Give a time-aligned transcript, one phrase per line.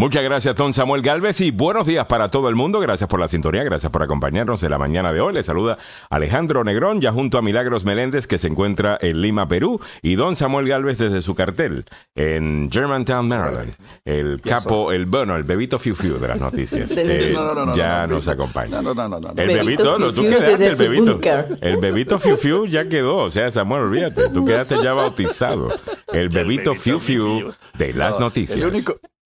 [0.00, 2.80] Muchas gracias, don Samuel Galvez, y buenos días para todo el mundo.
[2.80, 5.34] Gracias por la sintonía, gracias por acompañarnos en la mañana de hoy.
[5.34, 5.76] Le saluda
[6.08, 10.36] Alejandro Negrón, ya junto a Milagros Meléndez, que se encuentra en Lima, Perú, y don
[10.36, 11.84] Samuel Galvez desde su cartel
[12.14, 13.74] en Germantown, Maryland.
[14.06, 16.90] El capo, el bueno, el bebito Fiu Fiu de las noticias.
[17.10, 18.80] Eh, No, no, no, no, ya no, nos acompaña.
[18.80, 19.32] No, no, no, no.
[19.34, 19.42] no.
[19.42, 21.20] El Bebito no, tú quedaste, el bebito.
[21.60, 25.68] El bebito Fiu Fiu ya quedó, o sea, Samuel, olvídate, tú quedaste ya bautizado.
[26.10, 28.58] El bebito Fiu Fiu de las No, noticias.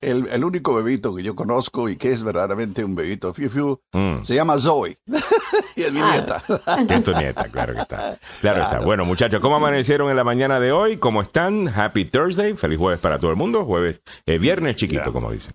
[0.05, 3.33] El único, el, el único bebito que yo conozco y que es verdaderamente un bebito
[3.35, 4.23] fiu fiu Mm.
[4.23, 4.99] se llama Zoe.
[5.77, 6.13] y es mi Ah.
[6.13, 6.43] nieta.
[6.95, 8.19] Es tu nieta, claro que está.
[8.41, 8.79] Claro, está.
[8.81, 10.97] Bueno, muchachos, ¿cómo amanecieron en la mañana de hoy?
[10.97, 11.69] ¿Cómo están?
[11.69, 12.55] Happy Thursday.
[12.55, 13.65] Feliz jueves para todo el mundo.
[13.65, 15.55] Jueves, eh, viernes chiquito, como dicen.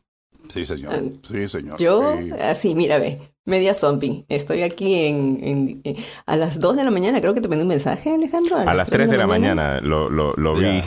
[0.50, 0.94] Sí, señor.
[1.22, 1.78] Sí, señor.
[1.80, 2.32] Yo, Sí.
[2.32, 4.26] así, mira, ve, media zombie.
[4.30, 7.64] Estoy aquí en, en- en- a las 2 de la mañana, creo que te mandé
[7.64, 8.58] un mensaje, Alejandro.
[8.58, 10.82] A las 3 de la mañana lo, lo, lo vi,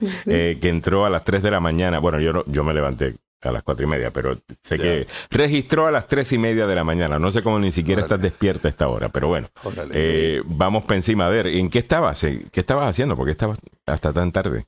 [0.26, 1.98] Eh, que entró a las 3 de la mañana.
[1.98, 4.82] Bueno, yo, no, yo me levanté a las cuatro y media, pero sé Ya.
[4.82, 7.20] que registró a las tres y media de la mañana.
[7.20, 8.14] No sé cómo ni siquiera Órale.
[8.16, 9.48] estás despierta a esta hora, pero bueno.
[9.92, 11.26] Eh, vamos para encima.
[11.26, 12.24] A ver, ¿en qué estabas?
[12.24, 13.16] ¿En ¿Qué estabas haciendo?
[13.16, 14.66] ¿Por qué estabas hasta tan tarde?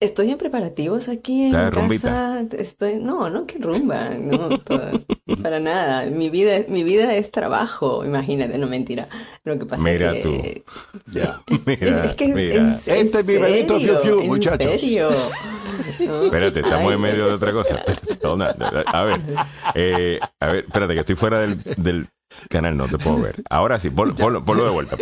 [0.00, 2.40] Estoy en preparativos aquí en ¿Está de casa.
[2.56, 5.04] Estoy, no, no, qué rumba, no, todo-
[5.42, 6.06] para nada.
[6.06, 9.08] Mi vida, mi vida es trabajo, imagínate, no mentira.
[9.44, 10.64] Lo que pasa Mira es que
[11.12, 11.42] Ya.
[11.66, 12.54] Mira, es que mira.
[12.54, 15.08] en, en Este es mi bebito serio, fiu en serio.
[16.00, 16.22] No.
[16.24, 17.82] Espérate, estamos Ay, en medio de otra cosa.
[18.86, 19.20] A ver,
[19.74, 22.08] eh, a ver, espérate, que estoy fuera del, del
[22.48, 23.34] canal, no te puedo ver.
[23.50, 24.96] Ahora sí, pon- ponlo, ponlo de vuelta.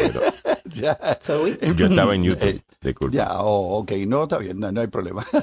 [0.73, 0.99] Ya.
[1.21, 1.59] Zoe.
[1.77, 3.17] Yo estaba en YouTube, disculpa.
[3.17, 5.25] Ya, oh, ok, no, está bien, no, no hay problema.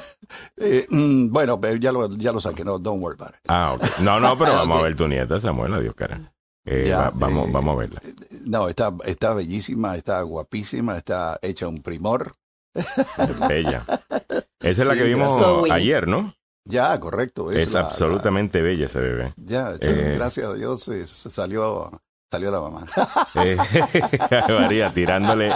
[0.57, 3.41] Eh, mm, bueno, pero ya lo, ya lo saqué, no, don't worry about it.
[3.47, 3.83] Ah, ok.
[3.99, 6.19] No, no, pero vamos a ver tu nieta, Samuel, adiós, cara.
[6.65, 8.01] Eh, Ya, va- vamos, eh, vamos a verla.
[8.45, 12.35] No, está, está bellísima, está guapísima, está hecha un primor.
[13.47, 13.83] Bella.
[14.61, 16.33] Esa es la Sí, que vimos ayer, ¿no?
[16.67, 17.51] Ya, correcto.
[17.51, 19.33] Es, la- absolutamente bella ese bebé.
[19.37, 20.15] ya, Eh.
[20.17, 22.85] gracias a Dios eh, se salió, salió la mamá.
[23.35, 23.57] Eh,
[24.49, 25.51] María, tirándole,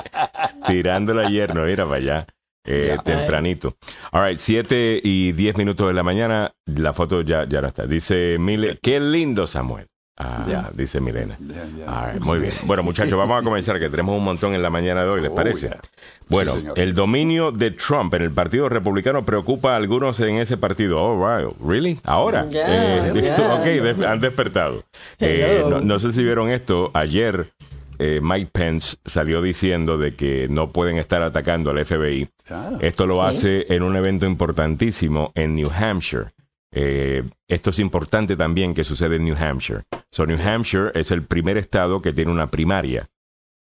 [0.67, 2.27] tirándole ayer, no mira para allá.
[2.65, 3.01] eh, Ya.
[3.03, 3.75] tempranito.
[4.11, 6.51] All right, 7 y 10 minutos de la mañana.
[6.65, 7.85] La foto ya, ya no está.
[7.85, 9.87] Dice Mile, qué lindo Samuel.
[10.21, 10.69] Ah, Ya.
[10.75, 11.37] dice Milena.
[11.39, 12.51] Right, muy bien.
[12.65, 15.31] Bueno, muchachos, vamos a comenzar, que tenemos un montón en la mañana de hoy, ¿les
[15.31, 15.67] Oh, parece?
[15.69, 15.79] yeah.
[16.27, 20.57] Bueno, Sí, el dominio de Trump en el Partido Republicano preocupa a algunos en ese
[20.57, 21.01] partido.
[21.01, 21.49] Oh, right.
[21.65, 21.99] ¿Really?
[22.03, 22.45] ¿Ahora?
[22.51, 23.11] Eh,
[23.59, 23.63] ok,
[23.97, 24.83] de- han despertado.
[25.19, 26.91] Eh, no, no sé si vieron esto.
[26.93, 27.51] Ayer
[27.97, 32.27] eh, Mike Pence salió diciendo de que no pueden estar atacando al FBI.
[32.49, 33.19] Ah, Esto lo Sí.
[33.37, 36.25] hace en un evento importantísimo en New Hampshire.
[36.71, 39.83] Eh, esto es importante también que sucede en New Hampshire.
[40.11, 43.09] So, New Hampshire es el primer estado que tiene una primaria,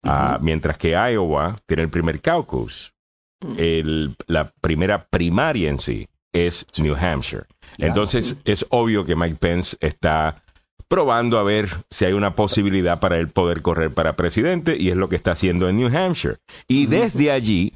[0.03, 2.93] Ah, mientras que Iowa tiene el primer caucus.
[3.57, 7.43] El- la primera primaria en sí es New Hampshire.
[7.77, 10.43] Entonces es obvio que Mike Pence está
[10.87, 14.95] probando a ver si hay una posibilidad para él poder correr para presidente y es
[14.97, 16.37] lo que está haciendo en New Hampshire.
[16.67, 17.73] Y desde allí,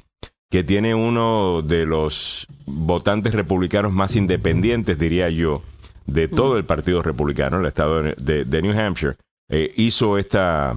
[0.52, 5.62] que tiene uno de los votantes republicanos más independientes, diría yo,
[6.04, 9.16] de todo el Partido Republicano, el estado de, New Hampshire,
[9.48, 10.76] eh, hizo esta...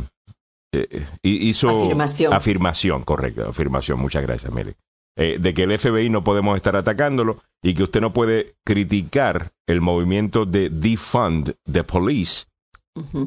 [0.74, 2.34] eh, hizo Afirmación.
[2.34, 4.72] afirmación, correcto, afirmación, muchas gracias, Meli.
[5.18, 9.52] Eh, de que el FBI no podemos estar atacándolo y que usted no puede criticar
[9.68, 12.46] el movimiento de defund the police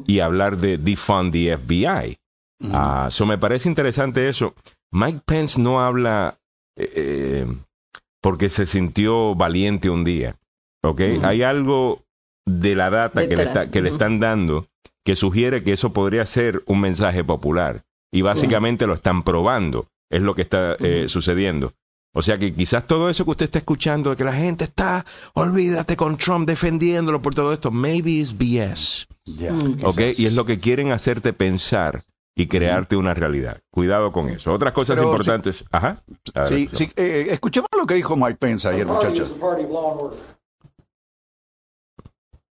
[0.07, 2.17] y hablar de defund the FBI.
[2.73, 4.55] Ah, so me parece interesante eso.
[4.91, 6.38] Mike Pence no habla
[6.79, 7.47] eh, eh,
[8.21, 10.35] porque se sintió valiente un día.
[10.83, 11.01] ¿Ok?
[11.23, 12.03] Hay algo
[12.45, 13.95] de la data que, le, está- que le ujú.
[13.95, 14.67] están dando
[15.05, 17.83] que sugiere que eso podría ser un mensaje popular.
[18.11, 19.87] Y básicamente lo están probando.
[20.09, 21.73] Es lo que está eh, sucediendo.
[22.13, 25.05] O sea que quizás todo eso que usted está escuchando, de que la gente está,
[25.33, 29.07] olvídate con Trump defendiéndolo por todo esto, maybe is BS.
[29.27, 29.85] Mm.
[30.17, 32.03] Y es lo que quieren hacerte pensar
[32.39, 33.59] y crearte una realidad.
[33.69, 34.53] Cuidado con eso.
[34.53, 35.65] Otras cosas Pero, importantes.
[35.71, 36.01] Ajá.
[36.33, 39.35] A ver, Sí, sí, eh, escuchemos lo que dijo Mike Pence ayer, muchachos.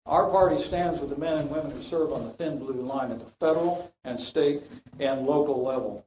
[0.07, 3.11] Our party stands with the men and women who serve on the thin blue line
[3.11, 4.63] at the federal and state
[4.99, 6.07] and local level.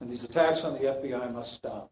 [0.00, 1.90] And these attacks on the FBI must stop.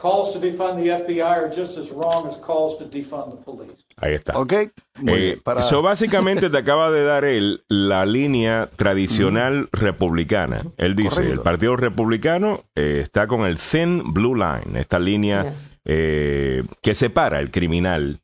[0.00, 3.72] Calls to defund the FBI are just as wrong as calls to defund the police.
[3.96, 4.38] Ahí está.
[4.38, 4.52] ¿Ok?
[5.00, 5.40] Muy Eh, bien.
[5.42, 5.60] Para...
[5.62, 10.62] so, básicamente te acaba de dar él la línea tradicional republicana.
[10.76, 11.32] Él dice, Correcto.
[11.34, 15.54] el Partido Republicano eh, está con el Thin Blue Line, esta línea Ya.
[15.84, 18.20] eh, que separa el criminal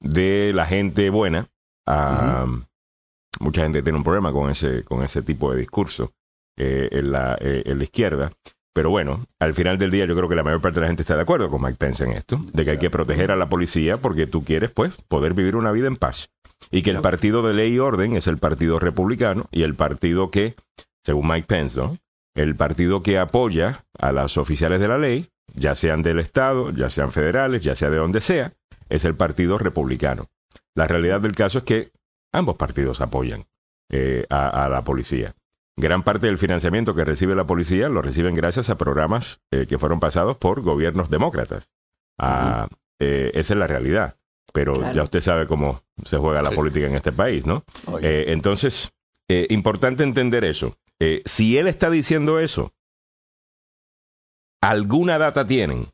[0.00, 1.48] de la gente buena.
[1.84, 2.46] Ah,
[3.40, 6.12] Mucha gente tiene un problema con ese, con ese tipo de discurso
[6.56, 8.32] eh, en, la, eh, en la izquierda.
[8.78, 11.02] Pero bueno, al final del día yo creo que la mayor parte de la gente
[11.02, 13.48] está de acuerdo con Mike Pence en esto, de que hay que proteger a la
[13.48, 16.30] policía porque tú quieres, pues, poder vivir una vida en paz.
[16.70, 20.30] Y que el partido de ley y orden es el partido republicano y el partido
[20.30, 20.54] que,
[21.04, 21.96] según Mike Pence, ¿no?
[22.36, 26.88] El partido que apoya a los oficiales de la ley, ya sean del Estado, ya
[26.88, 28.52] sean federales, ya sea de donde sea,
[28.88, 30.26] es el partido republicano.
[30.76, 31.90] La realidad del caso es que
[32.32, 33.44] ambos partidos apoyan
[33.90, 35.34] eh, a, a la policía.
[35.80, 39.78] Gran parte del financiamiento que recibe la policía lo reciben gracias a programas eh, que
[39.78, 41.70] fueron pasados por gobiernos demócratas.
[42.18, 42.68] Ah,
[43.00, 44.16] eh, esa es la realidad.
[44.52, 44.92] Pero Claro.
[44.94, 46.56] ya usted sabe cómo se juega la Sí.
[46.56, 47.64] política en este país, ¿no?
[48.02, 48.90] Eh, entonces,
[49.28, 50.76] eh, importante entender eso.
[50.98, 52.72] Eh, si él está diciendo eso,
[54.60, 55.88] alguna data tienen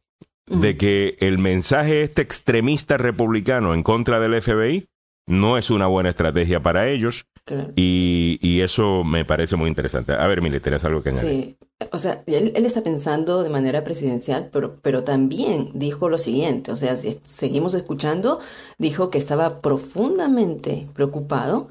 [0.47, 4.89] de que el mensaje este extremista republicano en contra del FBI
[5.27, 7.73] no es una buena estrategia para ellos Claro.
[7.77, 10.13] y, y eso me parece muy interesante.
[10.13, 11.31] A ver, Mili, ¿tienes algo que añadir?
[11.31, 11.59] Sí,
[11.93, 16.73] o sea, él, él está pensando de manera presidencial, pero, pero también dijo lo siguiente,
[16.73, 18.41] o sea, si seguimos escuchando,
[18.79, 21.69] dijo que estaba profundamente preocupado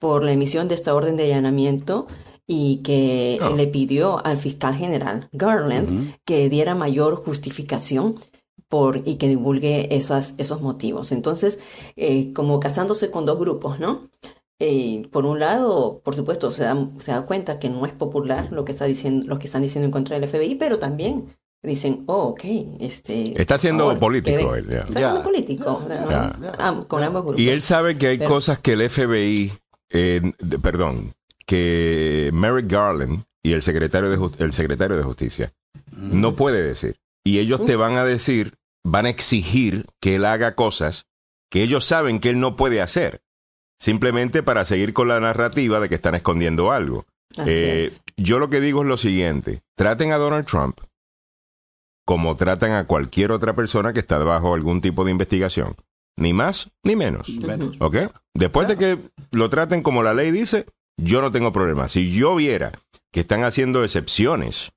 [0.00, 2.08] por la emisión de esta orden de allanamiento
[2.46, 3.54] y que Oh.
[3.54, 8.16] le pidió al fiscal general Garland que diera mayor justificación
[8.72, 11.12] por, y que divulgue esas, esos motivos.
[11.12, 11.58] Entonces,
[11.94, 14.00] eh, como casándose con dos grupos, ¿no?
[14.58, 18.48] Eh, por un lado, por supuesto, se da, se da cuenta que no es popular
[18.50, 21.26] lo que está diciendo, lo que están diciendo en contra del FBI, pero también
[21.62, 22.44] dicen, oh, ok,
[22.80, 23.38] este.
[23.38, 24.78] Está siendo político que- él, ya.
[24.80, 25.10] Está Ya.
[25.10, 25.82] siendo político.
[26.58, 27.40] Am- con ambos grupos.
[27.42, 29.52] Y él sabe que hay Pero- cosas que el FBI,
[29.90, 31.12] eh, de- perdón,
[31.44, 35.52] que Merrick Garland y el secretario de, el secretario de Justicia
[35.94, 36.96] no puede decir.
[37.24, 38.54] Y ellos te van a decir,
[38.84, 41.06] van a exigir que él haga cosas
[41.50, 43.22] que ellos saben que él no puede hacer.
[43.78, 47.04] Simplemente para seguir con la narrativa de que están escondiendo algo.
[47.36, 48.02] Así Eh, es.
[48.16, 50.78] yo lo que digo es lo siguiente, traten a Donald Trump
[52.04, 55.76] como tratan a cualquier otra persona que está bajo algún tipo de investigación.
[56.16, 57.28] Ni más ni menos.
[57.28, 57.76] Menos.
[57.80, 57.96] ¿Ok?
[58.34, 58.98] Después de que
[59.30, 60.66] lo traten como la ley dice,
[60.98, 61.88] yo no tengo problema.
[61.88, 62.72] Si yo viera
[63.12, 64.72] que están haciendo excepciones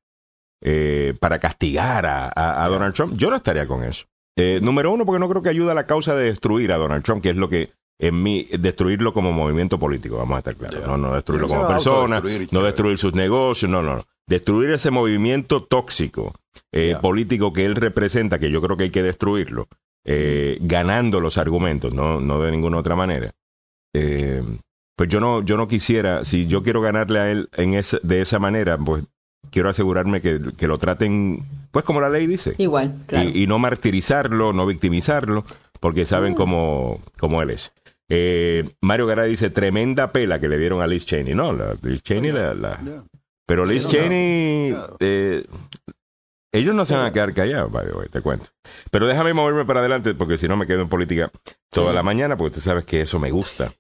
[0.68, 4.06] eh, para castigar a, a- a Donald Trump, yo no estaría con eso.
[4.36, 7.04] Eh, número uno, porque no creo que ayuda a la causa de destruir a Donald
[7.04, 7.70] Trump, que es lo que
[8.00, 10.86] en mí, destruirlo como movimiento político, vamos a estar claros.
[10.86, 12.22] No, no destruirlo como persona,
[12.52, 14.04] no destruir sus negocios, no, no, no.
[14.28, 16.34] Destruir ese movimiento tóxico
[16.74, 19.68] eh, político que él representa, que yo creo que hay que destruirlo,
[20.04, 23.32] eh, ganando los argumentos, no, no de ninguna otra manera.
[23.94, 24.44] Eh,
[24.98, 28.22] pues yo no, yo no quisiera, si yo quiero ganarle a él en ese, de
[28.22, 29.04] esa manera, pues
[29.56, 31.40] quiero asegurarme que, que lo traten,
[31.72, 32.52] pues como la ley dice.
[32.58, 33.30] Igual, claro.
[33.30, 35.46] Y, y no martirizarlo, no victimizarlo,
[35.80, 37.72] porque saben cómo, cómo él es.
[38.10, 41.34] Eh, Mario Garay dice, tremenda pela que le dieron a Liz Cheney.
[41.34, 42.54] No, la, Liz Cheney la...
[42.54, 43.04] la-
[43.48, 44.72] pero Sí, Liz no, Cheney...
[44.72, 44.88] no.
[45.00, 45.46] eh,
[46.52, 48.50] ellos no se van a quedar callados, by the way, te cuento.
[48.92, 51.32] Pero déjame moverme para adelante, porque si no me quedo en política
[51.70, 51.96] toda Sí.
[51.96, 53.72] la mañana, porque tú sabes que eso me gusta.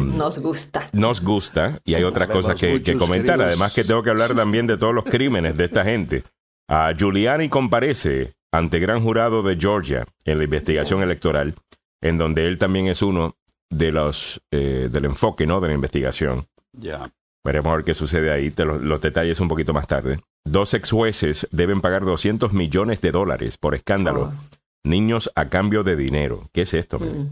[0.00, 0.88] Nos gusta.
[0.92, 3.36] nos gusta y hay otras cosas que, comentar.
[3.36, 3.40] queridos.
[3.46, 6.22] Además que tengo que hablar también de todos los crímenes de esta gente.
[6.68, 11.54] A Giuliani comparece ante gran jurado de Georgia en la investigación electoral,
[12.02, 13.36] en donde él también es uno
[13.70, 15.60] de los eh, del enfoque ¿no?
[15.60, 16.46] de la investigación.
[16.72, 16.98] Ya.
[17.44, 18.50] Veremos a ver qué sucede ahí.
[18.50, 20.20] Te lo- los detalles un poquito más tarde.
[20.44, 24.32] Dos ex jueces deben pagar 200 millones de dólares por escándalo.
[24.32, 24.56] Oh.
[24.84, 26.48] Niños a cambio de dinero.
[26.52, 26.98] ¿Qué es esto?
[27.00, 27.28] Mm.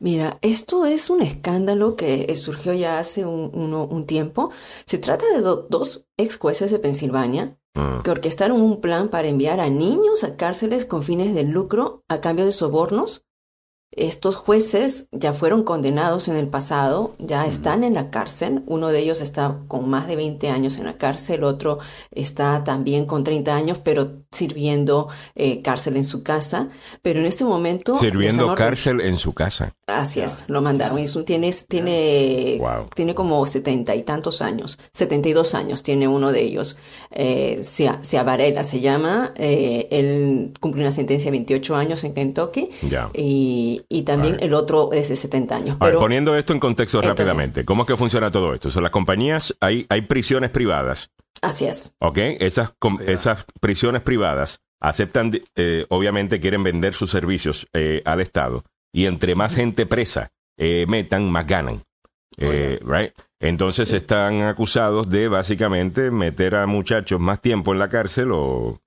[0.00, 4.50] Mira, esto es un escándalo que surgió ya hace un, uno- un tiempo.
[4.86, 8.02] Se trata de do- dos ex jueces de Pensilvania Mm.
[8.02, 12.20] que orquestaron un plan para enviar a niños a cárceles con fines de lucro a
[12.20, 13.24] cambio de sobornos.
[13.90, 18.62] Estos jueces ya fueron condenados en el pasado, ya están en la cárcel.
[18.66, 21.78] Uno de ellos está con más de 20 años en la cárcel, otro
[22.10, 26.68] está también con 30 años, pero sirviendo eh, cárcel en su casa.
[27.02, 27.96] Pero en este momento...
[27.98, 29.72] Sirviendo cárcel en su casa.
[29.88, 30.98] Así es, lo mandaron.
[30.98, 32.88] Es un- tiene, tiene, Wow.
[32.94, 36.76] tiene como setenta y tantos años, setenta y dos años tiene uno de ellos.
[37.10, 39.32] Eh, Cia- Ciavarela se llama.
[39.36, 42.68] eh, él cumplió una sentencia de 28 años en Kentucky.
[42.90, 43.08] Ya.
[43.14, 45.76] Y, y también el otro es de 70 años.
[45.80, 48.68] A ver, Pero poniendo esto en contexto Entonces- rápidamente, ¿cómo es que funciona todo esto?
[48.68, 51.94] O sea, las compañías, hay, hay prisiones privadas, así es.
[52.00, 52.18] ¿ok?
[52.40, 52.72] Esas,
[53.06, 59.34] esas prisiones privadas aceptan, eh, obviamente quieren vender sus servicios eh, al Estado y entre
[59.34, 61.82] más gente presa eh, metan, más ganan.
[62.40, 63.10] Eh, right?
[63.40, 68.78] Entonces están acusados de básicamente meter a muchachos más tiempo en la cárcel o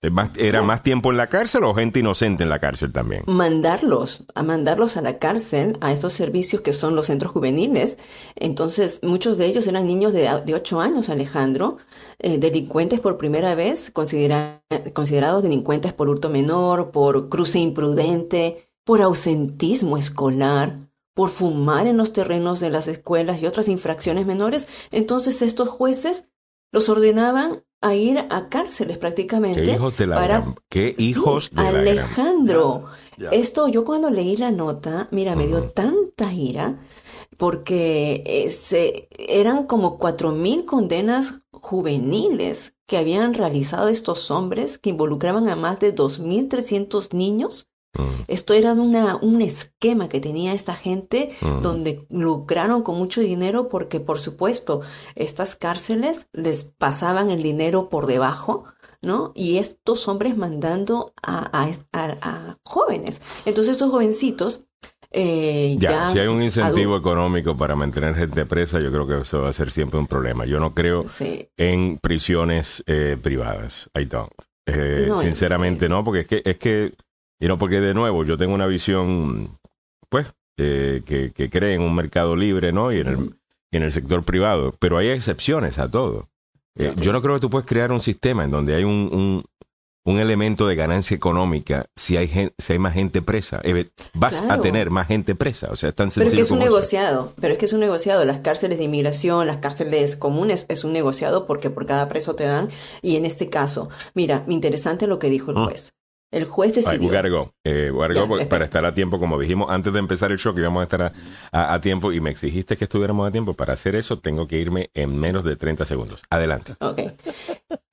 [0.00, 3.24] eh, más- era más tiempo en la cárcel o gente inocente en la cárcel también.
[3.26, 7.98] mandarlos, a mandarlos a la cárcel, a estos servicios que son los centros juveniles.
[8.36, 11.78] Entonces, muchos de ellos eran niños de, de 8 años, Alejandro,
[12.20, 19.00] eh, delincuentes por primera vez, considera- considerados delincuentes por hurto menor, por cruce imprudente, por
[19.02, 24.68] ausentismo escolar, por fumar en los terrenos de las escuelas y otras infracciones menores.
[24.90, 26.28] Entonces, estos jueces
[26.72, 29.62] los ordenaban a ir a cárceles prácticamente.
[29.64, 32.86] Qué hijos de la para gran- qué Sí, hijos de la gran- Alejandro,
[33.18, 33.30] Ya.
[33.30, 36.78] esto yo cuando leí la nota, mira, me dio tanta ira
[37.38, 44.90] porque eh, se- eran como cuatro mil condenas juveniles que habían realizado estos hombres que
[44.90, 47.68] involucraban a más de 2.300 niños.
[47.96, 48.22] Mm.
[48.28, 51.30] Esto era una, un esquema que tenía esta gente
[51.62, 54.80] donde lucraron con mucho dinero porque, por supuesto,
[55.14, 58.64] estas cárceles les pasaban el dinero por debajo,
[59.02, 59.32] ¿no?
[59.34, 63.22] Y estos hombres mandando a, a- a- a jóvenes.
[63.44, 64.64] Entonces, estos jovencitos
[65.16, 69.20] eh, Ya, ya, si hay un incentivo económico para mantener gente presa, yo creo que
[69.20, 70.44] eso va a ser siempre un problema.
[70.44, 71.48] Yo no creo Sí.
[71.56, 73.88] en prisiones eh, privadas.
[73.96, 74.32] I don't.
[74.66, 76.94] Eh, No, sinceramente no, porque es que, es que,
[77.44, 79.58] y no, porque de nuevo, yo tengo una visión,
[80.08, 82.92] pues, eh, que, que cree en un mercado libre, ¿no?
[82.92, 83.34] Y en el,
[83.70, 84.74] y en el sector privado.
[84.78, 86.28] Pero hay excepciones a todo.
[86.76, 86.92] Eh.
[86.96, 89.44] Yo no creo que tú puedes crear un sistema en donde hay un, un,
[90.06, 93.60] un elemento de ganancia económica si hay, gen- si hay más gente presa.
[93.64, 95.68] Eh, vas a tener más gente presa.
[95.70, 96.64] O sea, es tan Pero sencillo es que es un eso.
[96.66, 98.24] negociado, pero es que es un negociado.
[98.24, 102.44] Las cárceles de inmigración, las cárceles comunes, es un negociado porque por cada preso te
[102.44, 102.68] dan.
[103.02, 105.64] Y en este caso, mira, interesante lo que dijo el Mm.
[105.64, 105.94] juez.
[106.34, 107.08] El juez decidió.
[107.30, 107.52] go.
[107.64, 108.48] Eh, Ya, espera.
[108.48, 111.02] para estar a tiempo, como dijimos antes de empezar el show, que íbamos a estar
[111.02, 111.12] a,
[111.52, 113.54] a- a tiempo y me exigiste que estuviéramos a tiempo.
[113.54, 116.22] Para hacer eso, tengo que irme en menos de 30 segundos.
[116.30, 116.74] Adelante.
[116.80, 117.00] Ok.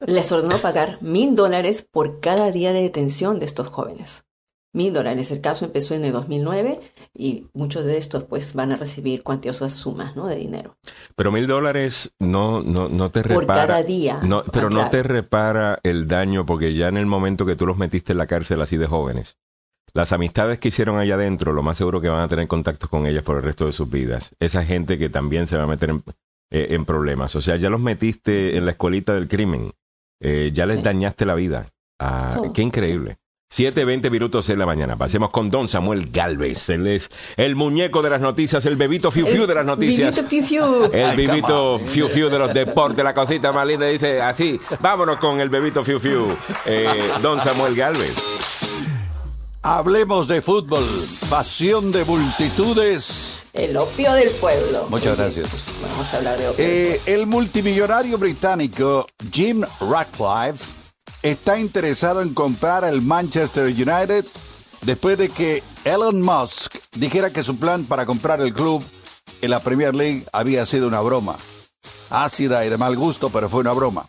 [0.07, 4.25] Les ordenó pagar mil dólares por cada día de detención de estos jóvenes.
[4.73, 5.31] Mil dólares.
[5.31, 6.79] El caso empezó en el 2009
[7.13, 10.27] y muchos de estos pues van a recibir cuantiosas sumas ¿no?
[10.27, 10.77] de dinero.
[11.15, 13.67] Pero mil dólares no, no, no te Por repara.
[13.67, 14.19] cada día.
[14.23, 17.77] No, pero no te repara el daño porque ya en el momento que tú los
[17.77, 19.37] metiste en la cárcel así de jóvenes,
[19.93, 23.05] las amistades que hicieron allá adentro, lo más seguro que van a tener contactos con
[23.07, 24.33] ellas por el resto de sus vidas.
[24.39, 26.03] Esa gente que también se va a meter en,
[26.49, 27.35] eh, en problemas.
[27.35, 29.73] O sea, ya los metiste en la escuelita del crimen.
[30.21, 30.81] Eh, ya les Sí.
[30.83, 31.67] dañaste la vida.
[31.99, 33.17] Ah, qué increíble.
[33.51, 34.95] 7.20 minutos en la mañana.
[34.95, 36.69] Pasemos con Don Samuel Galvez.
[36.69, 40.15] Él es el muñeco de las noticias, el bebito fiu fiu de las noticias.
[40.15, 40.91] Vivito Fiu Fiu.
[40.93, 44.59] El bebito fiu fiu de los deportes, la cosita más linda, dice así.
[44.79, 46.35] Vámonos con el bebito fiu fiu.
[46.65, 48.15] Eh, don Samuel Galvez.
[49.63, 50.83] Hablemos de fútbol,
[51.29, 53.43] pasión de multitudes.
[53.53, 54.87] El opio del pueblo.
[54.89, 55.75] Muchas gracias.
[55.81, 56.65] Vamos a hablar de opio.
[56.65, 60.80] Eh, el multimillonario británico Jim Ratcliffe
[61.23, 64.25] está interesado en comprar el Manchester United
[64.83, 68.83] después de que Elon Musk dijera que su plan para comprar el club
[69.41, 71.35] en la Premier League había sido una broma.
[72.09, 74.05] Ácida y de mal gusto, pero fue una broma.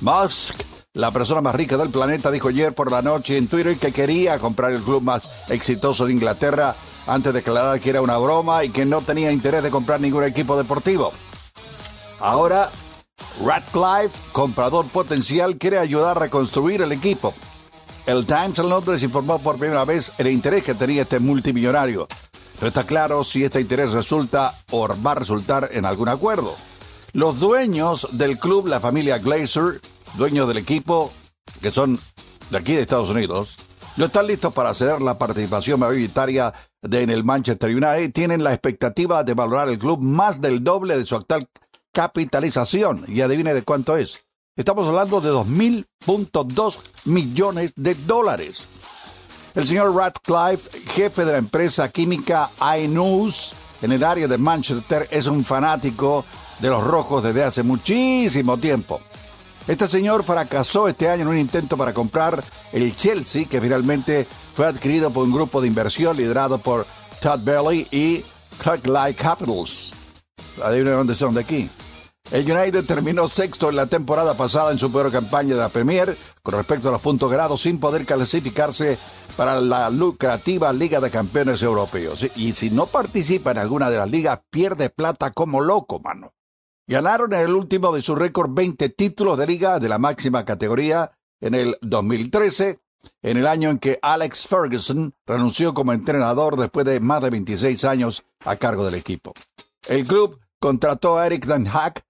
[0.00, 0.54] Musk,
[0.94, 4.38] la persona más rica del planeta, dijo ayer por la noche en Twitter que quería
[4.38, 6.74] comprar el club más exitoso de Inglaterra
[7.06, 10.24] antes de declarar que era una broma y que no tenía interés de comprar ningún
[10.24, 11.12] equipo deportivo.
[12.20, 12.70] Ahora,
[13.44, 17.34] Radcliffe, comprador potencial, quiere ayudar a reconstruir el equipo.
[18.06, 22.06] El Times en Londres informó por primera vez el interés que tenía este multimillonario.
[22.60, 26.54] No está claro si este interés resulta o va a resultar en algún acuerdo.
[27.14, 29.80] Los dueños del club, la familia Glazer,
[30.14, 31.12] dueños del equipo,
[31.60, 31.98] que son
[32.50, 33.56] de aquí de Estados Unidos,
[33.96, 36.52] no están listos para ceder la participación mayoritaria
[36.82, 38.12] en el Manchester United.
[38.12, 41.48] Tienen la expectativa de valorar el club más del doble de su actual
[41.92, 43.04] capitalización.
[43.08, 44.24] Y adivine de cuánto es.
[44.56, 48.66] Estamos hablando de 2.000.2 millones de dólares.
[49.54, 55.26] El señor Radcliffe, jefe de la empresa química iNews en el área de Manchester, es
[55.26, 56.24] un fanático
[56.60, 59.00] de los rojos desde hace muchísimo tiempo.
[59.68, 64.66] Este señor fracasó este año en un intento para comprar el Chelsea, que finalmente fue
[64.66, 66.86] adquirido por un grupo de inversión liderado por
[67.20, 68.24] Todd Bailey y
[68.62, 70.01] Kirklight Capitals.
[70.56, 71.70] Dónde son de aquí.
[72.30, 76.16] El United terminó sexto en la temporada pasada en su peor campaña de la Premier
[76.42, 78.96] con respecto a los puntos ganados sin poder clasificarse
[79.36, 82.26] para la lucrativa Liga de Campeones Europeos.
[82.36, 86.32] Y si no participa en alguna de las ligas, pierde plata como loco, mano.
[86.86, 91.12] Ganaron en el último de su récord 20 títulos de liga de la máxima categoría
[91.40, 92.80] en el 2013,
[93.22, 97.84] en el año en que Alex Ferguson renunció como entrenador después de más de 26
[97.84, 99.34] años a cargo del equipo.
[99.88, 102.04] El club contrató a Eric Den Haag,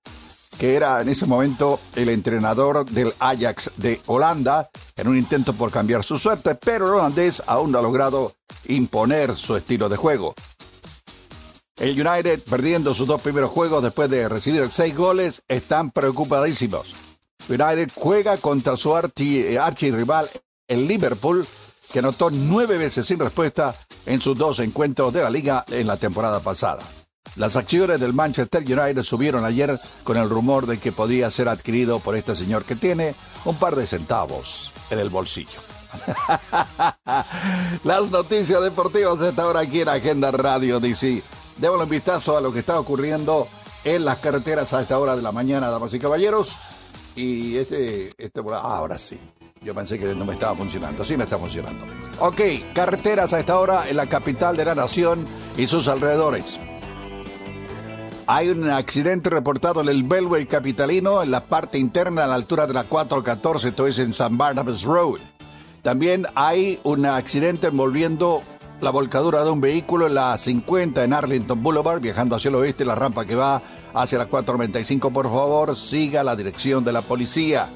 [0.59, 5.71] que era en ese momento el entrenador del Ajax de Holanda, en un intento por
[5.71, 8.35] cambiar su suerte, pero el holandés aún no ha logrado
[8.67, 10.35] imponer su estilo de juego.
[11.76, 16.95] El United, perdiendo sus dos primeros juegos después de recibir seis goles, están preocupadísimos.
[17.49, 20.29] United juega contra su archirrival,
[20.69, 21.45] el Liverpool,
[21.91, 23.75] que anotó nueve veces sin respuesta
[24.07, 26.83] en sus dos encuentros de la liga en la temporada pasada.
[27.37, 31.99] Las acciones del Manchester United subieron ayer con el rumor de que podría ser adquirido
[31.99, 33.14] por este señor que tiene
[33.45, 35.61] un par de centavos en el bolsillo.
[37.85, 41.23] Las noticias deportivas de esta hora aquí en Agenda Radio DC.
[41.59, 43.47] Démosle un vistazo a lo que está ocurriendo
[43.85, 46.52] en las carreteras a esta hora de la mañana, damas y caballeros.
[47.14, 49.19] Y este, este, ah, ahora sí.
[49.62, 51.05] Yo pensé que no me estaba funcionando.
[51.05, 51.85] Sí me está funcionando.
[52.21, 52.41] Ok,
[52.75, 55.26] carreteras a esta hora en la capital de la nación
[55.57, 56.59] y sus alrededores.
[58.26, 62.69] Hay un accidente reportado en el Belway capitalino en la parte interna a la altura
[62.69, 65.19] de la 414, esto es en San Barnabas Road.
[65.83, 68.41] También hay un accidente envolviendo
[68.81, 72.85] la volcadura de un vehículo en la 50 en Arlington Boulevard, viajando hacia el oeste,
[72.85, 73.61] la rampa que va
[73.93, 77.69] hacia la 495, por favor, siga la dirección de la policía.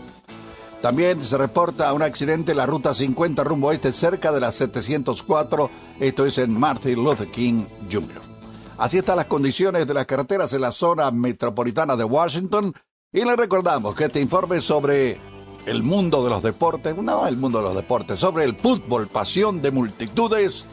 [0.81, 5.71] También se reporta un accidente en la ruta 50 rumbo oeste cerca de la 704,
[5.99, 8.36] esto es en Martin Luther King Jr.
[8.79, 12.75] Así están las condiciones de las carreteras en la zona metropolitana de Washington
[13.11, 15.19] y le recordamos que este informe sobre
[15.65, 19.63] el mundo de los deportes, no el mundo de los deportes, sobre el fútbol, pasión
[19.63, 20.67] de multitudes,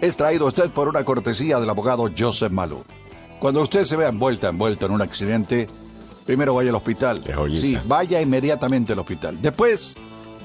[0.00, 2.82] es traído a usted por una cortesía del abogado Joseph Malou.
[3.40, 5.68] Cuando usted se vea envuelta, envuelto en un accidente,
[6.24, 7.22] primero vaya al hospital.
[7.54, 9.38] Sí, vaya inmediatamente al hospital.
[9.42, 9.96] Después,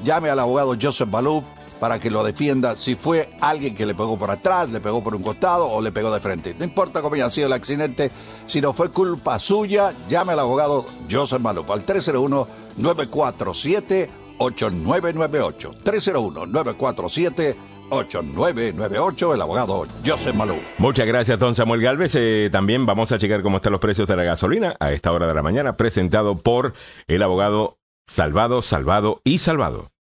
[0.03, 1.43] llame al abogado Joseph Malou
[1.83, 5.15] para que lo defienda si fue alguien que le pegó por atrás, le pegó por
[5.15, 6.55] un costado o le pegó de frente.
[6.57, 8.09] No importa cómo haya sido el accidente,
[8.47, 12.47] si no fue culpa suya, llame al abogado Joseph Malou al 301
[12.77, 17.57] 947 8998 301 947
[17.89, 20.59] 8998, el abogado Joseph Malou.
[20.77, 22.15] Muchas gracias, don Samuel Galvez.
[22.15, 25.27] Eh, también vamos a checar cómo están los precios de la gasolina a esta hora
[25.27, 26.75] de la mañana, presentado por
[27.07, 29.92] el abogado Salvado, Salvado y Salvado.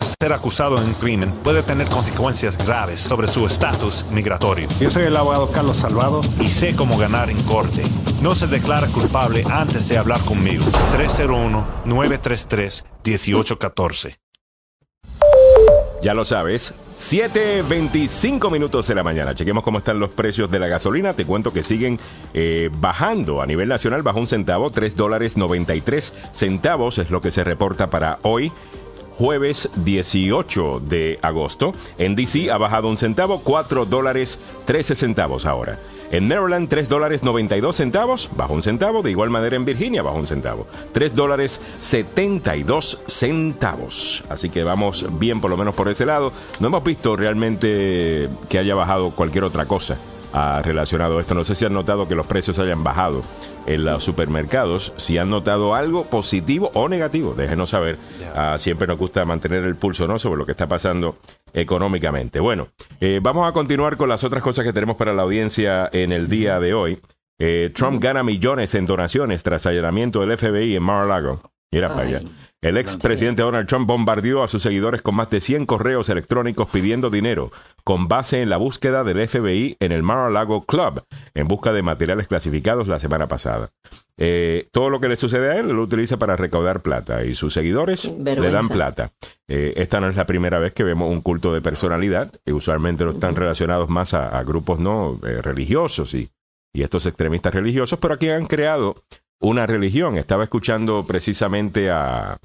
[0.00, 4.68] Ser acusado en un crimen puede tener consecuencias graves sobre su estatus migratorio.
[4.80, 7.82] Yo soy el abogado Carlos Salvado y sé cómo ganar en corte.
[8.22, 10.64] No se declara culpable antes de hablar conmigo.
[11.84, 14.18] 301-933-1814.
[16.02, 19.34] Ya lo sabes, 7.25 minutos de la mañana.
[19.34, 21.12] Chequemos cómo están los precios de la gasolina.
[21.12, 21.98] Te cuento que siguen
[22.32, 27.30] eh, bajando a nivel nacional, bajo un centavo, 3 dólares 93 centavos es lo que
[27.30, 28.50] se reporta para hoy
[29.20, 31.74] jueves 18 de agosto.
[31.98, 35.78] En DC ha bajado un centavo, 4 dólares 13 centavos ahora.
[36.10, 39.02] En Maryland, 3 dólares 92 centavos, bajo un centavo.
[39.02, 40.66] De igual manera en Virginia, bajo un centavo.
[40.92, 44.24] 3 dólares 72 centavos.
[44.30, 46.32] Así que vamos bien por lo menos por ese lado.
[46.58, 49.98] No hemos visto realmente que haya bajado cualquier otra cosa
[50.32, 51.34] ah, relacionado a esto.
[51.34, 53.22] No sé si han notado que los precios hayan bajado
[53.70, 54.92] en los supermercados.
[54.96, 57.98] Si han notado algo positivo o negativo, déjenos saber.
[58.34, 60.18] Ah, siempre nos gusta mantener el pulso ¿no?
[60.18, 61.16] sobre lo que está pasando
[61.52, 62.40] económicamente.
[62.40, 62.68] Bueno,
[63.00, 66.28] eh, vamos a continuar con las otras cosas que tenemos para la audiencia en el
[66.28, 66.98] día de hoy.
[67.38, 71.40] Eh, Trump gana millones en donaciones tras allanamiento del FBI en Mar-a-Lago.
[71.70, 72.20] Mira para allá.
[72.62, 77.08] El expresidente Donald Trump bombardeó a sus seguidores con más de 100 correos electrónicos pidiendo
[77.08, 77.50] dinero,
[77.84, 82.28] con base en la búsqueda del FBI en el Mar-a-Lago Club, en busca de materiales
[82.28, 83.70] clasificados la semana pasada.
[84.18, 87.54] Eh, todo lo que le sucede a él lo utiliza para recaudar plata y sus
[87.54, 89.12] seguidores le dan plata.
[89.48, 93.06] Eh, esta no es la primera vez que vemos un culto de personalidad, que usualmente
[93.06, 96.28] no están relacionados más a, grupos no eh, religiosos y,
[96.74, 98.96] y estos extremistas religiosos, pero aquí han creado
[99.40, 100.18] una religión.
[100.18, 102.36] Estaba escuchando precisamente a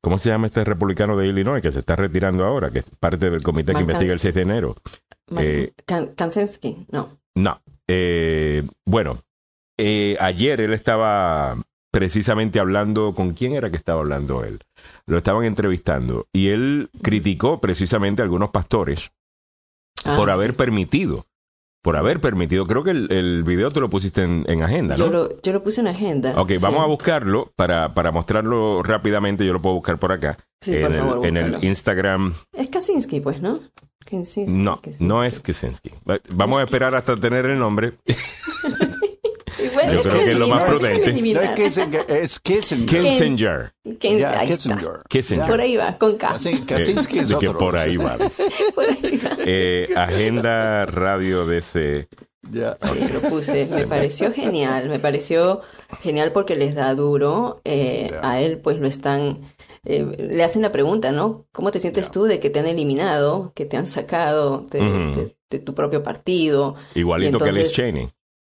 [0.00, 3.30] ¿Cómo se llama este republicano de Illinois que se está retirando ahora, que es parte
[3.30, 4.76] del comité que investiga el 6 de enero?
[5.36, 7.08] Eh, Kansensky, no.
[7.34, 7.60] No.
[7.88, 9.18] Eh, bueno,
[9.76, 11.56] eh, ayer él estaba
[11.90, 14.60] precisamente hablando, ¿con quién era que estaba hablando él?
[15.06, 19.10] Lo estaban entrevistando y él criticó precisamente a algunos pastores
[20.04, 21.26] ah, por haber permitido
[21.88, 22.66] por haber permitido.
[22.66, 25.06] Creo que el, el video tú lo pusiste en, agenda, ¿no?
[25.06, 26.34] Yo lo, yo lo, puse en agenda.
[26.36, 29.46] Ok, vamos a buscarlo para, para mostrarlo rápidamente.
[29.46, 30.36] Yo lo puedo buscar por acá.
[30.60, 32.34] Sí, en, el, en el Instagram.
[32.52, 33.58] Es Kaczynski, pues, ¿no?
[34.48, 35.92] no, no es Kaczynski.
[36.28, 37.94] Vamos a esperar hasta tener el nombre.
[39.58, 41.10] Yo creo que es lo más prudente.
[42.08, 43.72] Es Kissinger.
[45.08, 45.46] Kissinger.
[45.48, 46.36] Por ahí va, con K.
[46.66, 47.52] Kaczynski es otro.
[47.52, 48.16] Que por ahí va.
[48.74, 49.30] por ahí va.
[49.44, 52.08] Eh, agenda radio de ese.
[52.50, 52.60] Sí,
[53.12, 53.66] lo puse.
[53.66, 55.60] Me pareció genial, me pareció
[56.00, 57.60] genial porque les da duro.
[57.64, 59.40] eh, A él pues lo están,
[59.84, 61.46] eh, le hacen la pregunta, ¿no?
[61.52, 65.20] ¿Cómo te sientes tú de que te han eliminado, que te han sacado de, Ujú.
[65.20, 66.76] de- de tu propio partido?
[66.94, 68.08] Igualito Y que Liz entonces- Cheney.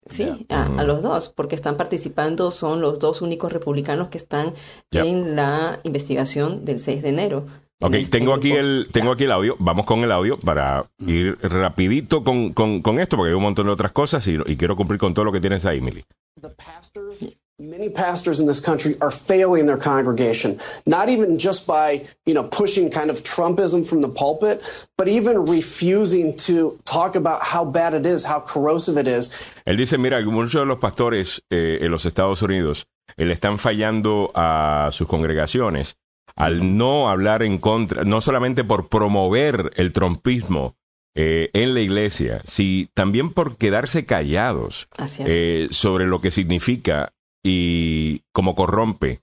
[0.09, 4.53] Sí, a, a los dos, porque están participando, son los dos únicos republicanos que están
[4.91, 5.03] Ya.
[5.05, 7.45] en la investigación del 6 de enero.
[7.79, 9.55] Ok, En este tengo aquí el, tengo aquí el audio.
[9.59, 13.67] Vamos con el audio para ir rapidito con, con, con esto, porque hay un montón
[13.67, 16.03] de otras cosas y, y quiero cumplir con todo lo que tienes ahí, Emily.
[16.41, 17.25] the pastors,
[17.59, 22.43] many pastors in this country are failing their congregation, not even just by, you know,
[22.43, 24.61] pushing kind of Trumpism from the pulpit,
[24.95, 29.31] but even refusing to talk about how bad it is, how corrosive it is.
[29.65, 32.85] Él dice, mira, muchos de los pastores eh, en los Estados Unidos
[33.17, 35.97] eh, le están fallando a sus congregaciones
[36.35, 40.75] al no hablar en contra, no solamente por promover el trompismo
[41.15, 45.29] eh, en la iglesia, si también por quedarse callados Así es.
[45.31, 47.13] eh, sobre lo que significa
[47.49, 49.21] y cómo corrompe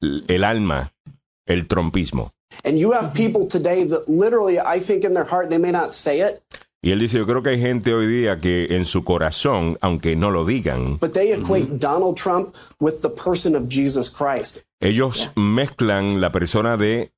[0.00, 0.92] el alma
[1.46, 2.30] el trompismo.
[2.64, 5.94] And you have people today that literally, I think in their heart, they may not
[5.94, 6.44] say it,
[6.82, 10.16] Y él dice, yo creo que hay gente hoy día que en su corazón, aunque
[10.16, 14.64] no lo digan, but they equate Donald Trump with the person of Jesus Christ.
[14.80, 17.10] ellos mezclan la persona de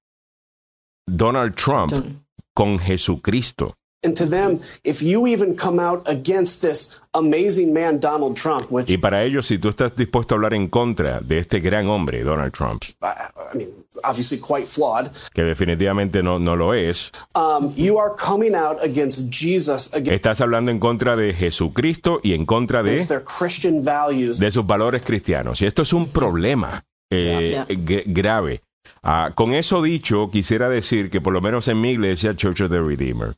[1.09, 2.25] Donald Trump John.
[2.55, 3.77] con Jesucristo.
[4.07, 8.89] And to them, if you even come out against this amazing man, Donald Trump, which
[8.89, 12.23] Y para ellos, si tú estás dispuesto a hablar en contra de este gran hombre,
[12.23, 13.07] Donald Trump, I,
[13.53, 13.69] I mean,
[14.05, 19.33] obviously quite flawed, que definitivamente no, no lo es, um, you are coming out against
[19.33, 24.39] Jesus, against estás hablando en contra de Jesucristo y en contra de, their Christian values.
[24.39, 25.61] de sus valores cristianos.
[25.63, 27.67] Y esto es un problema eh, Ya.
[27.67, 28.61] gr- grave.
[29.03, 32.71] Ah, con eso dicho, quisiera decir que por lo menos en mi iglesia, Church of
[32.71, 33.35] the Redeemer,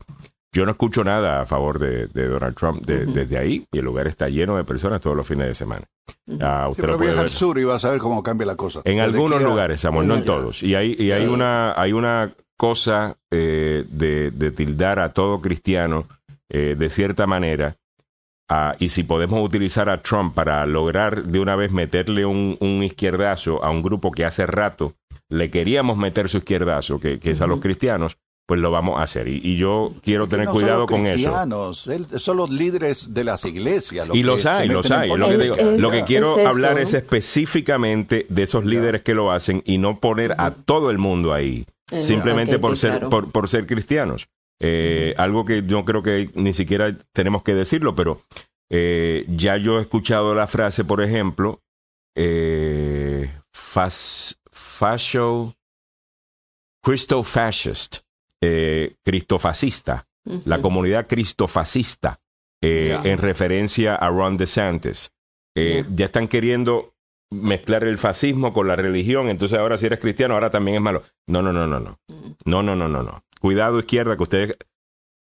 [0.53, 3.85] yo no escucho nada a favor de, de Donald Trump de- desde ahí y el
[3.85, 5.85] lugar está lleno de personas todos los fines de semana.
[6.27, 7.29] Usted Siempre lo puede viaja ver.
[7.29, 8.81] al sur y vas a ver cómo cambia la cosa.
[8.85, 10.63] En Desde algunos lugares, Samuel, no en todos.
[10.63, 11.29] Y hay, y hay Sí.
[11.33, 16.07] una, hay una cosa eh, de, de tildar a todo cristiano
[16.49, 17.77] eh, de cierta manera.
[18.79, 23.63] y si podemos utilizar a Trump para lograr de una vez meterle un, un izquierdazo
[23.63, 24.95] a un grupo que hace rato
[25.29, 28.17] le queríamos meter su izquierdazo, que, que es a los cristianos,
[28.49, 29.29] pues lo vamos a hacer.
[29.29, 31.13] Y, y yo quiero tener no son cuidado los con eso.
[31.19, 34.09] cristianos, él- son los líderes de las iglesias.
[34.15, 35.11] Y los hay, los hay.
[35.15, 35.55] Lo que, Es- digo.
[35.57, 36.49] es- Lo que quiero es eso.
[36.49, 40.97] hablar es específicamente de esos líderes que lo hacen y no poner a todo el
[40.97, 43.11] mundo ahí, Eh, simplemente por, ser, claro.
[43.11, 44.29] por, por ser cristianos.
[44.61, 48.23] Eh, Algo que yo creo que ni siquiera tenemos que decirlo, pero
[48.71, 51.61] eh, ya yo he escuchado la frase, por ejemplo,
[52.17, 55.55] eh, fas, fascio,
[56.83, 57.99] Christo-fascist,
[58.43, 60.07] eh, cristofascista,
[60.47, 62.21] la comunidad cristofascista,
[62.63, 65.11] eh, en referencia a Ron DeSantis.
[65.57, 66.95] Eh, Ya están queriendo
[67.31, 71.03] mezclar el fascismo con la religión, entonces ahora si eres cristiano, ahora también es malo.
[71.27, 71.99] No, no, no, no, no.
[72.45, 73.23] No, no, no, no, no.
[73.41, 74.57] Cuidado izquierda, que ustedes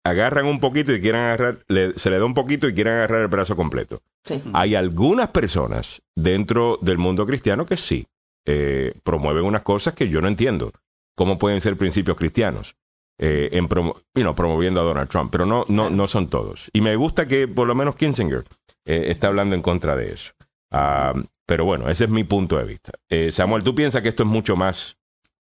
[0.05, 3.23] agarran un poquito y quieran agarrar, le- se le da un poquito y quieren agarrar
[3.23, 4.01] el brazo completo.
[4.25, 4.43] Sí.
[4.53, 8.07] Hay algunas personas dentro del mundo cristiano que sí
[8.47, 10.73] eh, promueven unas cosas que yo no entiendo.
[11.17, 12.75] ¿Cómo pueden ser principios cristianos?
[13.19, 16.69] Eh, en promo- you know, promoviendo a Donald Trump, pero no, no, no son todos.
[16.73, 18.45] Y me gusta que por lo menos Kinzinger
[18.85, 20.33] eh, está hablando en contra de eso.
[20.73, 21.13] Ah,
[21.47, 22.93] pero bueno, ese es mi punto de vista.
[23.09, 24.97] Eh, Samuel, ¿tú piensas que esto es mucho más?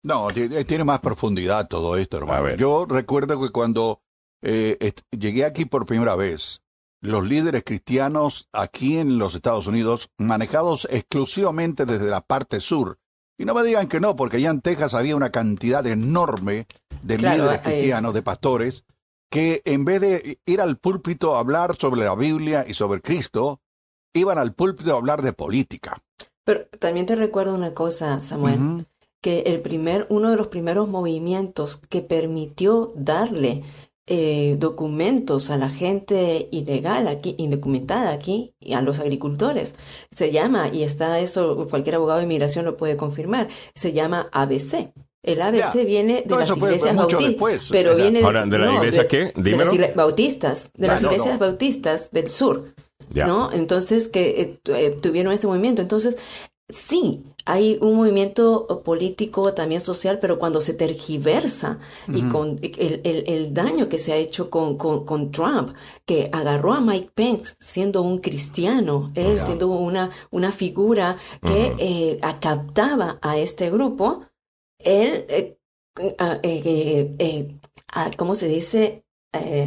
[0.03, 2.55] No, tiene, tiene más profundidad todo esto, hermano.
[2.55, 4.01] Yo recuerdo que cuando
[4.43, 6.61] eh, llegué aquí por primera vez,
[7.01, 12.99] los líderes cristianos aquí en los Estados Unidos, manejados exclusivamente desde la parte sur,
[13.37, 16.67] y no me digan que no, porque allá en Texas había una cantidad enorme
[17.01, 17.67] de Claro, líderes es.
[17.67, 18.83] cristianos, de pastores,
[19.29, 23.59] que en vez de ir al púlpito a hablar sobre la Biblia y sobre Cristo,
[24.13, 26.01] iban al púlpito a hablar de política.
[26.45, 28.85] Pero también te recuerdo una cosa, Samuel,
[29.21, 33.63] que el primer, uno de los primeros movimientos que permitió darle
[34.07, 39.75] eh, documentos a la gente ilegal aquí, indocumentada aquí, y a los agricultores,
[40.11, 44.91] se llama, y está eso, cualquier abogado de inmigración lo puede confirmar, se llama ABC.
[45.23, 45.83] El ABC Ya.
[45.85, 48.03] viene de No, las iglesias bautistas, pero Ya.
[48.03, 49.41] viene Ahora, ¿de las iglesias de- qué?
[49.41, 51.39] de las igle- bautistas, de Ya, las no, iglesias no.
[51.39, 52.73] bautistas del sur.
[53.11, 53.25] Ya.
[53.27, 53.51] ¿no?
[53.51, 55.81] Entonces, que eh, eh, tuvieron ese movimiento.
[55.81, 56.17] Entonces,
[56.69, 61.79] sí, hay un movimiento eh, político, también social, pero cuando se tergiversa
[62.11, 65.71] y con el, el- el daño que se ha hecho con, con, con Trump,
[66.05, 72.19] que agarró a Mike Pence siendo un cristiano, él siendo una, una figura que eh,
[72.21, 74.25] a- captaba a este grupo,
[74.79, 75.57] él, eh,
[75.97, 77.59] eh, eh, eh,
[77.93, 79.03] ah, ¿cómo se dice?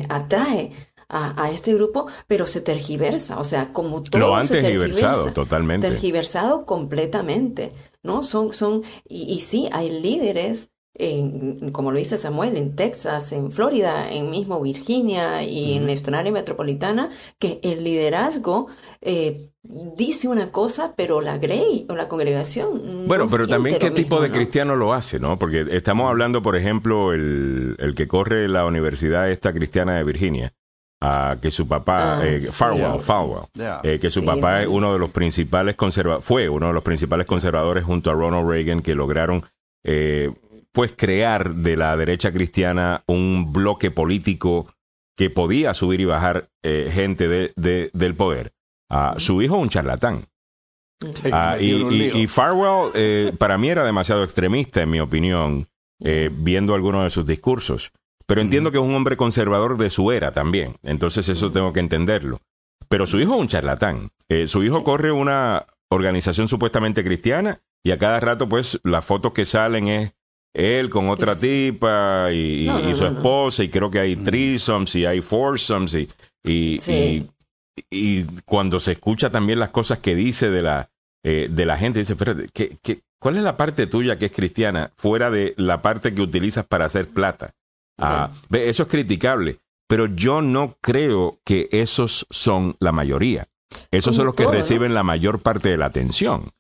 [0.09, 0.73] Atrae
[1.09, 5.25] a, a este grupo, pero se tergiversa, o sea, como todo Lo han se tergiversado
[5.25, 5.89] tergiversa, totalmente.
[5.89, 8.23] tergiversado completamente, ¿no?
[8.23, 13.53] Son, son, y, y sí, hay líderes, en, como lo dice Samuel, en Texas, en
[13.53, 18.67] Florida, en mismo Virginia y en nuestra área metropolitana, que el liderazgo
[19.01, 23.07] eh, dice una cosa, pero la Grey o la congregación.
[23.07, 24.35] Bueno, no pero también qué tipo de ¿no?
[24.35, 25.39] cristiano lo hace, ¿no?
[25.39, 30.53] Porque estamos hablando, por ejemplo, el, el que corre la universidad esta cristiana de Virginia,
[31.01, 32.49] ah, que su papá, Ah, eh, sí.
[32.53, 33.81] Farwell, Farwell, Yeah.
[33.83, 36.83] eh, que su Sí, papá es uno de los principales conservadores, fue uno de los
[36.83, 39.45] principales conservadores junto a Ronald Reagan que lograron,
[39.85, 40.33] eh,
[40.73, 44.73] pues, crear de la derecha cristiana un bloque político
[45.17, 48.53] que podía subir y bajar eh, gente de, de- del poder.
[48.91, 50.27] Ah, Su hijo un charlatán.
[51.33, 55.67] Ah, y, y- Farwell eh, para mí era demasiado extremista, en mi opinión,
[56.03, 57.93] eh, viendo algunos de sus discursos.
[58.29, 60.77] Pero entiendo que es un hombre conservador de su era también.
[60.83, 62.41] Entonces eso tengo que entenderlo.
[62.89, 64.11] Pero su hijo es un charlatán.
[64.29, 69.33] Eh, su hijo corre una organización supuestamente cristiana y a cada rato pues las fotos
[69.33, 70.13] que salen es
[70.55, 73.11] él con otra Es- tipa y, y- No, no, y su no.
[73.17, 76.09] esposa y creo que hay threesomes y hay foursomes y,
[76.45, 77.27] y, Sí.
[77.91, 80.91] y- y cuando se escucha también las cosas que dice de la,
[81.25, 84.33] eh, de la gente, dice, espérate, ¿qué, qué, cuál es la parte tuya que es
[84.33, 87.55] cristiana fuera de la parte que utilizas para hacer plata?
[87.99, 89.59] Ah, ve, eso es criticable,
[89.89, 93.49] pero yo no creo que esos son la mayoría.
[93.91, 94.59] Esos Como son los que todo, ¿no?
[94.59, 96.51] reciben la mayor parte de la atención,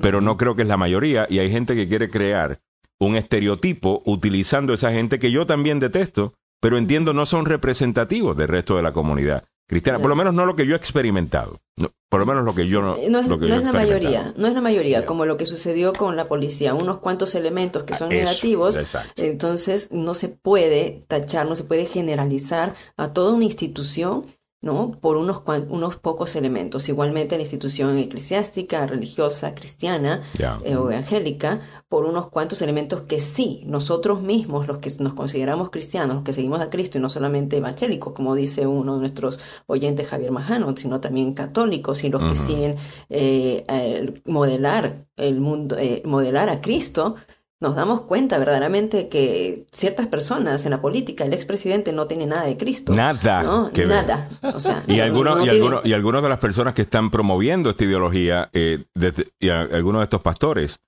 [0.00, 2.60] pero no creo que es la mayoría y hay gente que quiere crear
[2.98, 8.48] un estereotipo utilizando esa gente que yo también detesto, pero entiendo no son representativos del
[8.48, 11.90] resto de la comunidad cristiana, por lo menos no lo que yo he experimentado, No,
[12.08, 13.64] por lo menos lo que yo no, No es, lo que no yo he es
[13.64, 17.34] la mayoría, no es la mayoría, como lo que sucedió con la policía, unos cuantos
[17.34, 19.22] elementos que son Eso, negativos, exacto.
[19.22, 24.26] entonces no se puede tachar, no se puede generalizar a toda una institución,
[24.64, 24.92] ¿no?
[24.98, 26.88] Por unos, unos pocos elementos.
[26.88, 30.22] Igualmente la institución eclesiástica, religiosa, cristiana
[30.64, 35.68] eh, o evangélica, por unos cuantos elementos que sí, nosotros mismos, los que nos consideramos
[35.68, 39.40] cristianos, los que seguimos a Cristo y no solamente evangélicos, como dice uno de nuestros
[39.66, 42.76] oyentes, Javier Majano, sino también católicos y los que siguen
[43.10, 47.16] eh, el modelar el mundo, eh, modelar a Cristo,
[47.64, 52.44] nos damos cuenta verdaderamente que ciertas personas en la política, el expresidente no tiene nada
[52.44, 52.92] de Cristo.
[52.94, 53.72] Nada ¿no?
[53.72, 53.88] que ver.
[54.06, 54.28] Nada.
[54.54, 55.48] O sea, Y no- algunos, no y,
[55.90, 60.00] algunos, y de las personas que están promoviendo esta ideología, eh, desde- y a- algunos
[60.00, 60.78] de estos pastores,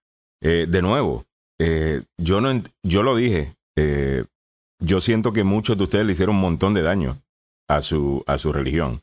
[0.43, 1.25] eh, de nuevo,
[1.59, 3.55] eh, yo no, yo lo dije,
[4.81, 7.17] yo siento que muchos de ustedes le hicieron un montón de daño
[7.69, 9.01] a su, a su religión.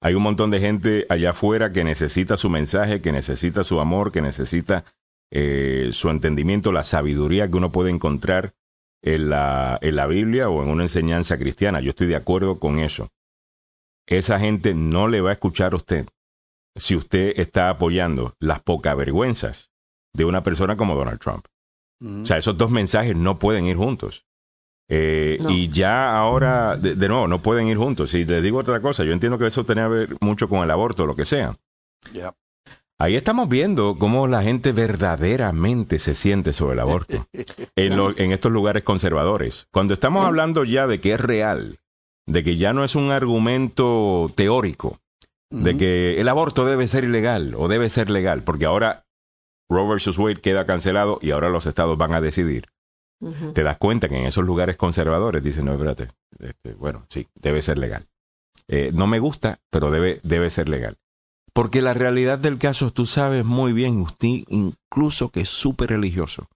[0.00, 4.12] Hay un montón de gente allá afuera que necesita su mensaje, que necesita su amor,
[4.12, 4.84] que necesita
[5.30, 8.54] eh, su entendimiento, la sabiduría que uno puede encontrar
[9.02, 11.80] en la, en la Biblia o en una enseñanza cristiana.
[11.80, 13.08] Yo estoy de acuerdo con eso
[14.08, 16.06] esa gente no le va a escuchar a usted
[16.74, 19.70] si usted está apoyando las pocas vergüenzas
[20.14, 21.46] de una persona como Donald Trump.
[22.00, 24.24] O sea, esos dos mensajes no pueden ir juntos.
[24.88, 25.50] Eh, No.
[25.50, 28.10] Y ya ahora, de, de nuevo, no pueden ir juntos.
[28.10, 30.70] Si les digo otra cosa, yo entiendo que eso tenía que ver mucho con el
[30.70, 31.56] aborto o lo que sea.
[32.12, 32.34] Yeah.
[33.00, 37.26] Ahí estamos viendo cómo la gente verdaderamente se siente sobre el aborto
[37.76, 39.68] en, lo- en estos lugares conservadores.
[39.72, 41.78] Cuando estamos hablando ya de que es real,
[42.26, 44.98] de que ya no es un argumento teórico,
[45.50, 49.04] de que el aborto debe ser ilegal o debe ser legal, porque ahora
[49.70, 50.18] Roe vs.
[50.18, 52.66] Wade queda cancelado y ahora los estados van a decidir.
[53.54, 56.08] Te das cuenta que en esos lugares conservadores dicen, no, espérate,
[56.38, 58.04] este, bueno, sí, debe ser legal.
[58.68, 60.96] Eh, no me gusta, pero debe, debe ser legal.
[61.58, 66.48] Porque la realidad del caso, tú sabes muy bien, usted incluso que es súper religioso,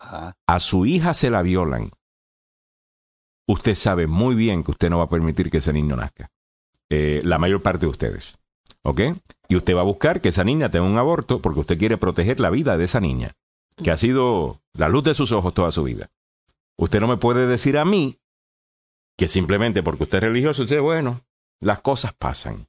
[0.00, 0.34] Ajá.
[0.44, 1.92] a su hija se la violan,
[3.46, 6.32] usted sabe muy bien que usted no va a permitir que ese niño nazca.
[6.88, 8.38] Eh, la mayor parte de ustedes.
[8.82, 9.00] ¿Ok?
[9.48, 12.40] Y usted va a buscar que esa niña tenga un aborto porque usted quiere proteger
[12.40, 13.30] la vida de esa niña,
[13.76, 16.10] que ha sido la luz de sus ojos toda su vida.
[16.76, 18.18] Usted no me puede decir a mí
[19.16, 21.20] que simplemente porque usted es religioso, usted, bueno,
[21.60, 22.66] las cosas pasan.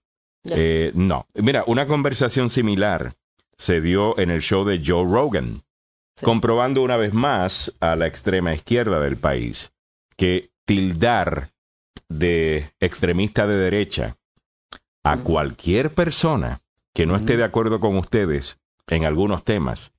[0.50, 1.28] Eh, no.
[1.36, 3.14] Mira, una conversación similar
[3.58, 5.62] se dio en el show de Joe Rogan,
[6.16, 6.26] Sí.
[6.26, 9.72] comprobando una vez más a la extrema izquierda del país
[10.18, 11.50] que tildar
[12.10, 14.18] de extremista de derecha
[15.04, 15.24] a Mm.
[15.24, 16.60] cualquier persona
[16.94, 19.92] que no esté de acuerdo con ustedes en algunos temas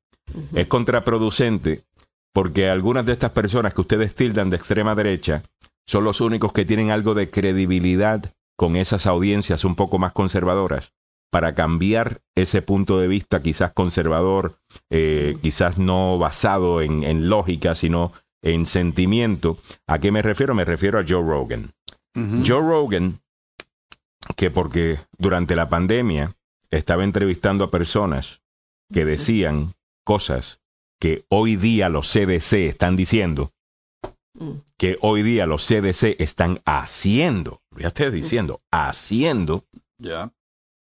[0.54, 1.82] es contraproducente
[2.32, 5.42] porque algunas de estas personas que ustedes tildan de extrema derecha
[5.86, 10.92] son los únicos que tienen algo de credibilidad con esas audiencias un poco más conservadoras
[11.30, 14.58] para cambiar ese punto de vista quizás conservador,
[14.90, 18.12] eh, quizás no basado en, en lógica, sino
[18.42, 19.58] en sentimiento.
[19.86, 20.54] ¿A qué me refiero?
[20.54, 21.70] Me refiero a Joe Rogan.
[22.44, 23.22] Joe Rogan
[24.36, 26.36] que porque durante la pandemia
[26.70, 28.42] estaba entrevistando a personas
[28.92, 29.72] que decían
[30.04, 30.60] cosas
[31.00, 33.50] que hoy día los CDC están diciendo,
[34.78, 39.64] que hoy día los CDC están haciendo, ya estoy diciendo, haciendo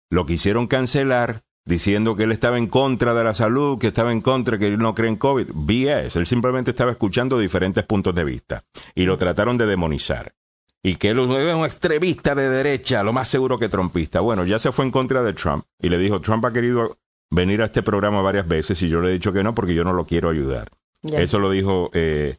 [0.09, 4.11] lo que hicieron cancelar diciendo que él estaba en contra de la salud, que estaba
[4.11, 5.49] en contra, que él no cree en COVID.
[5.53, 6.17] BS.
[6.17, 8.63] Él simplemente estaba escuchando diferentes puntos de vista
[8.95, 10.33] y lo trataron de demonizar.
[10.81, 14.21] Y que él es un extremista de derecha, lo más seguro que trumpista.
[14.21, 16.97] Bueno, ya se fue en contra de Trump y le dijo, Trump ha querido
[17.29, 19.83] venir a este programa varias veces y yo le he dicho que no porque yo
[19.83, 20.69] no lo quiero ayudar.
[21.03, 22.37] Eso lo dijo eh,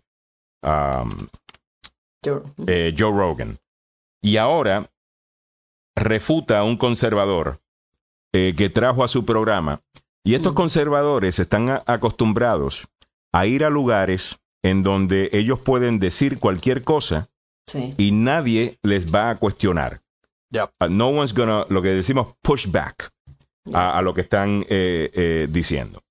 [0.63, 1.29] um,
[2.67, 3.59] eh, Joe Rogan.
[4.23, 4.91] Y ahora
[5.97, 7.61] refuta a un conservador
[8.33, 9.83] eh, que trajo a su programa.
[10.25, 12.89] Y estos conservadores están acostumbrados
[13.33, 17.29] a ir a lugares en donde ellos pueden decir cualquier cosa
[17.67, 17.93] Sí.
[17.99, 20.01] y nadie les va a cuestionar.
[20.55, 23.11] Uh, no one's gonna, lo que decimos, push back
[23.75, 26.03] a, a lo que están eh, eh, diciendo.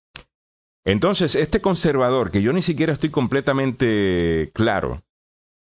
[0.85, 5.01] Entonces, este conservador, que yo ni siquiera estoy completamente claro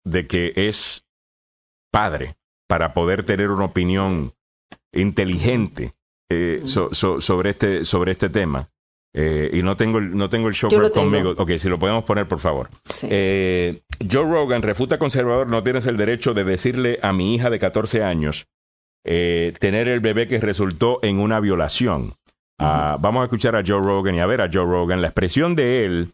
[0.04, 1.05] de que es
[1.96, 2.36] padre
[2.68, 4.34] para poder tener una opinión
[4.94, 5.94] inteligente
[6.30, 8.68] eh, so- so- sobre, este, sobre este tema.
[9.14, 10.56] Eh, y no tengo, el- no tengo el
[10.92, 11.10] tengo.
[11.10, 11.34] conmigo.
[11.38, 12.70] Ok, si lo podemos poner, por favor.
[12.94, 13.08] Sí.
[13.12, 13.82] Eh,
[14.12, 18.04] Joe Rogan refuta conservador, no tienes el derecho de decirle a mi hija de 14
[18.04, 18.48] años
[19.06, 22.16] eh, tener el bebé que resultó en una violación.
[22.60, 25.56] Ah, vamos a escuchar a Joe Rogan y a ver a Joe Rogan, la expresión
[25.56, 26.14] de él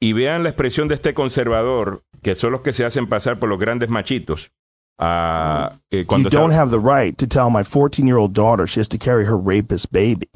[0.00, 3.48] y vean la expresión de este conservador, que son los que se hacen pasar por
[3.50, 4.50] los grandes machitos.
[4.98, 8.78] Ah, eh, You don't have the right to tell my 14 year old daughter she
[8.80, 10.28] has to carry her rapist baby.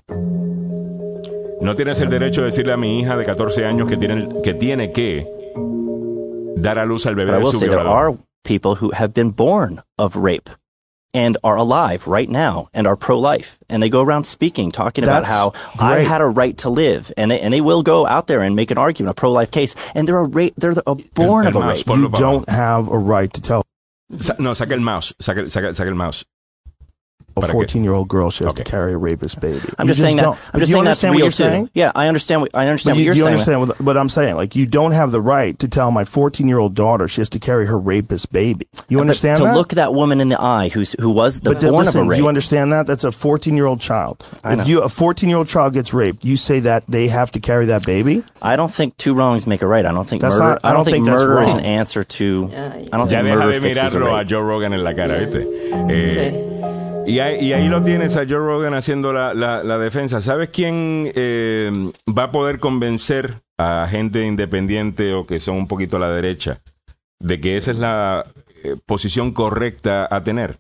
[1.61, 4.55] no tienes el derecho de decirle a mi hija de 14 años que tiene, que
[4.55, 5.27] tiene que
[6.57, 8.91] dar a luz al bebé But I de will su say there are people who
[8.93, 10.49] have been born of rape
[11.15, 15.25] and are alive right now and are pro-life and they go around speaking talking about
[15.25, 18.27] That's how I had a right to live and they, and they will go out
[18.27, 20.95] there and make an argument a pro-life case and they're a rape they're the, a
[21.15, 21.87] born of a rape.
[21.87, 23.63] You don't have a right to tell
[24.19, 26.27] Sa- no, saca el mouse, saca, saca, saca el mouse.
[27.45, 28.65] A Para 14 year old girl she has Okay.
[28.65, 29.61] to carry a rapist baby.
[29.79, 31.49] I'm You just saying that don't- I'm just you saying that's understand real what you're
[31.49, 31.53] too.
[31.55, 31.71] saying?
[31.75, 33.33] Yeah, I understand what I understand But what you, you're do you saying.
[33.35, 34.37] understand what, what I'm saying?
[34.37, 37.29] Like, you don't have the right to tell my 14 year old daughter she has
[37.31, 38.67] to carry her rapist baby.
[38.89, 39.55] You But understand to that?
[39.57, 42.09] look that woman in the eye who's who was the but born listen, of a
[42.09, 42.19] do rape.
[42.21, 42.87] you understand that?
[42.87, 44.25] That's a 14 year old child.
[44.45, 44.63] I know.
[44.63, 47.41] If you a 14 year old child gets raped, you say that they have to
[47.41, 48.23] carry that baby.
[48.43, 49.85] I don't think two wrongs make a right.
[49.85, 50.49] I don't think That's murder.
[50.51, 52.49] not- I don't think, think that's murder is an answer to.
[52.53, 54.29] Yeah, I don't think deja murder de fixes a mirarlo rape.
[54.29, 55.27] Joe Rogan en la cara, Yeah.
[55.27, 55.47] ¿viste?
[55.91, 56.58] Eh,
[57.09, 60.21] Y, ahí, y ahí lo tienes a Joe Rogan haciendo la, la- la defensa.
[60.21, 61.71] ¿Sabes quién eh,
[62.17, 66.61] va a poder convencer a gente independiente o que son un poquito a la derecha
[67.21, 68.25] de que esa es la
[68.65, 70.59] eh, posición correcta a tener?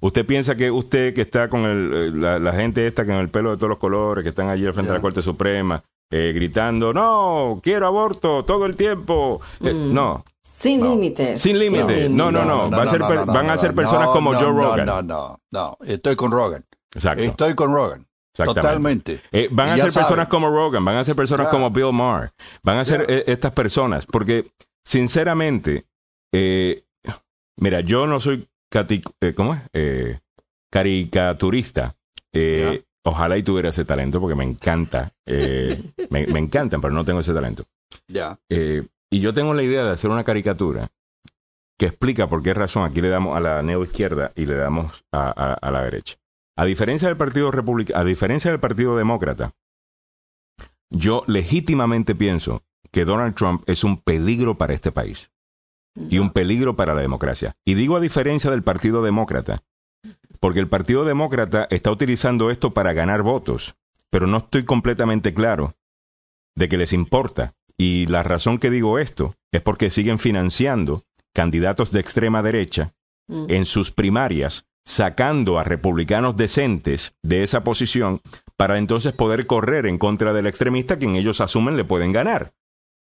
[0.00, 3.28] ¿Usted piensa que usted que está con el, eh, la, la gente esta con el
[3.30, 6.32] pelo de todos los colores, que están allí al frente de la Corte Suprema, eh,
[6.34, 9.40] gritando, no, quiero aborto todo el tiempo?
[9.64, 11.40] Eh, No, Sin límites.
[11.40, 12.10] Sin límites.
[12.10, 12.70] No, no, no.
[12.70, 14.86] Va a ser per- van a ser personas como no, Joe Rogan.
[14.86, 16.64] No, no, no, Estoy con Rogan.
[16.94, 17.22] Exacto.
[17.22, 18.06] Estoy con Rogan.
[18.36, 19.20] Totalmente.
[19.32, 22.30] Eh, van a ser personas como Rogan, van a ser personas como Bill Maher,
[22.62, 24.50] van a ser eh, estas personas, porque
[24.84, 25.86] sinceramente,
[26.32, 26.82] eh,
[27.56, 29.60] mira, yo no soy cati- eh, ¿cómo es?
[29.72, 30.18] Eh,
[30.70, 31.94] caricaturista.
[32.32, 35.78] Eh, Ojalá y tuviera ese talento, porque me encanta, eh,
[36.08, 37.62] me, me encantan, pero no tengo ese talento.
[38.08, 38.38] Ya.
[38.48, 38.82] Eh,
[39.14, 40.88] y yo tengo la idea de hacer una caricatura
[41.78, 45.30] que explica por qué razón aquí le damos a la neoizquierda y le damos a,
[45.60, 46.16] a- la derecha.
[46.56, 49.52] A diferencia del Partido Republicano, a diferencia del Partido Demócrata,
[50.90, 55.30] yo legítimamente pienso que Donald Trump es un peligro para este país
[56.10, 57.54] y un peligro para la democracia.
[57.64, 59.60] Y digo a diferencia del Partido Demócrata,
[60.40, 63.76] porque el Partido Demócrata está utilizando esto para ganar votos,
[64.10, 65.76] pero no estoy completamente claro
[66.56, 67.54] de que les importa.
[67.76, 71.02] Y la razón que digo esto es porque siguen financiando
[71.34, 72.94] candidatos de extrema derecha
[73.28, 73.46] Mm.
[73.48, 78.20] en sus primarias, sacando a republicanos decentes de esa posición
[78.56, 82.52] para entonces poder correr en contra del extremista quien ellos asumen le pueden ganar.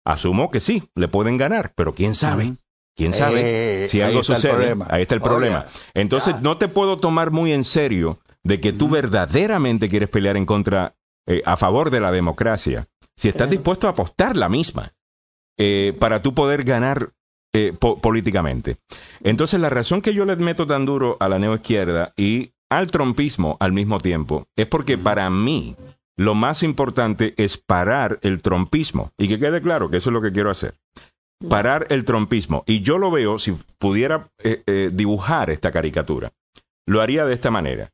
[0.04, 2.54] Asumo que sí, le pueden ganar, pero quién sabe.
[2.96, 3.84] ¿Quién sabe?
[3.84, 5.64] Eh, si algo sucede, ahí está el problema.
[5.94, 6.40] Entonces, ya.
[6.40, 10.94] no te puedo tomar muy en serio de que tú verdaderamente quieres pelear en contra,
[11.26, 13.50] eh, a favor de la democracia, si estás Claro.
[13.52, 14.92] dispuesto a apostar la misma
[15.58, 17.10] eh, para tú poder ganar
[17.54, 18.78] eh, po- políticamente.
[19.20, 23.58] Entonces, la razón que yo le meto tan duro a la neoizquierda y al trompismo
[23.60, 25.76] al mismo tiempo es porque para mí
[26.16, 29.12] lo más importante es parar el trompismo.
[29.18, 30.74] Y que quede claro que eso es lo que quiero hacer.
[31.48, 32.64] Parar el trompismo.
[32.66, 36.32] Y yo lo veo, si pudiera eh, eh, dibujar esta caricatura,
[36.86, 37.90] lo haría de esta manera.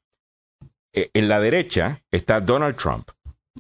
[0.92, 3.09] En la derecha está Donald Trump,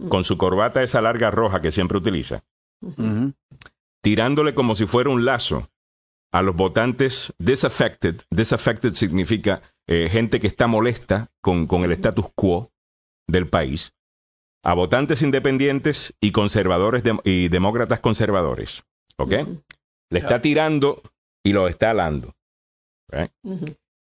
[0.08, 2.44] con su corbata esa larga roja que siempre utiliza,
[4.02, 5.68] tirándole como si fuera un lazo
[6.32, 8.22] a los votantes disaffected.
[8.30, 12.70] Disaffected significa eh, gente que está molesta con, con el status quo
[13.26, 13.94] del país,
[14.64, 18.84] a votantes independientes y conservadores y demócratas conservadores.
[19.16, 19.32] ¿Ok?
[20.10, 21.02] Le está tirando
[21.44, 22.34] y lo está alando.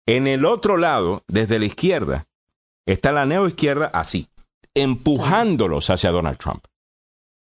[0.06, 2.28] En el otro lado, desde la izquierda,
[2.86, 4.30] está la neoizquierda así,
[4.82, 6.64] empujándolos hacia Donald Trump,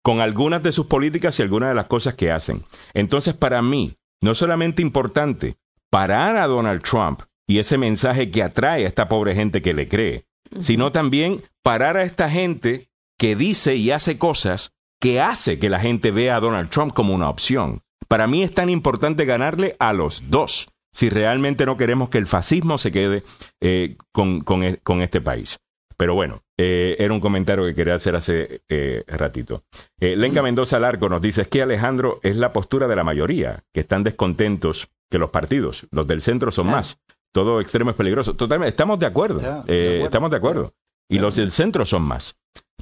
[0.02, 2.64] con algunas de sus políticas y algunas de las cosas que hacen.
[2.94, 5.56] Entonces, para mí, no es solamente importante
[5.90, 9.88] parar a Donald Trump y ese mensaje que atrae a esta pobre gente que le
[9.88, 10.26] cree,
[10.60, 15.80] sino también parar a esta gente que dice y hace cosas que hace que la
[15.80, 17.82] gente vea a Donald Trump como una opción.
[18.08, 22.26] Para mí es tan importante ganarle a los dos si realmente no queremos que el
[22.26, 23.22] fascismo se quede
[23.60, 25.58] eh, con, con e- con este país.
[25.98, 29.64] Pero bueno, eh, era un comentario que quería hacer hace eh, ratito.
[29.98, 33.64] Eh, Lenca Mendoza Largo nos dice, es que Alejandro es la postura de la mayoría,
[33.72, 36.98] que están descontentos que los partidos, los del centro son más.
[37.32, 38.34] Todo extremo es peligroso.
[38.34, 39.40] Totalmente, estamos de acuerdo.
[39.40, 40.04] Ya, de Eh, acuerdo.
[40.06, 40.74] Estamos de acuerdo.
[41.08, 42.36] Y los del centro son más.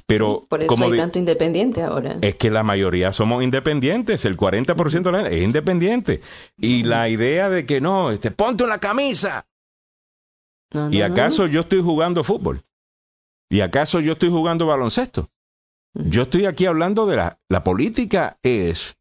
[0.07, 2.17] Pero Por eso como hay tanto independiente ahora.
[2.21, 6.21] es que la mayoría somos independientes, el 40% de la gente es independiente.
[6.57, 9.47] Y la idea de que no, este, ponte una camisa.
[10.73, 11.05] No, ¿Y no.
[11.05, 12.61] acaso yo estoy jugando fútbol?
[13.49, 15.29] ¿Y acaso yo estoy jugando baloncesto?
[15.93, 18.97] Yo estoy aquí hablando de la, la política es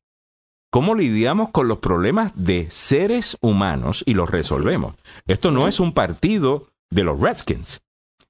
[0.71, 4.95] cómo lidiamos con los problemas de seres humanos y los resolvemos.
[5.27, 7.83] Esto no es un partido de los Redskins.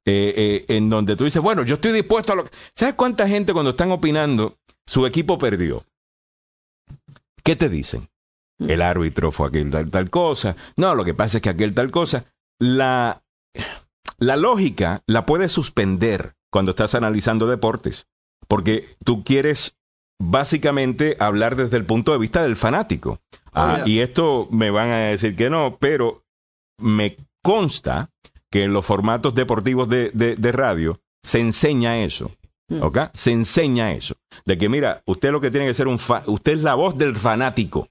[0.07, 2.45] eh, eh, en donde tú dices, bueno, yo estoy dispuesto a lo...
[2.75, 5.85] ¿Sabes cuánta gente cuando están opinando, su equipo perdió?
[7.43, 8.09] ¿Qué te dicen?
[8.59, 10.57] El árbitro fue aquel tal, tal cosa.
[10.77, 12.27] No, lo que pasa es que aquel tal cosa.
[12.59, 13.23] La,
[14.19, 18.07] la lógica la puedes suspender cuando estás analizando deportes,
[18.49, 19.77] porque tú quieres
[20.23, 23.21] básicamente hablar desde el punto de vista del fanático.
[23.53, 23.89] Ah, yeah.
[23.89, 26.25] Y esto me van a decir que no, pero
[26.81, 28.11] me consta
[28.51, 32.31] que en los formatos deportivos de, de- de radio se enseña eso.
[32.81, 32.99] ¿Ok?
[33.13, 34.15] Se enseña eso.
[34.47, 36.97] De que, mira, usted lo que tiene que ser un fa- usted es la voz
[36.97, 37.89] del fanático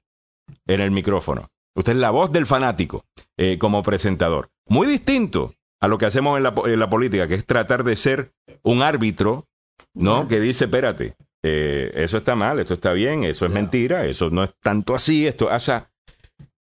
[0.68, 1.50] en el micrófono.
[1.76, 3.06] Usted es la voz del fanático
[3.38, 4.50] eh, como presentador.
[4.68, 5.54] Muy distinto
[5.84, 8.32] a lo que hacemos en la, po- en la política, que es tratar de ser
[8.62, 9.48] un árbitro,
[9.94, 10.28] ¿no?
[10.30, 14.44] Que dice, espérate, eh, eso está mal, esto está bien, eso es mentira, eso no
[14.44, 15.90] es tanto así, esto, o sea,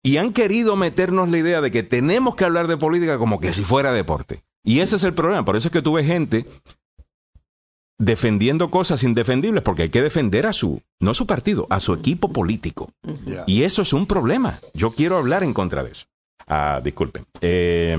[0.01, 3.51] y han querido meternos la idea de que tenemos que hablar de política como que
[3.51, 4.39] si fuera deporte.
[4.63, 5.43] Y ese es el problema.
[5.43, 6.45] Por eso es que tuve gente
[7.97, 11.93] defendiendo cosas indefendibles, porque hay que defender a su, no a su partido, a su
[11.93, 12.89] equipo político.
[13.47, 14.59] Y eso es un problema.
[14.73, 16.05] Yo quiero hablar en contra de eso.
[16.47, 17.25] Ah, disculpen.
[17.41, 17.97] Eh,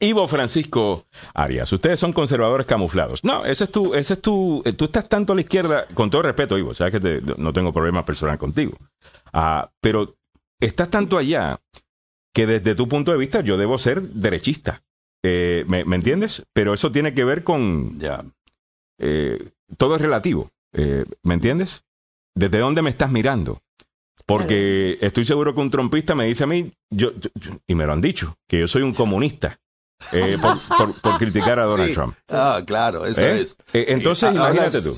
[0.00, 3.22] Ivo Francisco Arias, ustedes son conservadores camuflados.
[3.24, 6.10] No, ese es tu, ese es tu, eh, tú estás tanto a la izquierda, con
[6.10, 8.76] todo respeto, Ivo, sabes que te- no tengo problema personal contigo.
[9.32, 10.16] Ah, pero
[10.60, 11.60] estás tanto allá
[12.34, 14.82] que desde tu punto de vista yo debo ser derechista.
[15.22, 16.44] Eh, ¿me, me entiendes?
[16.52, 17.98] Pero eso tiene que ver con...
[17.98, 18.22] Ya.
[18.98, 20.50] eh, todo es relativo.
[20.74, 21.84] Eh, ¿Me entiendes?
[22.36, 23.60] ¿Desde dónde me estás mirando?
[24.26, 27.86] Porque estoy seguro que un trompista me dice a mí, yo, yo- yo- y me
[27.86, 29.58] lo han dicho, que yo soy un comunista
[30.12, 31.94] eh, por, por- por criticar a Donald Sí.
[31.94, 32.14] Trump.
[32.30, 33.40] Ah, claro, eso ¿Eh?
[33.42, 33.56] es.
[33.72, 34.94] Eh, entonces, Y, ah, imagínate hablas- tú.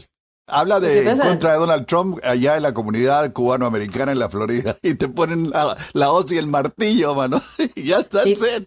[0.48, 4.94] Habla de contra de Donald Trump allá en la comunidad cubanoamericana en la Florida y
[4.94, 7.42] te ponen la, la hoz y el martillo, mano.
[7.74, 8.26] Y ya está.
[8.28, 8.64] Y- set.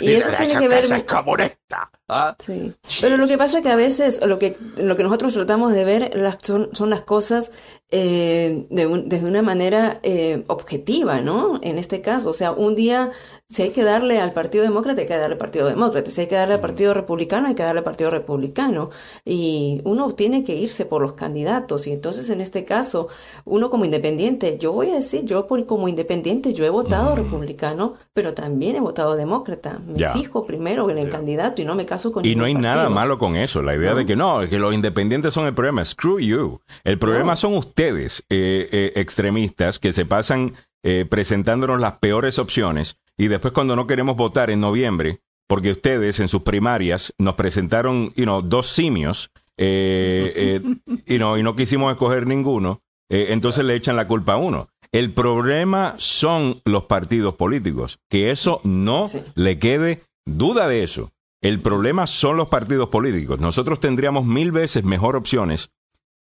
[0.00, 1.90] y eso tiene "Ay, que ver- es comunista".
[2.08, 2.72] Ah, Sí.
[3.02, 5.84] Pero lo que pasa es que a veces lo que, lo que nosotros tratamos de
[5.84, 7.50] ver las- son, son las cosas
[7.94, 11.60] eh, de un- desde una manera eh, objetiva, ¿no?
[11.62, 13.10] En este caso, o sea, un día,
[13.50, 16.10] si hay que darle al Partido Demócrata, hay que darle al Partido Demócrata.
[16.10, 18.88] Si hay que darle al Partido Republicano, hay que darle al Partido Republicano.
[19.26, 21.86] Y uno tiene que irse por los candidatos.
[21.86, 23.08] Y entonces, en este caso,
[23.44, 27.94] uno como independiente, yo voy a decir, yo por- como independiente, yo he votado republicano,
[28.14, 29.80] pero también he votado demócrata.
[29.86, 32.88] Me fijo primero en el candidato y no me caso con Y no hay nada
[32.88, 33.60] malo con eso.
[33.60, 35.84] La idea de que no, que los independientes son el problema.
[35.84, 36.60] Screw you.
[36.84, 42.96] El problema son ustedes, eh, eh, extremistas, que se pasan eh, presentándonos las peores opciones
[43.16, 48.12] y después cuando no queremos votar en noviembre, porque ustedes en sus primarias nos presentaron
[48.16, 50.60] you know, dos simios eh, eh,
[51.06, 54.68] you know, y no quisimos escoger ninguno, entonces le echan la culpa a uno.
[54.90, 57.98] El problema son los partidos políticos.
[58.08, 59.20] Que eso no Sí.
[59.34, 61.12] le quede duda de eso.
[61.42, 63.38] El problema son los partidos políticos.
[63.40, 65.70] Nosotros tendríamos mil veces mejor opciones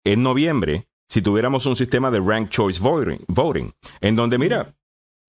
[0.03, 4.73] en noviembre si tuviéramos un sistema de rank choice voting, voting en donde, mira,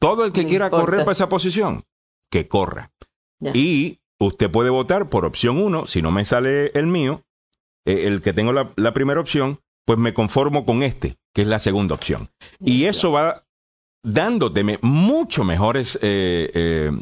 [0.01, 0.85] todo el que No quiera importa.
[0.85, 1.83] correr para esa posición,
[2.31, 2.93] que corra.
[3.41, 3.51] Ya.
[3.55, 7.25] Y usted puede votar por opción 1, si no me sale el mío,
[7.85, 11.49] eh, el que tengo la, la primera opción, pues me conformo con este, que es
[11.49, 12.31] la segunda opción.
[12.61, 13.43] Y eso va
[14.05, 16.93] dándote me- mucho mejores eh,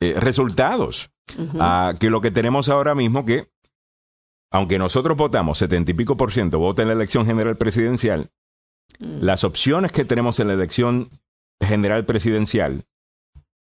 [0.00, 1.10] eh, resultados
[2.00, 3.48] que lo que tenemos ahora mismo que,
[4.52, 8.30] aunque nosotros votamos 70 y pico por ciento, vota en la elección general presidencial,
[8.98, 11.10] las opciones que tenemos en la elección
[11.60, 12.84] general presidencial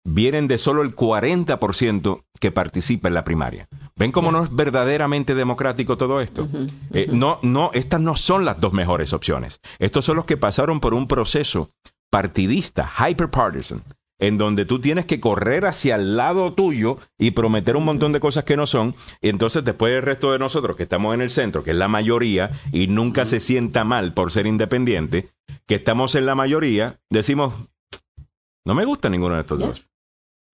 [0.06, 3.68] vienen de solo el 40% que participa en la primaria.
[3.96, 6.46] ¿Ven cómo no es verdaderamente democrático todo esto?
[6.92, 9.62] Eh, no, no, estas no son las dos mejores opciones.
[9.80, 11.72] Estos son los que pasaron por un proceso
[12.10, 13.82] partidista, hyperpartisan,
[14.24, 18.22] en donde tú tienes que correr hacia el lado tuyo y prometer un montón de
[18.22, 18.96] cosas que no son.
[19.20, 21.90] Y entonces después el resto de nosotros que estamos en el centro, que es la
[21.90, 25.28] mayoría, y nunca se sienta mal por ser independiente,
[25.66, 27.54] que estamos en la mayoría, decimos,
[28.64, 29.90] no me gusta ninguno de estos dos.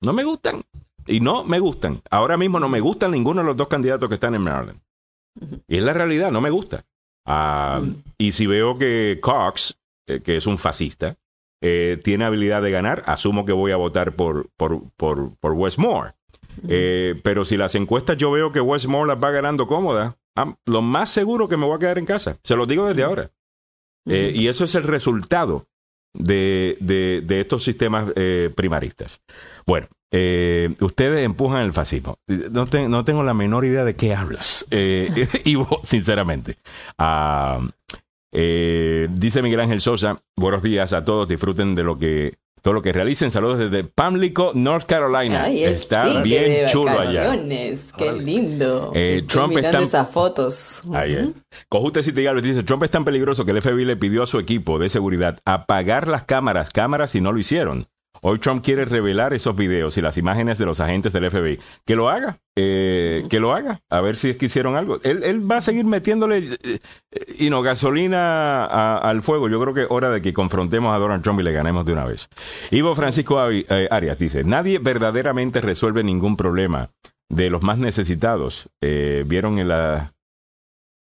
[0.01, 0.63] No me gustan.
[1.05, 2.01] Y no me gustan.
[2.09, 4.81] Ahora mismo no me gustan ninguno de los dos candidatos que están en Maryland.
[5.67, 6.85] Y es la realidad, no me gusta.
[7.23, 7.83] Ah,
[8.17, 11.18] Y si veo que Cox, eh, que es un fascista,
[11.61, 16.13] eh, tiene habilidad de ganar, asumo que voy a votar por, por, por, por Westmore.
[16.67, 20.81] Eh, pero si las encuestas yo veo que Westmore las va ganando cómoda, ah, lo
[20.81, 22.37] más seguro que me voy a quedar en casa.
[22.43, 23.31] Se lo digo desde ahora.
[24.05, 25.67] Eh, y eso es el resultado
[26.13, 29.21] de, de, de estos sistemas eh, primaristas.
[29.67, 29.87] Bueno,
[30.81, 32.17] ustedes empujan el fascismo.
[32.27, 36.57] No, te- no tengo la menor idea de qué hablas, eh, Ivo, sinceramente.
[36.97, 37.59] Ah,
[38.31, 42.81] eh, dice Miguel Ángel Sosa, buenos días a todos, disfruten de lo que todo lo
[42.81, 43.31] que realicen.
[43.31, 45.43] Saludos desde Pamlico, North Carolina.
[45.43, 47.31] Ay, está bien de chulo allá.
[47.97, 48.91] Qué lindo.
[48.95, 50.83] Eh, Trump mirando esas fotos.
[50.93, 51.29] Ahí es.
[51.69, 54.39] Cojute City Galvez dice, Trump es tan peligroso que el FBI le pidió a su
[54.39, 57.87] equipo de seguridad apagar las cámaras, cámaras y no lo hicieron.
[58.21, 61.57] Hoy Trump quiere revelar esos videos y las imágenes de los agentes del FBI.
[61.85, 64.99] Que lo haga, eh, que lo haga, a ver si es que hicieron algo.
[65.03, 66.79] Él, él va a seguir metiéndole eh, eh,
[67.37, 69.47] y no, gasolina a- al fuego.
[69.47, 71.93] Yo creo que es hora de que confrontemos a Donald Trump y le ganemos de
[71.93, 72.27] una vez.
[72.71, 76.89] Ivo Francisco eh, Arias dice, nadie verdaderamente resuelve ningún problema
[77.29, 78.67] de los más necesitados.
[78.81, 80.13] Eh, Vieron en la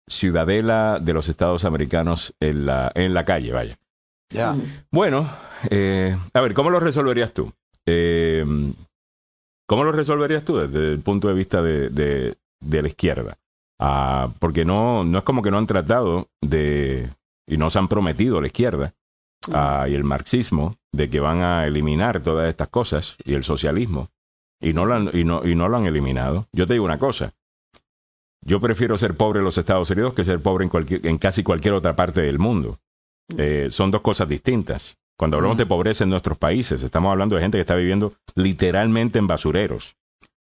[0.09, 3.77] ciudadela de los Estados Americanos en la, en la calle, vaya.
[4.29, 4.55] Ya.
[4.91, 5.29] Bueno,
[5.69, 7.51] eh, a ver, ¿cómo lo resolverías tú?
[7.85, 8.45] Eh,
[9.67, 13.37] ¿Cómo lo resolverías tú desde el punto de vista de, de- de la izquierda?
[13.79, 17.09] Ah, porque no, no es como que no han tratado de,
[17.47, 18.93] y no se han prometido la izquierda
[19.53, 24.09] ah, y el marxismo de que van a eliminar todas estas cosas y el socialismo
[24.59, 26.47] y no lo han, y no, y no lo han eliminado.
[26.53, 27.33] Yo te digo una cosa.
[28.43, 31.43] Yo prefiero ser pobre en los Estados Unidos que ser pobre en, cualquier, en casi
[31.43, 32.79] cualquier otra parte del mundo.
[33.37, 34.97] Eh, son dos cosas distintas.
[35.17, 39.19] Cuando hablamos de pobreza en nuestros países, estamos hablando de gente que está viviendo literalmente
[39.19, 39.95] en basureros.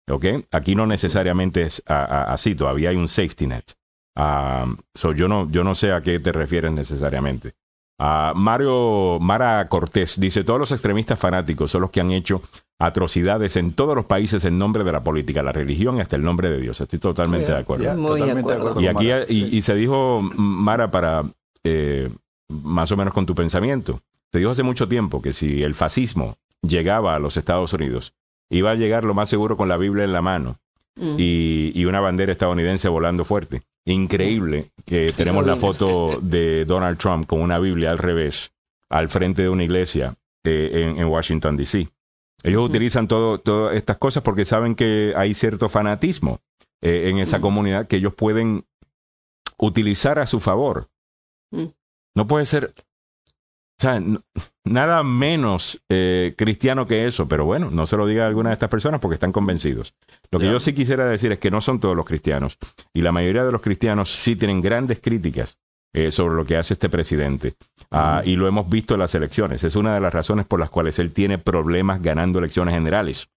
[0.10, 0.26] ¿Ok?
[0.52, 3.64] Aquí no necesariamente es a- a- así, todavía hay un safety net.
[4.16, 7.54] Ah, so yo, no, yo no sé a qué te refieres necesariamente.
[8.02, 12.42] Ah, Mario Mara Cortés dice, todos los extremistas fanáticos son los que han hecho
[12.80, 16.24] atrocidades en todos los países en nombre de la política, la religión y hasta el
[16.24, 16.80] nombre de Dios.
[16.80, 17.84] Estoy totalmente de acuerdo.
[17.84, 18.82] Ya, Muy de totalmente acuerdo.
[18.82, 19.50] Y aquí Mara, y, sí.
[19.58, 21.24] y se dijo, Mara, para
[21.64, 22.10] eh,
[22.50, 24.00] más o menos con tu pensamiento,
[24.32, 28.14] se dijo hace mucho tiempo que si el fascismo llegaba a los Estados Unidos,
[28.50, 30.60] iba a llegar lo más seguro con la Biblia en la mano
[31.00, 31.16] Mm.
[31.18, 33.62] y, y una bandera estadounidense volando fuerte.
[33.86, 38.52] Increíble que tenemos la foto de Donald Trump con una Biblia al revés
[38.90, 41.88] al frente de una iglesia eh, en, en Washington, D.C.
[42.44, 46.40] Ellos utilizan todo, todas estas cosas porque saben que hay cierto fanatismo
[46.82, 48.66] eh, en esa comunidad que ellos pueden
[49.58, 50.90] utilizar a su favor.
[51.52, 51.66] Mm.
[52.16, 52.74] No puede ser,
[53.80, 54.04] o sea,
[54.66, 58.56] nada menos eh, cristiano que eso, pero bueno, no se lo diga a alguna de
[58.56, 59.94] estas personas porque están convencidos.
[60.32, 62.58] Lo que yo sí quisiera decir es que no son todos los cristianos
[62.94, 65.58] y la mayoría de los cristianos sí tienen grandes críticas
[65.94, 67.54] eh, sobre lo que hace este presidente.
[67.90, 69.64] Ah, y lo hemos visto en las elecciones.
[69.64, 73.30] Es una de las razones por las cuales él tiene problemas ganando elecciones generales.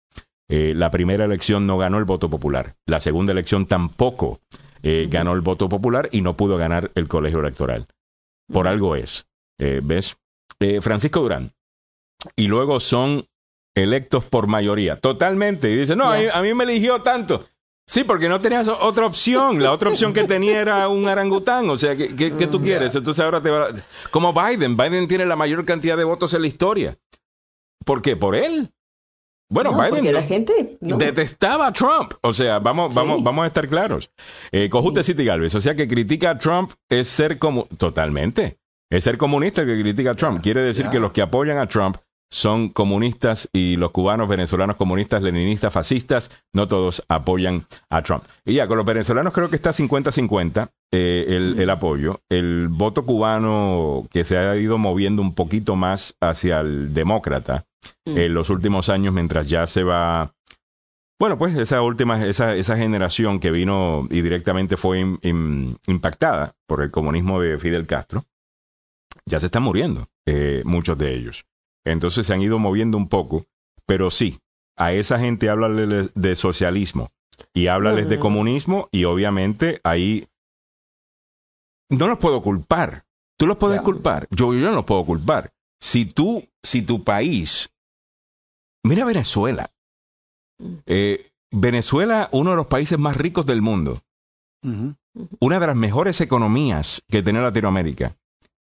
[0.48, 2.74] Eh, la primera elección no ganó el voto popular.
[2.86, 4.40] La segunda elección tampoco
[4.82, 7.86] ganó el voto popular y no pudo ganar el colegio electoral.
[8.52, 9.28] Por algo es.
[9.56, 10.16] ¿Ves?
[10.62, 11.52] Eh, Francisco Durán.
[12.36, 13.26] Y luego son
[13.74, 15.00] electos por mayoría.
[15.00, 15.70] Totalmente.
[15.70, 17.44] Y dice, no, a mí, a mí me eligió tanto.
[17.86, 19.60] Sí, porque no tenías otra opción.
[19.62, 21.68] La otra opción que tenía era un arangután.
[21.68, 22.94] O sea, ¿qué, qué- qué tú quieres?
[22.94, 23.68] Entonces ahora te va...
[24.10, 24.76] Como Biden.
[24.76, 26.96] Biden tiene la mayor cantidad de votos en la historia.
[27.84, 28.14] ¿Por qué?
[28.16, 28.70] ¿Por él?
[29.50, 30.96] Bueno, No, Biden porque la gente no.
[30.96, 32.14] detestaba a Trump.
[32.22, 33.00] O sea, vamos, Sí.
[33.00, 34.10] vamos, vamos a estar claros.
[34.52, 35.54] Eh, Cojute City Galvez.
[35.56, 37.64] O sea, que critica a Trump es ser como...
[37.76, 38.58] Totalmente.
[38.92, 40.40] Es ser comunista el que critica a Trump.
[40.42, 41.96] Quiere decir que los que apoyan a Trump
[42.30, 48.24] son comunistas y los cubanos, venezolanos comunistas, leninistas, fascistas, no todos apoyan a Trump.
[48.44, 52.20] Y ya, con los venezolanos creo que está 50-50 eh, el, el apoyo.
[52.30, 57.64] El voto cubano que se ha ido moviendo un poquito más hacia el demócrata
[58.06, 60.32] en los últimos años, mientras ya se va
[61.20, 66.54] bueno, pues esa última, esa, esa generación que vino y directamente fue im- im- impactada
[66.66, 68.24] por el comunismo de Fidel Castro,
[69.26, 71.44] ya se están muriendo, eh, muchos de ellos.
[71.84, 73.46] Entonces se han ido moviendo un poco,
[73.86, 74.38] pero sí,
[74.76, 77.10] a esa gente háblale de socialismo
[77.54, 80.28] y háblales de comunismo y obviamente ahí
[81.90, 83.04] no los puedo culpar.
[83.38, 84.26] Tú los puedes culpar.
[84.30, 85.52] Yo, yo no los puedo culpar.
[85.80, 87.70] Si tú, si tu país,
[88.84, 89.70] mira Venezuela.
[90.86, 94.00] Eh, Venezuela, uno de los países más ricos del mundo,
[95.40, 98.14] una de las mejores economías que tenía Latinoamérica.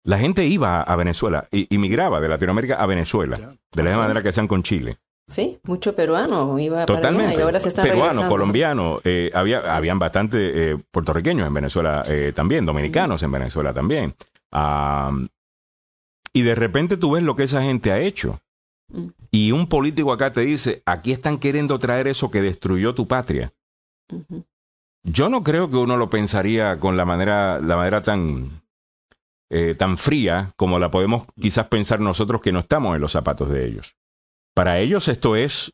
[0.03, 4.23] La gente iba a Venezuela, y migraba de Latinoamérica a Venezuela, de la misma manera
[4.23, 4.97] que hacían con Chile.
[5.27, 7.33] Sí, mucho peruano iba para Totalmente.
[7.33, 8.29] allá y ahora se están Peruano, regresando.
[8.29, 14.13] colombiano, eh, había, habían bastante eh, puertorriqueños en Venezuela eh, también, dominicanos en Venezuela también.
[16.33, 18.41] Y de repente tú ves lo que esa gente ha hecho.
[18.89, 19.07] Mm.
[19.31, 23.53] Y un político acá te dice, aquí están queriendo traer eso que destruyó tu patria.
[25.03, 28.49] Yo no creo que uno lo pensaría con la manera, la manera tan,
[29.53, 33.49] eh, tan fría como la podemos quizás pensar nosotros que no estamos en los zapatos
[33.49, 33.95] de ellos.
[34.55, 35.73] Para ellos esto es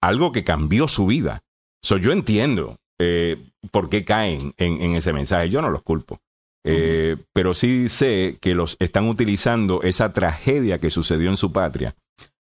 [0.00, 1.42] algo que cambió su vida.
[1.82, 5.50] So, yo entiendo eh, por qué caen en, en ese mensaje.
[5.50, 6.20] Yo no los culpo.
[6.64, 11.96] Eh, Pero sí sé que los están utilizando esa tragedia que sucedió en su patria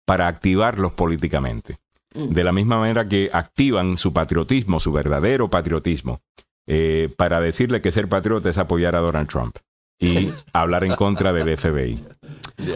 [0.06, 1.76] para activarlos políticamente.
[2.14, 2.28] Mm.
[2.30, 6.22] De la misma manera que activan su patriotismo, su verdadero patriotismo,
[6.66, 9.58] eh, para decirle que ser patriota es apoyar a Donald Trump
[9.98, 12.02] y hablar en contra del FBI.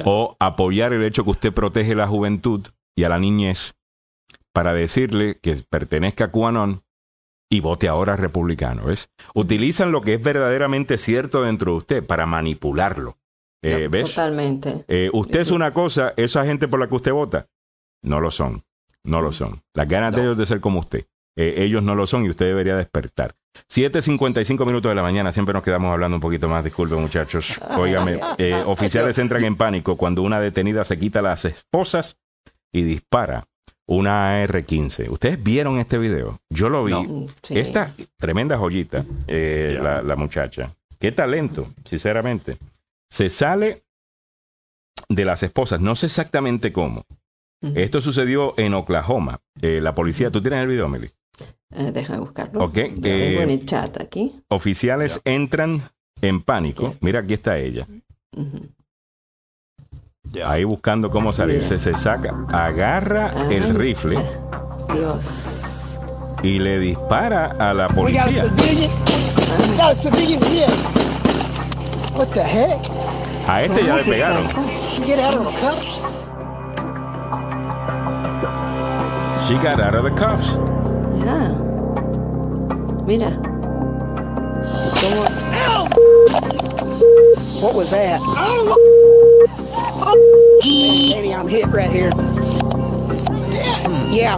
[0.04, 2.66] O apoyar el hecho que usted protege la juventud
[2.96, 3.74] y a la niñez
[4.52, 6.82] para decirle que pertenezca a QAnon
[7.50, 8.84] y vote ahora republicano.
[8.84, 9.10] ¿ves?
[9.34, 13.18] Utilizan lo que es verdaderamente cierto dentro de usted para manipularlo.
[13.62, 14.08] Eh, ¿Ves?
[14.08, 14.84] Totalmente.
[14.88, 17.46] Eh, usted es una cosa, esa gente por la que usted vota,
[18.02, 18.62] no lo son.
[19.04, 19.62] No lo son.
[19.74, 21.06] Las ganas de ellos de ser como usted.
[21.36, 23.34] Eh, ellos no lo son y usted debería despertar.
[23.68, 27.60] 7.55 minutos de la mañana, siempre nos quedamos hablando un poquito más, disculpen muchachos.
[27.76, 32.16] Óigame, eh, oficiales entran en pánico cuando una detenida se quita las esposas
[32.72, 33.44] y dispara
[33.86, 35.10] una AR-15.
[35.10, 36.40] ¿Ustedes vieron este video?
[36.48, 36.94] Yo lo vi.
[37.42, 37.58] Sí.
[37.58, 40.74] Esta tremenda joyita, eh, la, la muchacha.
[40.98, 42.56] Qué talento, sinceramente.
[43.10, 43.82] Se sale
[45.08, 47.04] de las esposas, no sé exactamente cómo.
[47.74, 49.38] Esto sucedió en Oklahoma.
[49.60, 51.08] Eh, la policía, ¿tú tienes el video, Meli?
[51.74, 52.64] Eh, déjame buscarlo.
[52.64, 54.42] Ok, Lo eh, tengo en el chat aquí.
[54.48, 55.82] Oficiales entran
[56.20, 56.88] en pánico.
[56.88, 56.98] Aquí.
[57.00, 57.86] Mira, aquí está ella.
[60.24, 60.50] Ya.
[60.50, 61.78] Ahí buscando cómo salirse.
[61.78, 63.56] Se saca, agarra Ay.
[63.56, 64.18] el rifle
[64.92, 65.98] Dios.
[66.42, 68.44] y le dispara a la policía.
[69.80, 70.72] A civilian here.
[72.14, 72.78] What the heck?
[73.48, 74.46] A este ya ¿Cómo le se pegaron.
[79.40, 80.58] She got out of the cuffs.
[81.24, 81.48] Ya.
[83.06, 83.30] Mira.
[84.98, 85.22] ¿Cómo?
[87.62, 88.20] What was that?
[90.64, 92.10] Maybe I'm hit right here.
[94.10, 94.36] Yeah.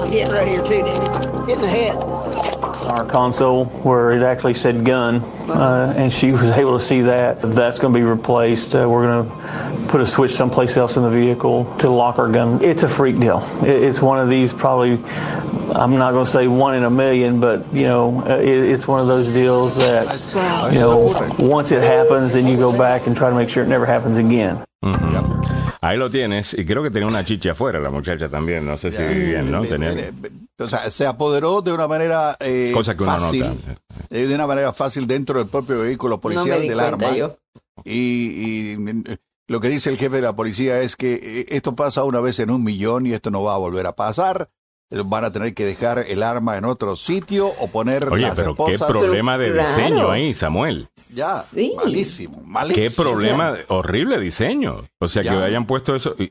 [0.00, 1.46] I'm hit right here too, Daddy.
[1.46, 2.12] Hit in the head.
[2.92, 5.16] our console where it actually said gun,
[5.48, 7.40] uh, and she was able to see that.
[7.40, 8.74] That's going to be replaced.
[8.74, 9.41] Uh, we're going to
[9.92, 12.58] put a switch someplace else in the vehicle to lock our gun.
[12.64, 13.44] It's a freak deal.
[13.62, 14.98] It, it's one of these probably.
[15.74, 18.88] I'm not going to say one in a million, but you know, uh, it, it's
[18.88, 20.04] one of those deals that
[20.72, 20.96] you know,
[21.38, 24.18] once it happens, then you go back and try to make sure it never happens
[24.18, 24.58] again.
[25.80, 26.54] Ahí lo tienes.
[26.54, 28.64] Y creo que tenía una chicha afuera la muchacha también.
[28.66, 29.64] No sé si bien, ¿no?
[29.64, 33.12] Eh, Tenía eh, eh, O sea, se apoderó de una manera eh, cosa que uno
[33.12, 33.80] fácil, nota.
[34.10, 37.16] eh, de una manera fácil dentro del propio vehículo No policial me di del arma.
[37.16, 37.34] yo.
[37.84, 39.02] Y, y, mm,
[39.48, 42.38] lo que dice el jefe de la policía es que eh, esto pasa una vez
[42.40, 44.50] en un millón y esto no va a volver a pasar.
[45.06, 48.54] Van a tener que dejar el arma en otro sitio o poner Oye, las pero
[48.54, 49.68] qué problema de Claro.
[49.68, 50.90] diseño ahí, Samuel.
[51.14, 51.72] Ya, Sí.
[51.74, 52.86] malísimo, malísimo.
[52.88, 54.86] Qué problema, horrible diseño.
[55.00, 55.44] O sea, que Ya.
[55.44, 56.14] hayan puesto eso.
[56.18, 56.30] Y,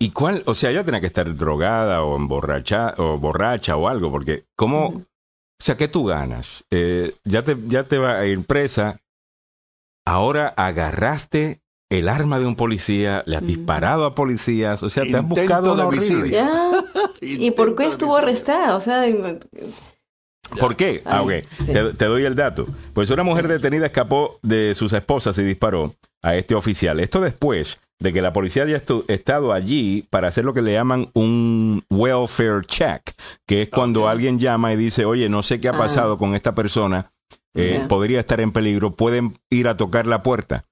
[0.00, 0.42] y cuál?
[0.46, 4.86] O sea, ella tenía que estar drogada o emborracha o borracha o algo, porque ¿cómo?
[4.88, 6.64] O sea, ¿qué tú ganas?
[6.72, 8.98] Eh, ya, te, ya te va a ir presa.
[10.04, 11.61] Ahora agarraste
[11.98, 15.34] el arma de un policía, le has disparado a policías, o sea, te has Intento
[15.40, 16.26] buscado de homicidio.
[16.26, 16.50] Ya.
[17.20, 18.76] ¿Y por qué estuvo arrestada?
[18.76, 19.02] O sea,
[20.60, 21.02] ¿Por qué?
[21.06, 21.46] Ah, Ay, ok.
[21.64, 21.72] sí.
[21.72, 22.66] Te, te doy el dato.
[22.92, 27.00] Pues una mujer detenida escapó de sus esposas y disparó a este oficial.
[27.00, 30.72] Esto después de que la policía haya estu- estado allí para hacer lo que le
[30.72, 33.02] llaman un welfare check,
[33.46, 35.78] que es cuando alguien llama y dice, oye, no sé qué ha Ah.
[35.78, 37.12] pasado con esta persona,
[37.54, 40.64] eh, podría estar en peligro, pueden ir a tocar la puerta.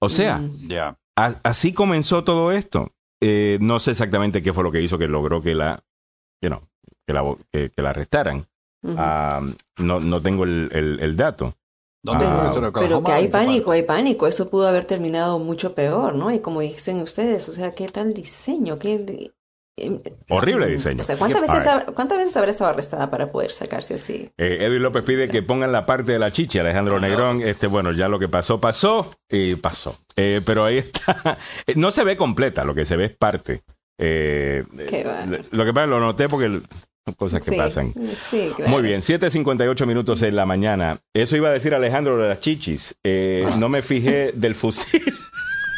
[0.00, 0.96] O sea, Mm.
[1.16, 2.88] A- así comenzó todo esto.
[3.20, 5.82] Eh, no sé exactamente qué fue lo que hizo que logró que la,
[6.40, 6.60] you know,
[7.06, 8.46] que la, que, que la arrestaran.
[8.96, 9.40] Ah,
[9.78, 11.56] no, no tengo el, el- el dato.
[12.04, 14.28] ¿Dónde Ah, Pero que hay ¿En qué pánico, hay pánico.
[14.28, 16.30] Eso pudo haber terminado mucho peor, ¿no?
[16.30, 18.78] Y como dicen ustedes, o sea, ¿qué tal diseño?
[18.78, 18.98] ¿Qué
[20.30, 21.00] Horrible diseño.
[21.00, 21.66] O sea, ¿cuántas veces, right.
[21.88, 24.28] hab- ¿cuántas veces habrá estado arrestada para poder sacarse así?
[24.38, 27.42] Eh, Edwin López pide que pongan la parte de la chicha, Alejandro Negrón.
[27.42, 29.98] Este, bueno, ya lo que pasó, pasó y pasó.
[30.16, 31.38] Eh, pero ahí está.
[31.66, 33.62] Eh, No se ve completa, lo que se ve es parte.
[34.00, 35.24] Eh, Qué eh, va.
[35.50, 36.60] lo que pasa lo noté porque
[37.04, 37.92] son cosas que Sí, pasan.
[38.30, 38.70] Sí, claro.
[38.70, 41.00] Muy bien, 7.58 minutos en la mañana.
[41.14, 42.96] Eso iba a decir Alejandro de las chichis.
[43.02, 45.02] Eh, no me fijé del fusil.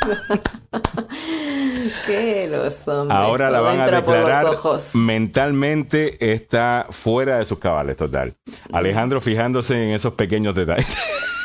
[2.07, 3.17] Que los hombres.
[3.19, 4.47] Ahora la van a declarar
[4.95, 8.35] mentalmente está fuera de sus cabales total.
[8.73, 10.97] Alejandro fijándose en esos pequeños detalles.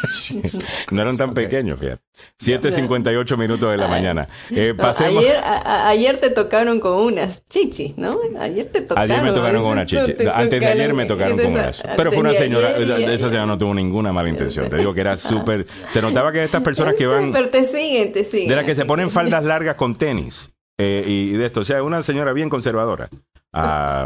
[0.91, 2.01] no eran tan pequeños, fíjate.
[2.41, 4.27] 7.58 minutos de la mañana.
[4.49, 5.21] Eh, pasemos.
[5.21, 8.17] ayer, a- ayer te tocaron con unas chichis, ¿no?
[8.39, 9.11] Ayer te tocaron.
[9.11, 10.13] Ayer me tocaron con una chichi.
[10.13, 11.83] te Antes de ayer me tocaron con eso.
[11.97, 14.69] Pero fue una señora, y- esa señora no tuvo ninguna mala intención.
[14.69, 15.65] Te digo que era súper.
[15.89, 17.33] Se notaba que estas personas que van.
[17.33, 18.44] Pero te siguen, te siguen.
[18.47, 20.51] De las que se ponen faldas largas con tenis.
[20.77, 21.61] eh, y, de esto.
[21.61, 23.09] O sea, una señora bien conservadora.
[23.53, 24.05] Ah,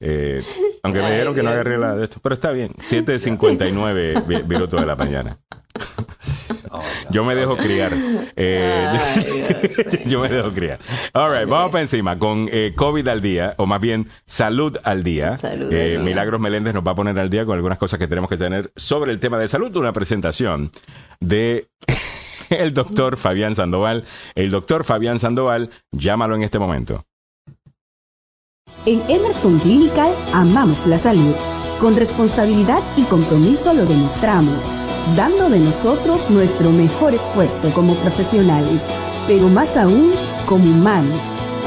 [0.00, 0.42] eh,
[0.82, 2.18] aunque me dijeron que no agarré la de esto.
[2.22, 2.72] Pero está bien.
[2.74, 5.38] 7.59 vi- minutos de la mañana.
[7.10, 7.92] Yo me dejo criar.
[8.34, 10.78] Eh, Ay, yo me dejo criar.
[11.12, 15.02] All right, vamos para encima con eh, COVID al día, o más bien salud al
[15.04, 15.32] día.
[15.32, 15.98] Salud al Eh, día.
[16.00, 18.72] Milagros Meléndez nos va a poner al día con algunas cosas que tenemos que tener
[18.74, 19.74] sobre el tema de salud.
[19.76, 20.72] Una presentación
[21.20, 21.68] de
[22.58, 24.04] el doctor Fabián Sandoval.
[24.34, 27.04] El doctor Fabián Sandoval, llámalo en este momento.
[28.84, 31.34] En Emerson Clinical amamos la salud.
[31.80, 34.64] Con responsabilidad y compromiso lo demostramos,
[35.16, 38.82] dando de nosotros nuestro mejor esfuerzo como profesionales,
[39.26, 40.12] pero más aún
[40.46, 41.20] como humanos.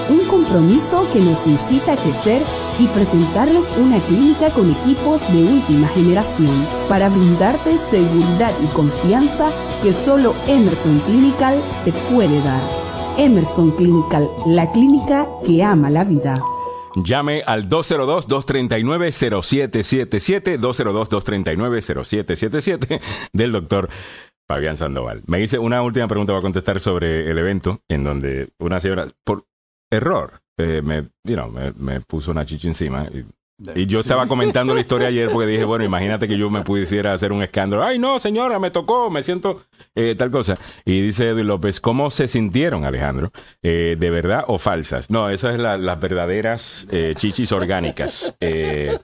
[0.10, 2.44] Un compromiso que nos incita a crecer
[2.80, 9.52] y presentarles una clínica con equipos de última generación para brindarte seguridad y confianza
[9.82, 12.62] que solo Emerson Clinical te puede dar.
[13.18, 16.40] Emerson Clinical, la clínica que ama la vida.
[16.96, 23.02] Llame al 202-239-0777, 202-239-0777
[23.34, 23.90] del doctor
[24.48, 25.24] Fabián Sandoval.
[25.28, 29.46] Me hice una última pregunta para contestar sobre el evento en donde una señora, por
[29.92, 33.08] error, eh, me, you know, me, me puso una chicha encima.
[33.14, 33.26] Y,
[33.74, 37.14] y yo estaba comentando la historia ayer porque dije, bueno, imagínate que yo me pudiera
[37.14, 37.86] hacer un escándalo.
[37.86, 39.64] Ay, no, señora, me tocó, me siento
[39.96, 40.58] eh, tal cosa.
[40.84, 43.32] Y dice Edwin López, ¿cómo se sintieron, Alejandro?
[43.64, 45.10] Eh, ¿De verdad o falsas?
[45.10, 48.36] No, esas son la- las verdaderas eh, chichis orgánicas.
[48.42, 48.98] Eh,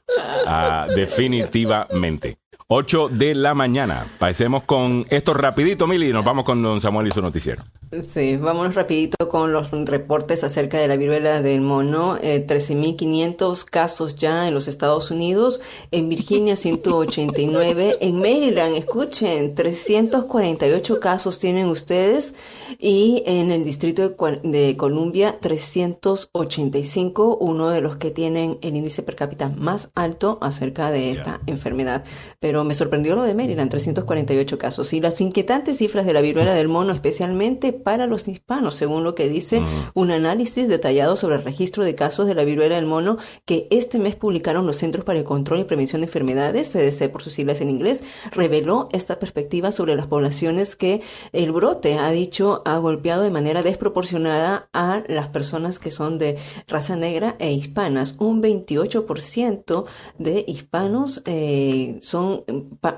[0.45, 2.38] ah, definitivamente.
[2.74, 4.07] 8 de la mañana.
[4.17, 7.61] Pasemos con esto rapidito, Mili, y nos vamos con don Samuel y su noticiero.
[8.07, 12.17] Sí, vámonos rapidito con los reportes acerca de la viruela del mono.
[12.22, 15.59] Eh, 13.500 casos ya en los Estados Unidos,
[15.91, 22.36] en Virginia 189, en Maryland, escuchen, 348 casos tienen ustedes
[22.80, 29.03] y en el distrito de, de Columbia 385, uno de los que tienen el índice
[29.03, 32.05] per cápita más alto acerca de esta enfermedad.
[32.39, 34.93] Pero me sorprendió lo de Maryland, 348 casos.
[34.93, 39.16] Y las inquietantes cifras de la viruela del mono, especialmente para los hispanos, según lo
[39.16, 39.62] que dice
[39.93, 43.99] un análisis detallado sobre el registro de casos de la viruela del mono que este
[43.99, 47.62] mes publicaron los Centros para el Control y Prevención de Enfermedades, CDC por sus siglas
[47.62, 51.01] en inglés, reveló esta perspectiva sobre las poblaciones que
[51.32, 56.38] el brote, ha dicho, ha golpeado de manera desproporcionada a las personas que son de
[56.68, 58.16] raza negra e hispanas.
[58.20, 59.86] Un 28%
[60.18, 62.43] de hispanos eh, son,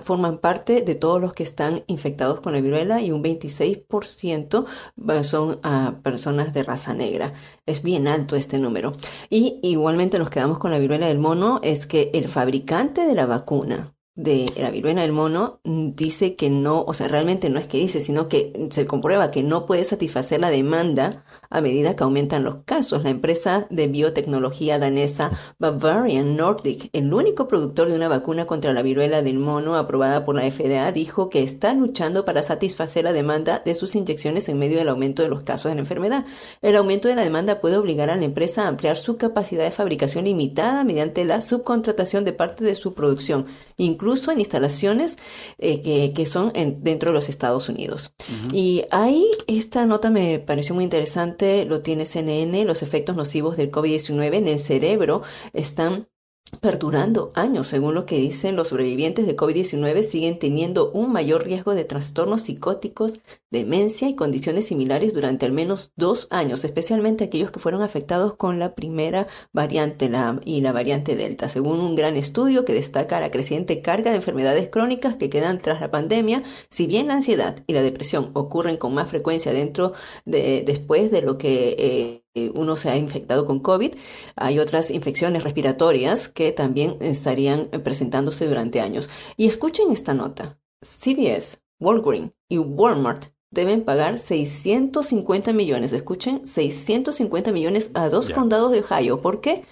[0.01, 4.65] forman parte de todos los que están infectados con la viruela y un 26%
[5.09, 7.33] eh, son ah, personas de raza negra.
[7.65, 8.95] Es bien alto este número.
[9.29, 13.25] Y igualmente nos quedamos con la viruela del mono, es que el fabricante de la
[13.25, 17.65] vacuna de la viruela del mono mm, dice que no, o sea, realmente no es
[17.65, 22.03] que dice, sino que se comprueba que no puede satisfacer la demanda a medida que
[22.03, 23.03] aumentan los casos.
[23.03, 28.83] La empresa de biotecnología danesa Bavarian Nordic, el único productor de una vacuna contra la
[28.83, 33.63] viruela del mono aprobada por la FDA, dijo que está luchando para satisfacer la demanda
[33.65, 36.23] de sus inyecciones en medio del aumento de los casos de la enfermedad.
[36.61, 39.71] El aumento de la demanda puede obligar a la empresa a ampliar su capacidad de
[39.71, 43.47] fabricación limitada mediante la subcontratación de parte de su producción,
[43.77, 45.17] incluso incluso en instalaciones
[45.59, 48.13] eh, que, que, son en, dentro de los Estados Unidos.
[48.51, 53.71] Y ahí esta nota me pareció muy interesante, lo tiene CNN, los efectos nocivos del
[53.71, 55.23] COVID-19 en el cerebro
[55.53, 56.09] están
[56.61, 57.67] perdurando años.
[57.67, 62.41] Según lo que dicen los sobrevivientes de COVID-19, siguen teniendo un mayor riesgo de trastornos
[62.41, 63.21] psicóticos,
[63.51, 68.59] demencia y condiciones similares durante al menos dos años, especialmente aquellos que fueron afectados con
[68.59, 70.09] la primera variante
[70.43, 71.47] y la variante Delta.
[71.47, 75.81] Según un gran estudio que destaca la creciente carga de enfermedades crónicas que quedan tras
[75.81, 79.93] la pandemia, si bien la ansiedad y la depresión ocurren con más frecuencia dentro
[80.25, 82.22] de después de lo que eh,
[82.53, 83.93] uno se ha infectado con COVID,
[84.35, 89.09] hay otras infecciones respiratorias que también estarían presentándose durante años.
[89.37, 90.59] Y escuchen esta nota.
[90.81, 98.79] CVS, Walgreens y Walmart deben pagar 650 millones, escuchen, 650 millones a dos condados de
[98.79, 99.21] Ohio.
[99.21, 99.63] ¿Por qué?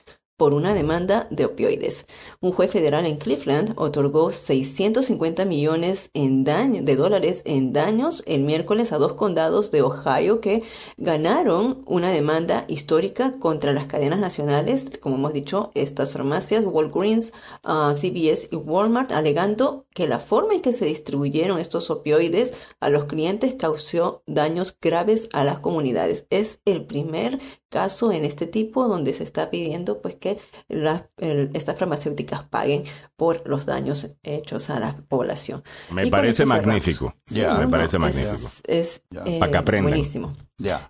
[0.42, 2.08] Por una demanda de opioides.
[2.40, 8.98] Un juez federal en Cleveland otorgó 650 millones de dólares en daños el miércoles a
[8.98, 10.64] dos condados de Ohio que
[10.98, 17.34] ganaron una demanda histórica contra las cadenas nacionales, como hemos dicho, estas farmacias, Walgreens,
[17.64, 22.90] uh, CVS y Walmart, alegando que la forma en que se distribuyeron estos opioides a
[22.90, 26.26] los clientes causó daños graves a las comunidades.
[26.32, 27.40] Es el primer
[27.70, 30.31] caso en este tipo donde se está pidiendo pues que
[30.78, 32.84] estas farmacéuticas paguen
[33.16, 35.64] por los daños hechos a la población.
[35.92, 37.16] Me parece magnífico.
[37.30, 38.50] me parece magnífico.
[38.68, 39.40] Es, eh,
[39.82, 40.36] buenísimo.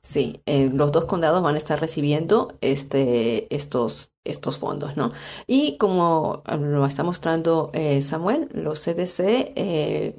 [0.02, 5.12] Sí, eh, los dos condados van a estar recibiendo este, estos, estos fondos, ¿no?
[5.48, 9.54] Y como lo está mostrando eh, Samuel, los CDC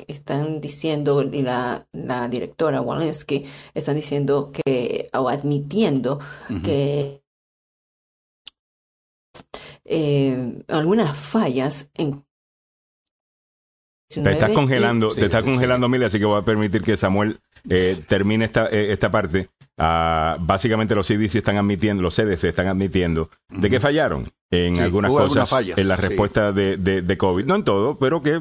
[0.08, 3.44] están diciendo, y la, la directora Walensky
[3.74, 6.18] están diciendo que, o admitiendo
[6.64, 7.21] que
[9.84, 12.24] eh, algunas fallas en
[14.20, 17.96] te estás congelando, te estás congelando, Mili, así que voy a permitir que Samuel eh,
[18.06, 19.48] termine esta, eh, esta parte.
[19.78, 25.10] Ah, básicamente los CDC están admitiendo, los CDC están admitiendo de que fallaron en algunas
[25.10, 27.46] cosas, en la respuesta de, de, COVID.
[27.46, 28.40] No en todo, pero que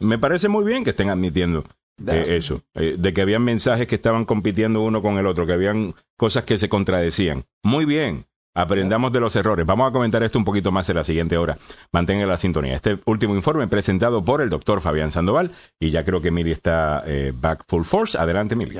[0.00, 1.64] me parece muy bien que estén admitiendo
[2.04, 2.62] eso.
[2.74, 6.58] de que habían mensajes que estaban compitiendo uno con el otro, que habían cosas que
[6.58, 7.44] se contradecían.
[7.62, 8.26] Muy bien.
[8.54, 9.64] Aprendamos de los errores.
[9.64, 11.56] Vamos a comentar esto un poquito más en la siguiente hora.
[11.90, 12.74] Mantenga la sintonía.
[12.74, 17.02] Este último informe presentado por el doctor Fabián Sandoval y ya creo que Mili está
[17.06, 18.18] eh, back full force.
[18.18, 18.78] Adelante, Mili.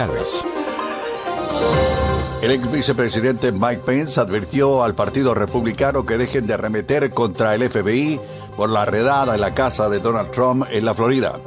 [2.42, 7.70] el ex vicepresidente Mike Pence advirtió al Partido Republicano que dejen de arremeter contra el
[7.70, 8.18] FBI
[8.56, 11.38] por la redada en la casa de Donald Trump en la Florida.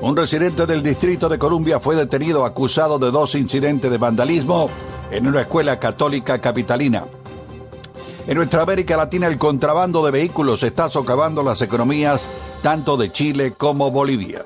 [0.00, 4.68] Un residente del Distrito de Columbia fue detenido acusado de dos incidentes de vandalismo
[5.14, 7.04] en una escuela católica capitalina.
[8.26, 12.28] En nuestra América Latina el contrabando de vehículos está socavando las economías
[12.62, 14.44] tanto de Chile como Bolivia.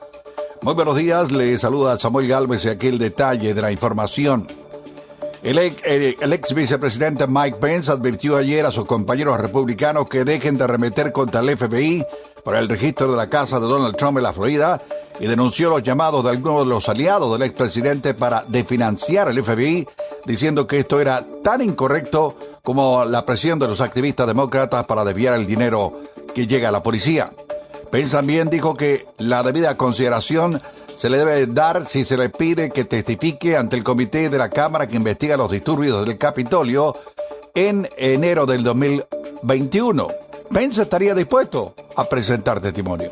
[0.60, 4.46] Muy buenos días, le saluda Samuel Galvez y aquí el detalle de la información.
[5.42, 11.12] El ex, vicepresidente Mike Pence advirtió ayer a sus compañeros republicanos que dejen de remeter
[11.12, 12.04] contra el FBI
[12.44, 14.82] por el registro de la casa de Donald Trump en la Florida
[15.20, 19.86] y denunció los llamados de algunos de los aliados del expresidente para definanciar el FBI,
[20.28, 25.32] diciendo que esto era tan incorrecto como la presión de los activistas demócratas para desviar
[25.32, 26.02] el dinero
[26.34, 27.32] que llega a la policía.
[27.90, 30.60] Pence también dijo que la debida consideración
[30.94, 34.50] se le debe dar si se le pide que testifique ante el comité de la
[34.50, 36.94] Cámara que investiga los disturbios del Capitolio
[37.54, 40.08] en enero del 2021.
[40.52, 43.08] Pence estaría dispuesto a presentar testimonio.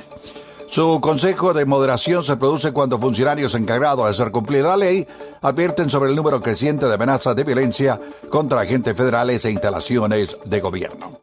[0.71, 5.07] Su consejo de moderación se produce cuando funcionarios encargados de hacer cumplir la ley
[5.41, 10.61] advierten sobre el número creciente de amenazas de violencia contra agentes federales e instalaciones de
[10.61, 11.21] gobierno.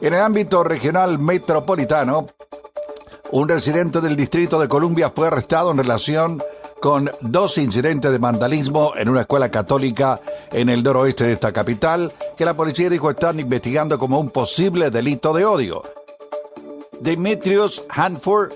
[0.00, 2.26] En el ámbito regional metropolitano,
[3.32, 6.42] un residente del Distrito de Columbia fue arrestado en relación
[6.80, 10.20] con dos incidentes de vandalismo en una escuela católica
[10.52, 14.90] en el noroeste de esta capital, que la policía dijo están investigando como un posible
[14.90, 15.82] delito de odio.
[17.00, 18.52] Demetrius Hanford,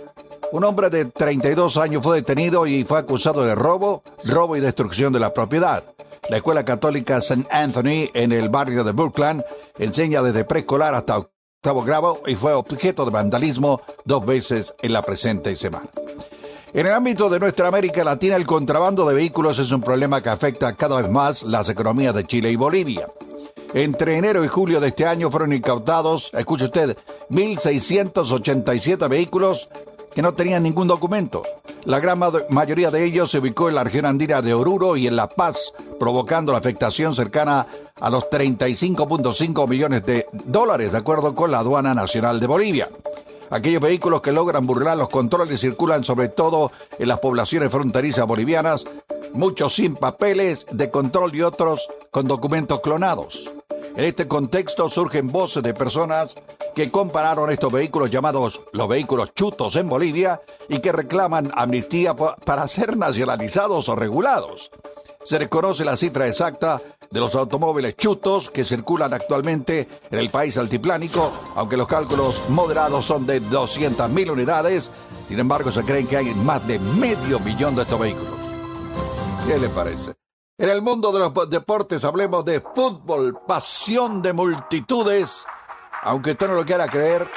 [0.52, 5.12] un hombre de 32 años, fue detenido y fue acusado de robo, robo y destrucción
[5.12, 5.82] de la propiedad.
[6.28, 7.46] La escuela católica St.
[7.50, 9.42] Anthony en el barrio de Brookland
[9.78, 15.02] enseña desde preescolar hasta octavo grado y fue objeto de vandalismo dos veces en la
[15.02, 15.88] presente semana.
[16.74, 20.28] En el ámbito de nuestra América Latina, el contrabando de vehículos es un problema que
[20.28, 23.08] afecta cada vez más las economías de Chile y Bolivia.
[23.74, 26.96] Entre enero y julio de este año fueron incautados, escuche usted,
[27.30, 29.70] 1.687 vehículos
[30.14, 31.42] que no tenían ningún documento.
[31.84, 35.16] La gran mayoría de ellos se ubicó en la región andina de Oruro y en
[35.16, 37.66] La Paz, provocando la afectación cercana
[38.00, 42.88] a los 35.5 millones de dólares, de acuerdo con la Aduana Nacional de Bolivia.
[43.50, 48.86] Aquellos vehículos que logran burlar los controles circulan sobre todo en las poblaciones fronterizas bolivianas,
[49.34, 53.52] muchos sin papeles de control y otros con documentos clonados.
[53.94, 56.34] En este contexto surgen voces de personas
[56.74, 62.66] que compararon estos vehículos llamados los vehículos chutos en Bolivia y que reclaman amnistía para
[62.68, 64.70] ser nacionalizados o regulados.
[65.24, 66.80] Se desconoce la cifra exacta
[67.10, 73.04] de los automóviles chutos que circulan actualmente en el país altiplánico, aunque los cálculos moderados
[73.04, 74.90] son de 200.000 unidades.
[75.28, 78.34] Sin embargo, se creen que hay más de medio millón de estos vehículos.
[79.46, 80.21] ¿Qué le parece?
[80.58, 85.46] En el mundo de los deportes hablemos de fútbol, pasión de multitudes.
[86.02, 87.28] Aunque usted no lo quiera creer,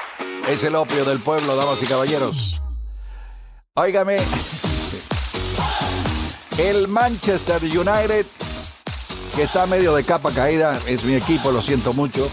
[0.47, 2.61] es el opio del pueblo, damas y caballeros.
[3.75, 4.17] Óigame,
[6.57, 8.25] el Manchester United
[9.35, 12.25] que está medio de capa caída, es mi equipo, lo siento mucho,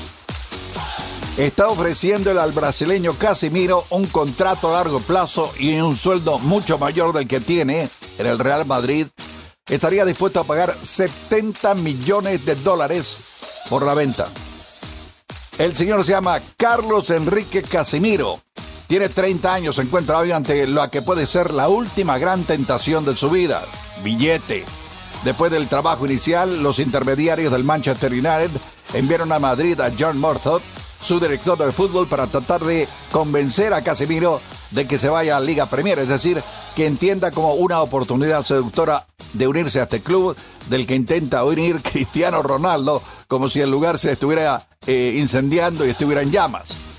[1.37, 7.13] está ofreciéndole al brasileño Casimiro un contrato a largo plazo y un sueldo mucho mayor
[7.13, 9.09] del que tiene en el Real Madrid.
[9.69, 14.27] Estaría dispuesto a pagar 70 millones de dólares por la venta.
[15.59, 18.41] El señor se llama Carlos Enrique Casimiro.
[18.89, 23.05] Tiene 30 años, se encuentra hoy ante lo que puede ser la última gran tentación
[23.05, 23.63] de su vida,
[24.03, 24.65] billete.
[25.25, 28.51] Después del trabajo inicial, los intermediarios del Manchester United
[28.95, 30.61] enviaron a Madrid a John Murthaugh,
[31.03, 34.41] su director de fútbol, para tratar de convencer a Casemiro
[34.71, 36.43] de que se vaya a Liga Premier, es decir,
[36.75, 40.37] que entienda como una oportunidad seductora de unirse a este club
[40.69, 45.91] del que intenta unir Cristiano Ronaldo, como si el lugar se estuviera eh, incendiando y
[45.91, 46.93] estuviera en llamas.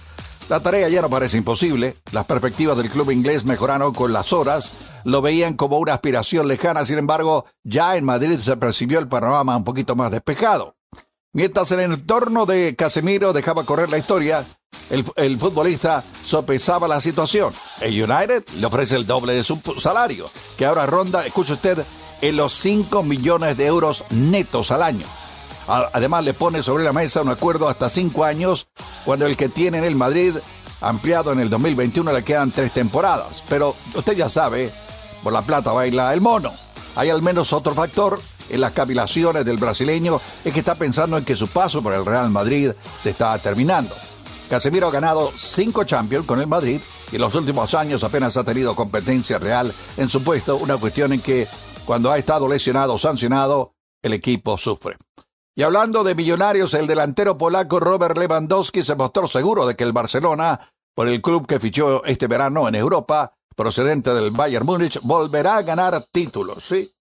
[0.49, 1.95] La tarea ya no parece imposible.
[2.11, 4.91] Las perspectivas del club inglés mejoraron con las horas.
[5.05, 6.85] Lo veían como una aspiración lejana.
[6.85, 10.75] Sin embargo, ya en Madrid se percibió el panorama un poquito más despejado.
[11.33, 14.45] Mientras en el entorno de Casemiro dejaba correr la historia,
[14.91, 17.51] el, el, futbolista sopesaba la situación.
[17.81, 21.83] El United le ofrece el doble de su salario, que ahora ronda, escuche usted,
[22.21, 25.07] en los 5 millones de euros netos al año.
[25.67, 28.67] Además le pone sobre la mesa un acuerdo hasta cinco años,
[29.05, 30.35] cuando el que tiene en el Madrid,
[30.81, 33.43] ampliado en el 2021, le quedan tres temporadas.
[33.49, 34.71] Pero usted ya sabe,
[35.23, 36.51] por la plata baila el mono.
[36.95, 38.19] Hay al menos otro factor
[38.53, 42.05] en las cavilaciones del brasileño, es que está pensando en que su paso por el
[42.05, 43.93] Real Madrid se está terminando.
[44.49, 46.79] Casemiro ha ganado cinco Champions con el Madrid
[47.11, 51.13] y en los últimos años apenas ha tenido competencia real en su puesto, una cuestión
[51.13, 51.47] en que
[51.85, 53.73] cuando ha estado lesionado o sancionado,
[54.03, 54.97] el equipo sufre.
[55.55, 59.93] Y hablando de millonarios, el delantero polaco Robert Lewandowski se mostró seguro de que el
[59.93, 60.59] Barcelona,
[60.95, 65.61] por el club que fichó este verano en Europa, procedente del Bayern Múnich, volverá a
[65.61, 66.63] ganar títulos.
[66.63, 66.91] Sí,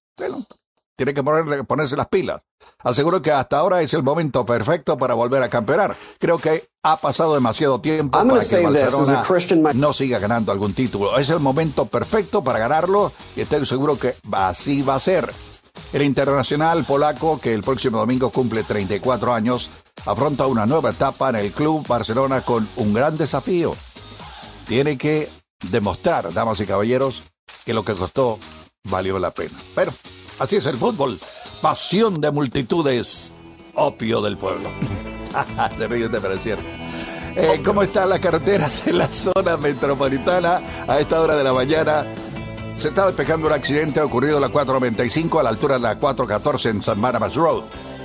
[1.04, 2.40] tiene que ponerse las pilas.
[2.78, 5.96] Aseguro que hasta ahora es el momento perfecto para volver a campeonar.
[6.18, 11.18] Creo que ha pasado demasiado tiempo para que el Barcelona no siga ganando algún título.
[11.18, 15.32] Es el momento perfecto para ganarlo y estoy seguro que así va a ser.
[15.92, 19.70] El internacional polaco, que el próximo domingo cumple 34 años,
[20.06, 23.74] afronta una nueva etapa en el Club Barcelona con un gran desafío.
[24.68, 25.28] Tiene que
[25.70, 27.24] demostrar, damas y caballeros,
[27.64, 28.38] que lo que costó
[28.84, 29.58] valió la pena.
[29.74, 29.92] Pero
[30.42, 31.16] así es el fútbol.
[31.60, 33.30] Pasión de multitudes,
[33.74, 34.68] opio del pueblo.
[35.76, 36.58] Se ríe de parecer.
[37.36, 42.04] Eh, ¿Cómo están las carreteras en la zona metropolitana a esta hora de la mañana?
[42.76, 46.70] Se está despejando un accidente ocurrido en la 495 a la altura de la 414
[46.70, 47.62] en San Barnabas Road.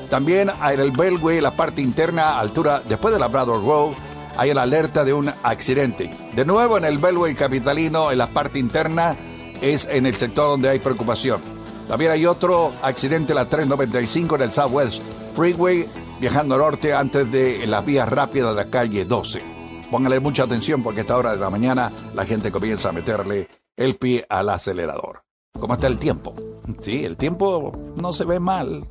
[0.09, 3.93] También en el Belway, la parte interna, altura después de la Bradford Road,
[4.37, 6.11] hay la alerta de un accidente.
[6.35, 9.17] De nuevo en el Belway capitalino, en la parte interna,
[9.59, 11.56] es en el sector donde hay preocupación.
[11.87, 15.01] También hay otro accidente, la 395 en el Southwest
[15.35, 15.85] Freeway,
[16.19, 19.41] viajando norte antes de las vías rápidas de la calle 12.
[19.89, 23.47] Póngale mucha atención porque a esta hora de la mañana la gente comienza a meterle
[23.77, 25.23] el pie al acelerador.
[25.57, 26.35] ¿Cómo está el tiempo?
[26.81, 28.85] Sí, el tiempo no se ve mal.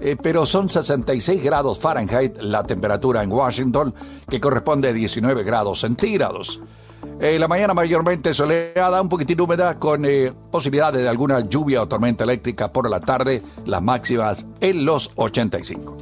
[0.00, 3.94] Eh, pero son 66 grados Fahrenheit la temperatura en Washington,
[4.28, 6.60] que corresponde a 19 grados centígrados.
[7.20, 11.88] Eh, la mañana mayormente soleada, un poquitín húmeda, con eh, posibilidades de alguna lluvia o
[11.88, 15.96] tormenta eléctrica por la tarde, las máximas en los 85.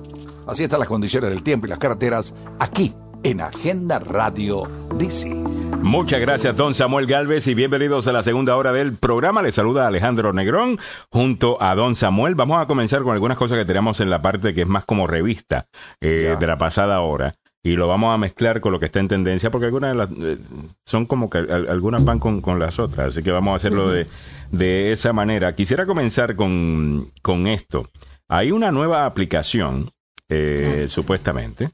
[0.47, 5.29] Así están las condiciones del tiempo y las carreteras aquí en Agenda Radio DC.
[5.83, 9.43] Muchas gracias, don Samuel Galvez, y bienvenidos a la segunda hora del programa.
[9.43, 10.79] Les saluda Alejandro Negrón
[11.11, 12.35] junto a don Samuel.
[12.35, 15.07] Vamos a comenzar con algunas cosas que tenemos en la parte que es más como
[15.07, 15.67] revista
[16.01, 17.35] eh, de la pasada hora.
[17.63, 20.09] Y lo vamos a mezclar con lo que está en tendencia, porque algunas de las,
[20.19, 20.39] eh,
[20.87, 23.09] son como que al- algunas van con, con las otras.
[23.09, 24.07] Así que vamos a hacerlo de,
[24.51, 25.55] de esa manera.
[25.55, 27.89] Quisiera comenzar con, con esto.
[28.29, 29.91] Hay una nueva aplicación,
[30.31, 31.69] eh, supuestamente,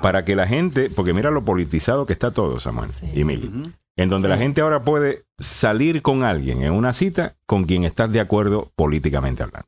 [0.00, 3.50] para que la gente, porque mira lo politizado que está todo, Samuel y Mili,
[3.96, 8.12] en donde la gente ahora puede salir con alguien en una cita con quien estás
[8.12, 9.66] de acuerdo políticamente hablando.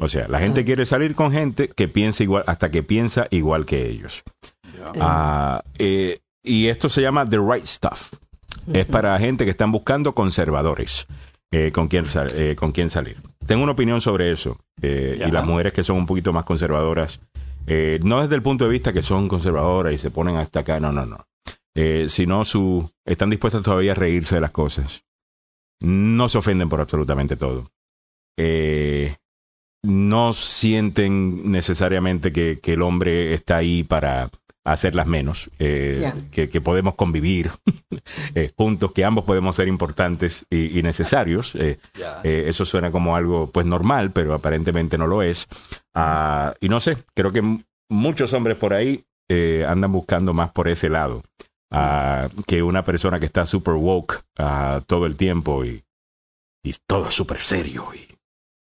[0.00, 3.64] O sea, la gente quiere salir con gente que piensa igual, hasta que piensa igual
[3.66, 4.24] que ellos.
[5.00, 8.12] Ah, eh, y esto se llama The Right Stuff.
[8.72, 11.06] Es para gente que están buscando conservadores
[11.52, 13.16] eh, con, quien sal- eh, con quien salir.
[13.46, 14.58] Tengo una opinión sobre eso.
[14.82, 17.20] y las mujeres que son un poquito más conservadoras,
[18.04, 20.92] no desde el punto de vista que son conservadoras y se ponen hasta acá, no,
[20.92, 21.24] no, no.
[22.08, 25.04] Sino su, están dispuestas todavía a reírse de las cosas.
[25.80, 27.70] No se ofenden por absolutamente todo.
[28.38, 29.14] Eh,
[29.84, 34.30] no sienten necesariamente que, que el hombre está ahí para
[34.66, 37.50] hacerlas menos, eh, que, que podemos convivir
[38.34, 41.54] eh, juntos, que ambos podemos ser importantes y, y necesarios.
[41.54, 41.78] eh,
[42.24, 45.46] eh, eso suena como algo pues normal, pero aparentemente no lo es.
[45.94, 47.42] Ah, y no sé, creo que
[47.88, 51.22] muchos hombres por ahí eh, andan buscando más por ese lado
[51.70, 55.82] ah, que una persona que está super woke ah, todo el tiempo y,
[56.64, 58.05] y todo súper serio y,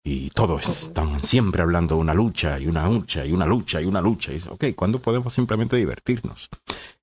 [0.04, 3.86] y todos están siempre hablando de una lucha y una lucha y una lucha y
[3.86, 4.32] una lucha.
[4.32, 6.50] Y dice, ok, ¿cuándo podemos simplemente divertirnos?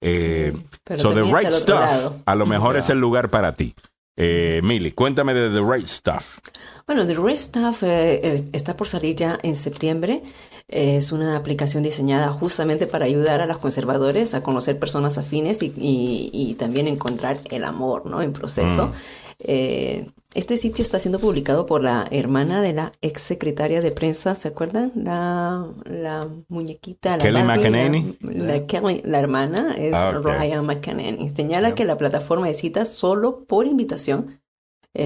[0.01, 0.53] Eh,
[0.96, 2.22] so The Right Stuff lado.
[2.26, 3.74] a lo mejor es el lugar para ti.
[4.20, 6.40] Eh, Millie, cuéntame de The Right Stuff.
[6.88, 10.22] Bueno, The Right Stuff eh, eh, está por salir ya en septiembre.
[10.69, 15.73] Es una aplicación diseñada justamente para ayudar a los conservadores a conocer personas afines y,
[15.77, 18.21] y- y también encontrar el amor, ¿no?
[18.21, 18.89] En proceso.
[18.89, 18.93] Mm.
[19.41, 24.35] Eh, este sitio está siendo publicado por la hermana de la ex secretaria de prensa,
[24.35, 24.93] ¿se acuerdan?
[24.95, 28.16] La, la muñequita, la Kelly Barbie, la- McEnany.
[28.21, 30.25] La, Kelly- la hermana es Ah, ok.
[30.27, 31.31] Ryan McEnany.
[31.35, 34.38] Señala que la plataforma de citas solo por invitación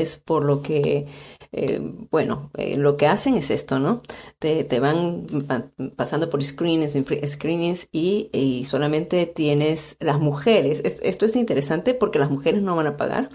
[0.01, 1.07] es por lo que,
[1.53, 1.81] eh,
[2.11, 4.03] bueno, eh, lo que hacen es esto, ¿no?
[4.39, 10.81] Te, te van pa- pasando por screenings, screenings y, y solamente tienes las mujeres.
[10.85, 13.31] Es- Esto es interesante porque las mujeres no van a pagar.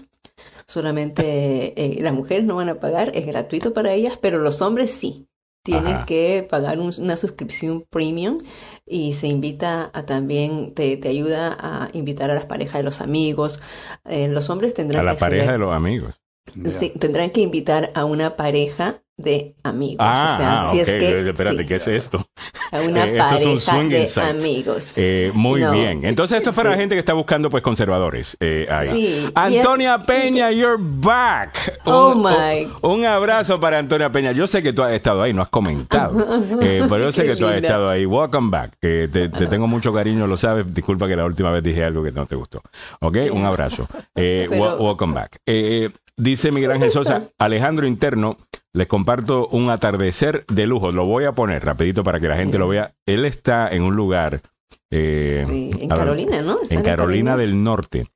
[0.66, 4.90] Solamente eh, las mujeres no van a pagar, es gratuito para ellas, pero los hombres
[4.90, 5.26] sí.
[5.64, 6.06] Tienen Ajá.
[6.06, 8.38] que pagar un- una suscripción premium
[8.86, 13.00] y se invita a también, te, te ayuda a invitar a las parejas de los
[13.02, 13.60] amigos.
[14.06, 16.14] Eh, los hombres tendrán A la que pareja de los amigos.
[16.52, 19.96] Sí, tendrán que invitar a una pareja de amigos.
[19.98, 20.88] Ah, o sea, ah, si ok.
[20.88, 22.24] es que Espérate, sí, ¿qué es esto?
[22.70, 24.26] a una Eh, esto es un pareja de site.
[24.28, 24.92] amigos.
[24.94, 25.72] Eh, muy No.
[25.72, 26.04] bien.
[26.04, 26.74] Entonces esto es para Sí.
[26.76, 28.36] la gente que está buscando pues conservadores.
[28.38, 28.88] eh, ahí.
[28.90, 31.80] Sí, y- Antonia Peña, you're back.
[31.84, 32.70] Oh, un, my.
[32.82, 34.30] un- un abrazo para Antonia Peña.
[34.30, 36.14] Yo sé que tú has estado ahí, no has comentado.
[36.62, 37.68] Eh, pero yo sé que tú has linda.
[37.68, 38.06] estado ahí.
[38.06, 38.76] Welcome back.
[38.82, 40.72] Eh, te, te tengo mucho cariño, lo sabes.
[40.72, 42.62] Disculpa que la última vez dije algo que no te gustó.
[43.00, 43.16] ¿Ok?
[43.32, 43.88] Un abrazo.
[44.14, 45.40] Eh, Pero- wel- welcome back.
[46.18, 48.38] Eh, dice Miguel Ángel Sosa, Alejandro Interno,
[48.72, 50.90] les comparto un atardecer de lujo.
[50.92, 52.94] Lo voy a poner rapidito para que la gente lo vea.
[53.06, 54.42] Él está en un lugar...
[54.90, 56.60] eh, Sí, en ver, Carolina, ¿no?
[56.62, 58.06] Está En Carolina del Norte.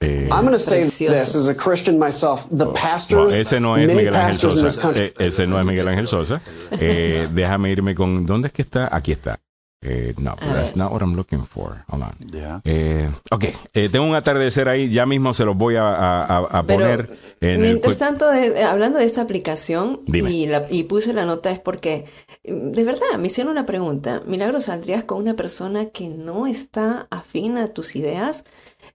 [0.00, 1.12] Eh, I'm going to say Precioso.
[1.12, 2.44] this as a Christian myself.
[2.50, 4.92] The bueno, pastors, ese no es Miguel Ángel Sosa.
[4.94, 6.40] Eh, ese no es Miguel Ángel Sosa.
[6.70, 8.24] Eh, déjame irme con.
[8.24, 8.94] ¿Dónde es que está?
[8.94, 9.40] Aquí está.
[9.80, 11.84] Eh, no, but that's not what I'm looking for.
[11.88, 12.60] Hold on.
[12.64, 13.44] Eh, ok,
[13.74, 14.90] eh, tengo un atardecer ahí.
[14.90, 17.58] Ya mismo se los voy a, a- a- a Pero, poner en el.
[17.60, 20.32] Mientras tanto, de- hablando de esta aplicación Dime.
[20.32, 22.06] y, la- y puse la nota es porque,
[22.44, 24.20] mm, de verdad, me hicieron una pregunta.
[24.26, 28.46] Milagro, ¿saldrías con una persona que no está afín a tus ideas?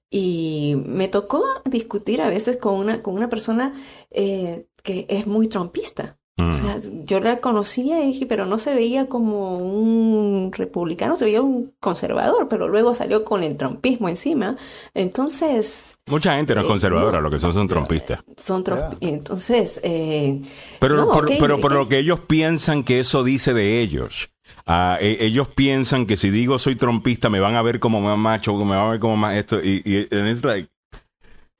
[0.10, 3.74] Y me tocó discutir a veces con una, con una persona
[4.12, 6.18] eh, que es muy trompista.
[6.36, 6.50] Mm.
[6.50, 11.26] O sea, yo la conocía y dije, pero no se veía como un republicano, se
[11.26, 14.56] veía un conservador, pero luego salió con el trumpismo encima.
[14.96, 17.22] Entonces, Mucha gente no es Eh, conservadora, no.
[17.22, 18.20] lo que son son trompistas.
[18.36, 20.42] son trump- entonces, eh,
[20.80, 21.78] Pero, no, por, pero por ok.
[21.80, 24.30] lo que ellos piensan que eso dice de ellos.
[24.66, 28.18] Ah, e- ellos piensan que si digo soy trompista me van a ver como más
[28.18, 29.60] macho, me van a ver como más esto.
[29.62, 30.68] Y, y it's like,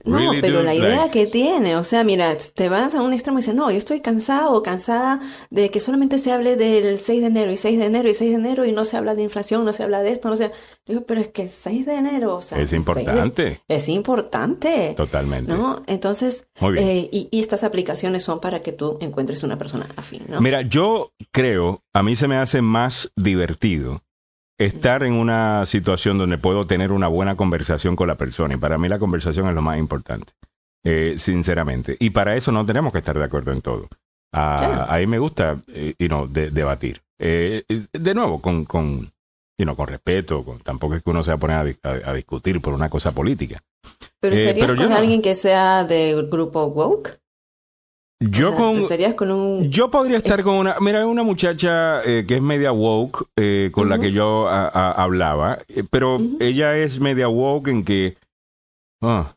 [0.04, 0.64] No, really, pero dude?
[0.64, 3.54] la idea Like, que tiene, o sea, mira, te vas a un extremo y dices,
[3.54, 5.20] no, yo estoy cansado o cansada
[5.50, 8.30] de que solamente se hable del 6 de enero y 6 de enero y 6
[8.32, 10.50] de enero y no se habla de inflación, no se habla de esto, no se...
[10.86, 12.58] Digo, pero es que 6 de enero, o sea...
[12.60, 13.60] Es 6 de- importante.
[13.68, 14.94] Es importante.
[14.96, 15.52] Totalmente.
[15.52, 15.82] ¿No?
[15.86, 16.86] Entonces, Muy bien.
[16.86, 20.40] eh, y, y estas aplicaciones son para que tú encuentres una persona afín, ¿no?
[20.40, 24.02] Mira, yo creo, a mí se me hace más divertido
[24.58, 28.54] estar en una situación donde puedo tener una buena conversación con la persona.
[28.54, 30.32] Y para mí la conversación es lo más importante,
[30.84, 31.96] eh, sinceramente.
[31.98, 33.88] Y para eso no tenemos que estar de acuerdo en todo.
[34.32, 34.86] Ah, Claro.
[34.92, 37.00] A mí me gusta eh, you know, de- debatir.
[37.18, 39.00] Eh, eh, de nuevo, con, con,
[39.58, 40.44] you know, con respeto.
[40.44, 42.74] Con, tampoco es que uno se va a poner a, di- a- a discutir por
[42.74, 43.60] una cosa política.
[44.20, 44.96] pero estarías pero con no.
[44.96, 47.20] alguien que sea del grupo woke.
[48.30, 48.76] Yo O sea, con...
[48.76, 49.70] estarías con un...
[49.70, 53.70] Yo podría estar con una, mira, hay una muchacha eh, que es media woke, eh,
[53.72, 58.16] con la que yo a- a- hablaba, eh, pero ella es media woke en que
[59.02, 59.34] ah,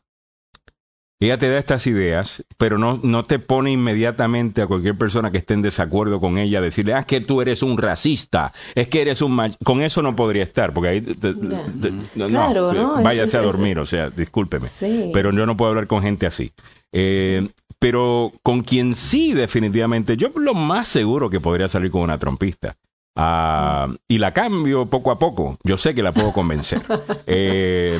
[1.20, 5.38] ella te da estas ideas, pero no, no te pone inmediatamente a cualquier persona que
[5.38, 9.20] esté en desacuerdo con ella, decirle, ah, que tú eres un racista, es que eres
[9.20, 9.32] un...
[9.36, 9.56] mach-".
[9.64, 11.00] Con eso no podría estar, porque ahí...
[11.00, 12.98] te- te- te- no, Claro, ¿no?
[12.98, 14.68] Es- Váyase a es- es- dormir, o sea, discúlpeme.
[14.68, 15.10] Sí.
[15.12, 16.52] Pero yo no puedo hablar con gente así.
[16.92, 17.48] Eh,
[17.78, 22.76] pero con quien sí, definitivamente, yo lo más seguro que podría salir con una trompista.
[23.16, 25.58] Ah, y la cambio poco a poco.
[25.64, 26.80] Yo sé que la puedo convencer.
[27.26, 27.98] Eh,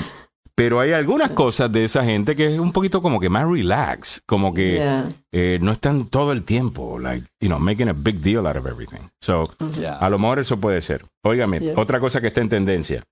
[0.54, 4.22] pero hay algunas cosas de esa gente que es un poquito como que más relax,
[4.26, 5.08] como que Yeah.
[5.30, 8.66] eh, no están todo el tiempo, like, you know, making a big deal out of
[8.66, 9.08] everything.
[9.20, 9.48] So,
[9.78, 9.98] Yeah.
[9.98, 11.04] a lo mejor eso puede ser.
[11.22, 11.74] Óigame, Yeah.
[11.80, 13.04] otra cosa que está en tendencia.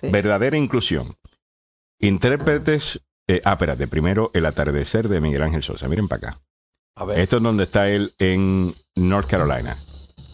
[0.00, 0.08] Sí.
[0.10, 1.16] Verdadera inclusión.
[2.00, 3.00] Intérpretes.
[3.28, 3.86] Eh, ah, espérate.
[3.86, 5.86] Primero, El atardecer de Miguel Ángel Sosa.
[5.88, 6.40] Miren para acá.
[6.96, 7.20] A ver.
[7.20, 9.76] Esto es donde está él en North Carolina.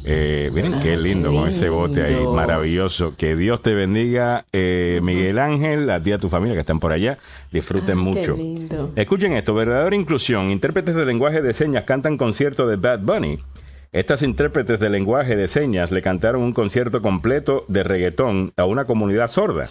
[0.06, 2.34] Eh, miren qué Ah, lindo qué con ese bote ahí, lindo.
[2.34, 3.14] maravilloso.
[3.16, 6.78] Que Dios te bendiga, eh, Miguel Ángel, a ti y a tu familia que están
[6.78, 7.16] por allá.
[7.50, 8.36] Disfruten Ah, mucho.
[8.36, 8.92] Lindo.
[8.96, 10.50] Escuchen esto, verdadera inclusión.
[10.50, 13.40] Intérpretes de lenguaje de señas cantan concierto de Bad Bunny.
[13.92, 18.84] Estas intérpretes de lenguaje de señas le cantaron un concierto completo de reggaetón a una
[18.86, 19.68] comunidad sorda.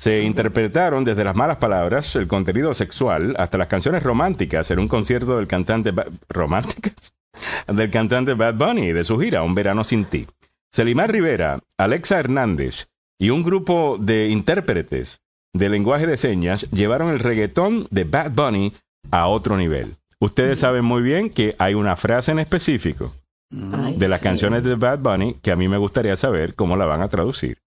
[0.00, 4.88] Se interpretaron desde las malas palabras, el contenido sexual, hasta las canciones románticas en un
[4.88, 7.12] concierto del cantante Ba- románticas
[7.68, 10.26] del cantante Bad Bunny de su gira Un verano sin ti.
[10.72, 12.86] Selimar Rivera, Alexa Hernández
[13.18, 15.20] y un grupo de intérpretes
[15.52, 18.72] de lenguaje de señas llevaron el reggaetón de Bad Bunny
[19.10, 19.96] a otro nivel.
[20.18, 23.12] Ustedes saben muy bien que hay una frase en específico
[23.52, 24.24] Ay, de las sí.
[24.24, 27.58] canciones de Bad Bunny que a mí me gustaría saber cómo la van a traducir.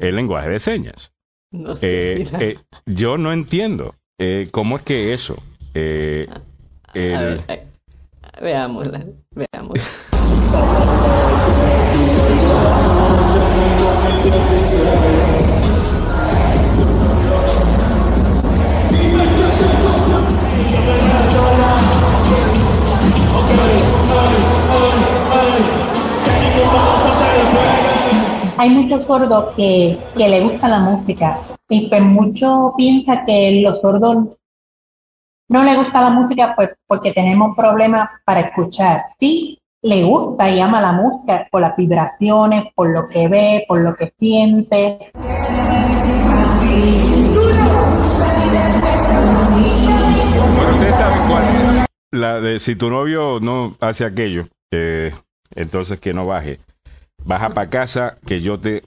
[0.00, 1.12] El lenguaje de señas.
[1.52, 5.36] No sé Eh, si la- eh, yo no entiendo eh, cómo es que eso.
[5.74, 6.26] eh,
[6.94, 7.66] el- ver,
[8.40, 9.04] veámosla,
[28.58, 33.80] Hay muchos sordos que, que le gusta la música y pues mucho piensa que los
[33.80, 34.28] sordos
[35.48, 39.04] no le gusta la música pues porque tenemos problemas para escuchar.
[39.20, 43.80] Sí, le gusta y ama la música por las vibraciones, por lo que ve, por
[43.80, 45.12] lo que siente.
[50.54, 51.86] Bueno, ustedes saben cuál es.
[52.10, 55.12] La de si tu novio no hace aquello, eh,
[55.54, 56.58] entonces que no baje.
[57.26, 58.84] Baja para casa, que yo te.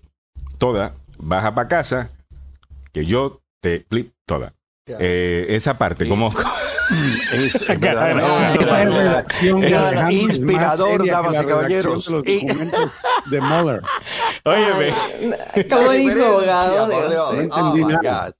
[0.58, 0.94] Toda.
[1.18, 2.10] Baja para casa,
[2.94, 3.86] que yo te.
[3.90, 4.54] Flip, toda.
[4.88, 6.34] Eh, esa parte, como.
[7.32, 9.20] Es, es Alejandro
[9.62, 12.12] es más inspirador, seria que damas y caballeros.
[13.30, 13.82] de Mueller.
[14.44, 14.94] Óyeme.
[15.70, 16.88] Como dijo abogado.
[16.88, 18.32] No Oh, entendí nada.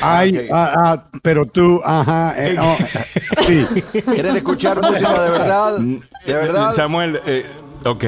[0.00, 0.44] Ay, Ok.
[0.52, 2.76] ah, ah, pero tú, ajá, eh, oh,
[3.44, 3.66] sí.
[4.02, 5.78] ¿Quieren escuchar música de verdad?
[5.78, 6.72] ¿De verdad?
[6.74, 7.44] Samuel, eh,
[7.84, 8.04] ok.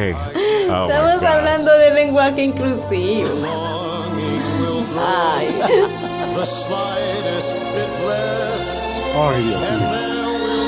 [0.70, 3.28] Oh, my Estamos hablando de lenguaje inclusivo.
[5.01, 5.49] Ay.
[9.16, 9.61] Ay, Dios.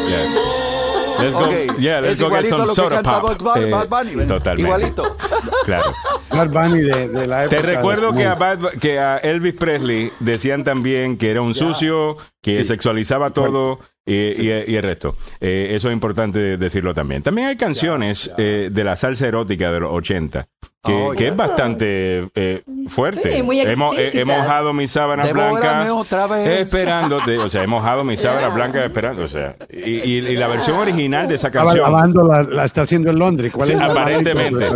[0.09, 1.23] Yeah.
[1.23, 3.21] Let's go, Ok, yeah, let's es go get igualito some a lo que soda canta
[3.21, 3.43] pop.
[3.43, 4.15] Bad, Eh, Bad Bunny.
[4.17, 4.29] ¿ven?
[4.29, 4.63] Totalmente.
[4.63, 5.17] Igualito.
[5.67, 5.93] Claro.
[6.31, 7.69] Bad Bunny de, de la Te época.
[7.71, 8.35] de recuerdo que a.
[8.35, 14.15] Bad- que a Elvis Presley decían también que era un sucio, que sexualizaba todo, y,
[14.15, 15.17] y- y el resto.
[15.41, 17.23] Eh, eso es importante decirlo también.
[17.23, 20.47] También hay canciones eh, de la salsa erótica de los 80
[20.83, 21.29] que, Oh, que ya.
[21.31, 23.31] es bastante eh, fuerte.
[23.37, 24.39] Sí, muy hemos, he, he explícitas.
[24.39, 26.47] mojado mi sábana Devórame blanca otra vez.
[26.61, 27.37] esperándote.
[27.39, 29.25] O sea, he mojado mi sábana blanca esperando.
[29.25, 31.93] O sea, y, y- y la versión original de esa Estaba canción.
[31.93, 33.53] lavando, la, la está haciendo en Londres.
[33.53, 34.67] ¿Cuál Sí, es la aparentemente.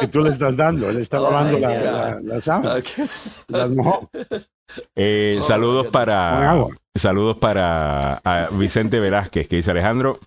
[0.00, 0.90] que tú le estás dando?
[0.90, 2.74] Él está lavando la, la, la sábana.
[3.48, 4.10] Las mojó.
[4.96, 10.20] Eh, saludos Con para saludos para a Vicente Velázquez que dice Alejandro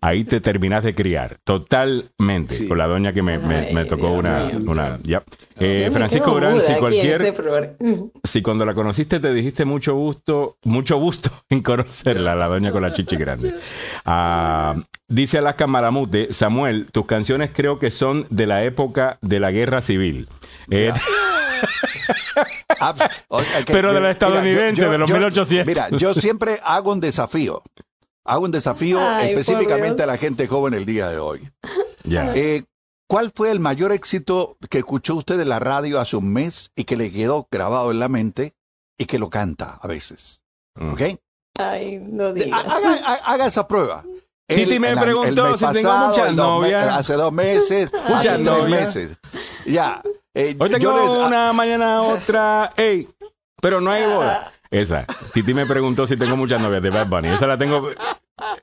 [0.00, 4.50] ahí te terminas de criar totalmente con la doña que me, me- me tocó una,
[4.66, 4.98] una.
[5.60, 7.42] Eh, Francisco muda si cualquier este
[8.24, 12.82] si cuando la conociste te dijiste mucho gusto mucho gusto en conocerla la doña con
[12.82, 13.54] la chichi grande
[14.04, 14.74] Ah,
[15.08, 19.82] dice Alaska Maramute Samuel tus canciones creo que son de la época de la guerra
[19.82, 20.26] civil
[20.68, 20.92] Eh,
[22.80, 22.94] Ah,
[23.28, 25.66] ok, Pero de la mira, estadounidense, yo- de los yo- 1800.
[25.66, 27.62] Mira, yo siempre hago un desafío.
[28.24, 31.48] Hago un desafío Ay, específicamente a la gente joven el día de hoy.
[32.04, 32.32] ya.
[32.34, 32.64] Eh,
[33.08, 36.84] ¿Cuál fue el mayor éxito que escuchó usted de la radio hace un mes y
[36.84, 38.54] que le quedó grabado en la mente
[38.98, 40.42] y que lo canta a veces?
[40.74, 40.92] Mm.
[40.92, 41.02] ¿Ok?
[41.58, 42.64] Ay, no De- digas.
[42.66, 44.04] Haga, ha- haga esa prueba.
[44.48, 46.92] Titi me el- preguntó si tengo muchas el novias.
[46.94, 48.68] hace dos meses, hace tres novias.
[48.96, 49.16] meses.
[49.66, 50.02] Ya.
[50.36, 53.08] Eh, Hoy tengo les- una, mañana otra, ey,
[53.60, 54.52] pero no hay boda.
[54.70, 55.06] Esa.
[55.32, 57.28] Titi me preguntó si tengo muchas novias de Bad Bunny.
[57.28, 57.88] Esa la tengo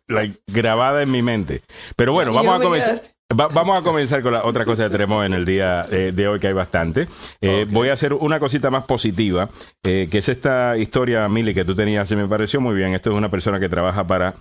[0.07, 1.61] like, grabada en mi mente.
[1.95, 2.97] Pero bueno, vamos a comenzar.
[3.31, 6.27] va- vamos a comenzar con la otra cosa que tenemos en el día eh, de
[6.27, 7.07] hoy, que hay bastante.
[7.41, 9.49] Eh, Voy a hacer una cosita más positiva,
[9.83, 12.93] eh, que es esta historia, Mili, que tú tenías, y me pareció muy bien.
[12.93, 14.35] Esto es una persona que trabaja para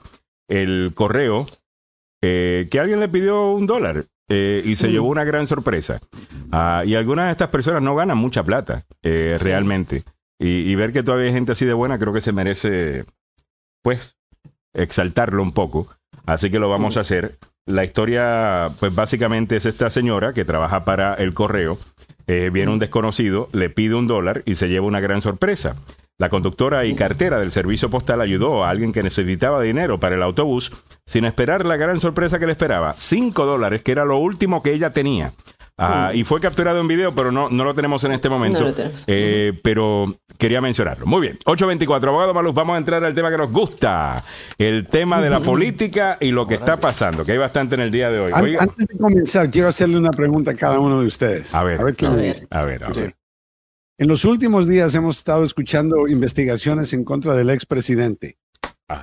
[0.48, 1.46] el correo,
[2.20, 4.04] que alguien le pidió un dólar
[4.34, 6.00] eh, y se llevó una gran sorpresa.
[6.50, 10.04] Ah, y algunas de estas personas no ganan mucha plata, eh, realmente.
[10.38, 13.04] Y, y ver que todavía hay gente así de buena, creo que se merece,
[13.82, 14.16] pues,
[14.72, 15.88] exaltarlo un poco.
[16.24, 17.36] Así que lo vamos a hacer.
[17.66, 21.76] La historia, pues básicamente es esta señora que trabaja para el correo.
[22.26, 25.76] Eh, viene un desconocido, le pide un dólar y se lleva una gran sorpresa.
[26.18, 30.22] La conductora y cartera del servicio postal ayudó a alguien que necesitaba dinero para el
[30.22, 30.70] autobús
[31.06, 32.94] sin esperar la gran sorpresa que le esperaba.
[32.96, 35.32] Cinco dólares, que era lo último que ella tenía.
[35.78, 38.60] Ah, Y fue capturado en video, pero no, no lo tenemos en este momento.
[38.60, 39.04] No lo tenemos.
[39.08, 41.06] Eh, pero quería mencionarlo.
[41.06, 41.38] Muy bien.
[41.44, 44.22] 824, abogado Maluz, vamos a entrar al tema que nos gusta.
[44.58, 47.90] El tema de la política y lo que está pasando, que hay bastante en el
[47.90, 48.32] día de hoy.
[48.32, 48.62] An- Oiga.
[48.62, 51.52] Antes de comenzar, quiero hacerle una pregunta a cada uno de ustedes.
[51.52, 52.46] A ver, a ver qué a me ver, dice.
[52.50, 53.16] a ver, a ver.
[54.02, 58.36] En los últimos días hemos estado escuchando investigaciones en contra del expresidente.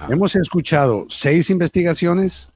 [0.09, 2.49] Hemos escuchado seis investigaciones,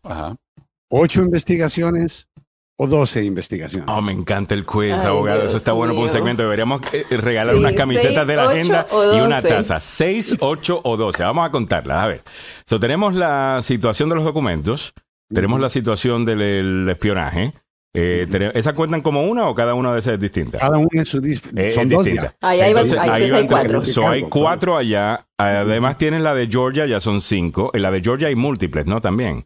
[0.89, 2.27] ocho investigaciones
[2.75, 3.87] o doce investigaciones.
[3.87, 5.39] Oh, me encanta el quiz, Ay, abogado.
[5.39, 6.43] Dios Eso está bueno para un segmento.
[6.43, 9.79] Deberíamos eh, regalar Sí, unas camisetas seis, de la ocho agenda y una taza.
[9.79, 11.23] Seis, ocho o doce.
[11.23, 11.97] Vamos a contarlas.
[11.97, 12.23] A ver.
[12.65, 14.93] So, tenemos la situación de los documentos.
[15.33, 17.53] Tenemos la situación del el espionaje.
[17.95, 20.57] Eh, tene- ¿Esa cuentan como una o cada una de esas es distinta?
[20.57, 22.35] Cada una es, Eh, son es distinta.
[22.41, 23.85] Ahí hay- Entonces, ahí- cuatro.
[23.85, 25.27] so, hay cuatro allá.
[25.37, 27.69] Además tienes la de Georgia, ya son cinco.
[27.73, 28.99] En la de Georgia hay múltiples, ¿no?
[28.99, 29.45] También.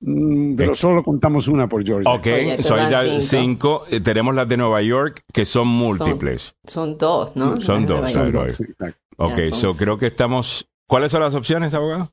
[0.00, 2.12] Mm, pero solo contamos una por Georgia.
[2.12, 2.26] Ok,
[2.60, 3.82] so hay ya cinco.
[3.90, 6.54] Eh, tenemos las de Nueva York, que son múltiples.
[6.66, 7.60] Son dos, ¿no?
[7.60, 8.12] Son dos.
[8.12, 8.60] Son dos.
[9.16, 10.68] Ok, Ya son- so creo que estamos.
[10.86, 12.12] ¿Cuáles son las opciones, abogado?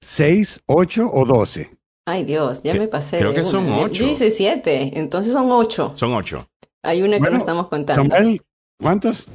[0.00, 1.76] Seis, ocho o doce.
[2.06, 3.18] Ay, Dios, ya Que- me pasé.
[3.18, 3.48] creo que una.
[3.50, 3.92] son ocho.
[3.92, 5.92] Yo hice siete, entonces son ocho.
[5.96, 6.46] Son ocho.
[6.82, 8.14] Hay una que Bueno, no estamos contando.
[8.14, 8.40] Samuel,
[8.80, 9.26] ¿cuántos?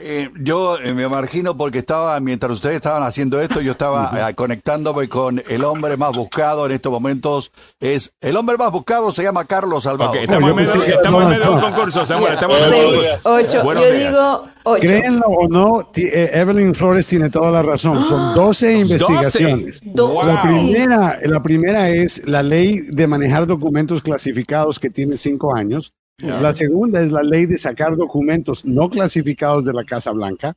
[0.00, 4.34] Eh, yo eh, me imagino porque estaba, mientras ustedes estaban haciendo esto, yo estaba eh,
[4.34, 7.50] conectándome con el hombre más buscado en estos momentos.
[7.80, 10.16] Es el hombre más buscado se llama Carlos Salvador.
[10.16, 12.34] Ok, estamos, en medio, estamos en medio de un concurso, Samuel.
[12.34, 13.56] Estamos en medio de un Seis, concurso.
[13.56, 13.64] ocho.
[13.64, 14.08] Buenos Yo días.
[14.10, 14.86] digo ocho.
[14.86, 18.04] Créenlo o no, eh, Evelyn Flores tiene toda la razón.
[18.04, 19.80] Son 12 investigaciones.
[19.84, 25.92] La primera, la primera es la ley de manejar documentos clasificados que tiene cinco años.
[26.18, 30.54] La segunda es la ley de sacar documentos no clasificados de la Casa Blanca.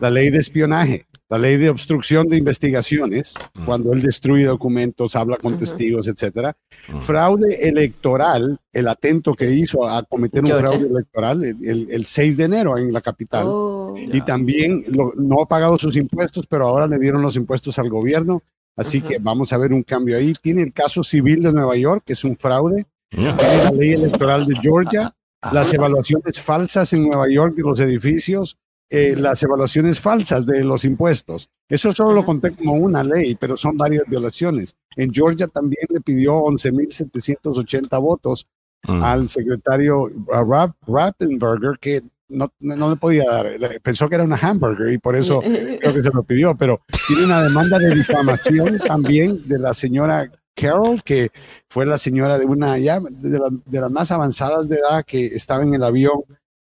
[0.00, 3.32] La ley de espionaje, la ley de obstrucción de investigaciones,
[3.64, 6.54] cuando él destruye documentos, habla con testigos, etcétera.
[7.00, 10.68] Fraude electoral, el atento que hizo a cometer un Georgia.
[10.68, 13.44] fraude electoral el, el- el 6 de enero en la capital.
[13.48, 13.94] Oh.
[13.96, 17.88] Y también lo- no ha pagado sus impuestos, pero ahora le dieron los impuestos al
[17.88, 18.42] gobierno.
[18.76, 20.34] Así que vamos a ver un cambio ahí.
[20.40, 22.86] Tiene el caso civil de Nueva York, que es un fraude.
[23.10, 23.34] Tiene
[23.64, 25.14] la ley electoral de Georgia.
[25.52, 28.58] Las evaluaciones falsas en Nueva York de los edificios.
[28.92, 31.48] Eh, las evaluaciones falsas de los impuestos.
[31.68, 34.76] Eso solo lo conté como una ley, pero son varias violaciones.
[34.96, 38.46] En Georgia también le pidió 11.780 votos
[38.84, 39.00] Mm.
[39.00, 43.46] al secretario uh, Rap- Rappenberger, que no, no le podía dar.
[43.80, 46.56] Pensó que era una hamburger y por eso creo que se lo pidió.
[46.56, 51.30] Pero tiene una demanda de difamación también de la señora Carol, que
[51.70, 55.26] fue la señora de una ya de, la- de las más avanzadas de edad que
[55.26, 56.20] estaba en el avión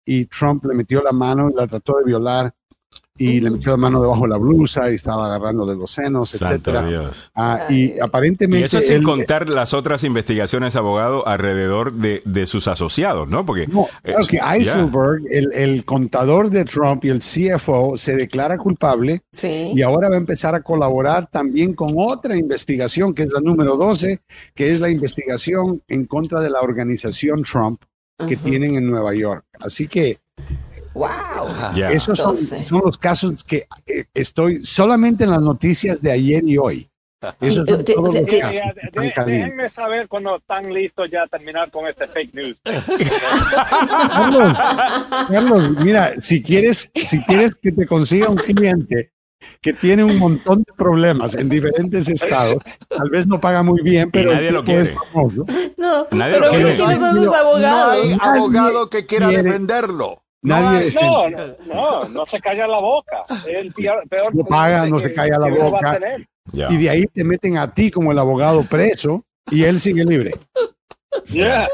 [0.07, 2.51] y Trump le metió la mano y la trató de violar
[3.19, 6.45] y le metió la mano debajo de la blusa y estaba agarrándole los senos, Santo
[6.53, 6.85] etcétera.
[6.87, 7.31] Dios.
[7.35, 12.45] Ah, y aparentemente Y eso sin él- contar las otras investigaciones, abogado, alrededor de, de
[12.45, 13.43] sus asociados, ¿no?
[13.43, 14.37] Porque No, claro eh, que.
[14.37, 19.71] Eisenberg, el, el contador de Trump y el CFO, se declara culpable Sí.
[19.75, 23.77] y ahora va a empezar a colaborar también con otra investigación, que es la número
[23.77, 24.21] 12,
[24.53, 27.81] que es la investigación en contra de la organización Trump
[28.25, 29.45] que tienen en Nueva York.
[29.59, 30.19] Así que
[30.93, 31.07] ¡Wow!
[31.91, 36.57] Esos son, son los casos que eh, estoy solamente en las noticias de ayer y
[36.57, 36.89] hoy.
[37.39, 38.51] Esos son todos los casos
[39.13, 39.25] calientes.
[39.25, 42.61] déjenme saber cuando están listos ya a terminar con este fake news.
[44.11, 44.57] Carlos,
[45.29, 49.11] Carlos, mira, si quieres, si quieres que te consiga un cliente
[49.61, 54.09] que tiene un montón de problemas en diferentes estados, tal vez no paga muy bien,
[54.11, 54.95] pero nadie lo quiere.
[55.13, 55.45] famoso.
[55.77, 56.75] No, Nadie pero lo quiere.
[56.75, 57.93] ¿quiénes son sus No abogados?
[58.03, 60.23] hay Nadie abogado que quiera quiere- defenderlo.
[60.43, 60.89] Nadie hay.
[61.01, 61.37] No, no,
[61.73, 63.21] no, no se calla la boca.
[63.47, 65.99] El peor, peor no paga, no se calla la boca.
[66.53, 70.33] Y de ahí te meten a ti como el abogado preso y él sigue libre.
[71.29, 71.67] Yeah.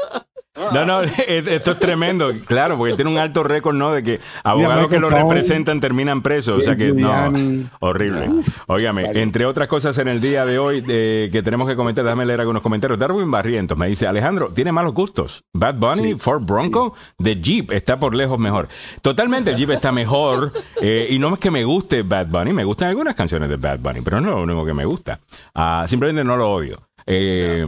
[0.56, 3.92] No, no, esto es tremendo, claro, porque tiene un alto récord, ¿no?
[3.92, 8.30] De que abogados que lo representan terminan presos, o sea que no, horrible.
[8.66, 12.24] Óigame, entre otras cosas en el día de hoy eh, que tenemos que comentar, déjame
[12.24, 12.98] leer algunos comentarios.
[13.00, 15.44] Darwin Barrientos me dice, Alejandro, tiene malos gustos.
[15.52, 18.68] Bad Bunny, Ford Bronco, de Jeep está por lejos mejor.
[19.02, 22.64] Totalmente, el Jeep está mejor eh, y no es que me guste Bad Bunny, me
[22.64, 25.18] gustan algunas canciones de Bad Bunny, pero no es lo único que me gusta.
[25.54, 26.80] Ah, simplemente no lo odio.
[27.06, 27.66] Eh,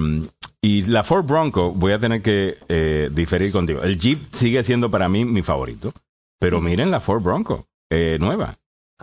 [0.63, 3.83] y la Ford Bronco, voy a tener que eh, diferir contigo.
[3.83, 5.93] El Jeep sigue siendo para mí mi favorito.
[6.39, 8.55] Pero miren la Ford Bronco, eh, nueva.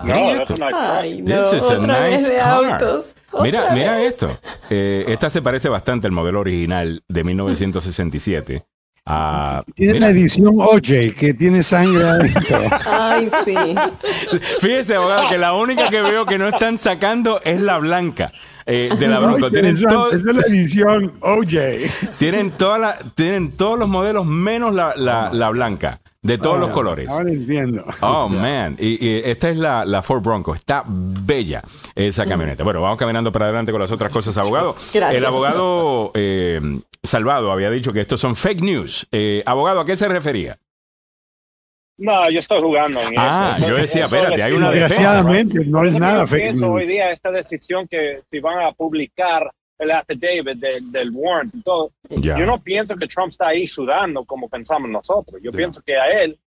[0.03, 0.55] Miren No, esto.
[0.55, 1.01] that's a nice car.
[1.01, 2.71] Ay, no, This is a vez de car.
[2.71, 3.15] autos.
[3.41, 4.13] Mira, mira vez.
[4.21, 4.30] esto.
[4.69, 8.63] Eh, esta se parece bastante al modelo original de 1967.
[9.05, 12.61] Ah, Tiene mira, la edición OJ que tiene sangre adentro.
[12.85, 13.55] Ay, sí.
[14.61, 18.31] fíjese, abogado, que la única que veo que no están sacando es la blanca
[18.65, 19.52] eh, de la Bronco.
[19.52, 21.53] Tienen, todo- Esa es la edición OJ.
[22.19, 26.69] tienen, toda la- tienen todos los modelos menos la, la- la blanca, de todos los
[26.69, 27.10] colores.
[27.10, 27.84] Ahora entiendo.
[28.02, 28.76] Oh, man.
[28.80, 30.53] Y, y esta es la, la Ford Bronco.
[30.56, 31.61] Está bella
[31.95, 32.64] esa camioneta.
[32.64, 34.76] Bueno, vamos caminando para adelante con las otras cosas, abogado.
[34.94, 35.22] Gracias.
[35.22, 36.61] El abogado eh,
[37.03, 39.07] Salvado había dicho que estos son fake news.
[39.11, 40.57] Eh, abogado, ¿a qué se refería?
[41.97, 43.67] No, yo estoy jugando en Ah, eso.
[43.69, 44.95] yo decía, Eso espérate, hay una defensa.
[44.95, 49.49] Desgraciadamente, no Por es nada pienso hoy día esta decisión que si van a publicar
[49.77, 51.91] el affidavit del, del warrant y todo.
[52.09, 52.37] Ya.
[52.37, 55.39] Yo no pienso que Trump está ahí sudando como pensamos nosotros.
[55.43, 56.37] Yo pienso que a él,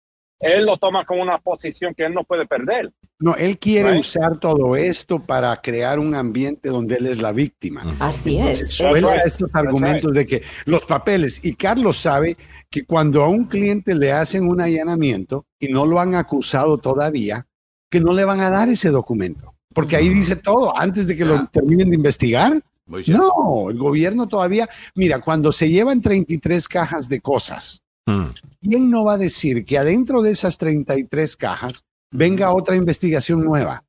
[0.41, 2.93] él lo toma como una posición que él no puede perder.
[3.19, 4.01] No, él quiere Right.
[4.01, 7.97] usar todo esto para crear un ambiente donde él es la víctima.
[7.99, 8.69] Así es.
[8.75, 9.27] Suelta eso es.
[9.27, 12.37] estos argumentos de que los papeles, y Carlos sabe
[12.69, 17.47] que cuando a un cliente le hacen un allanamiento y no lo han acusado todavía,
[17.91, 21.25] que no le van a dar ese documento, porque ahí dice todo, antes de que
[21.25, 22.61] lo terminen de investigar.
[23.09, 28.27] No, el gobierno todavía, mira, cuando se llevan 33 cajas de cosas, Mm.
[28.63, 33.83] ¿quién no va a decir que adentro de esas 33 cajas venga otra investigación nueva?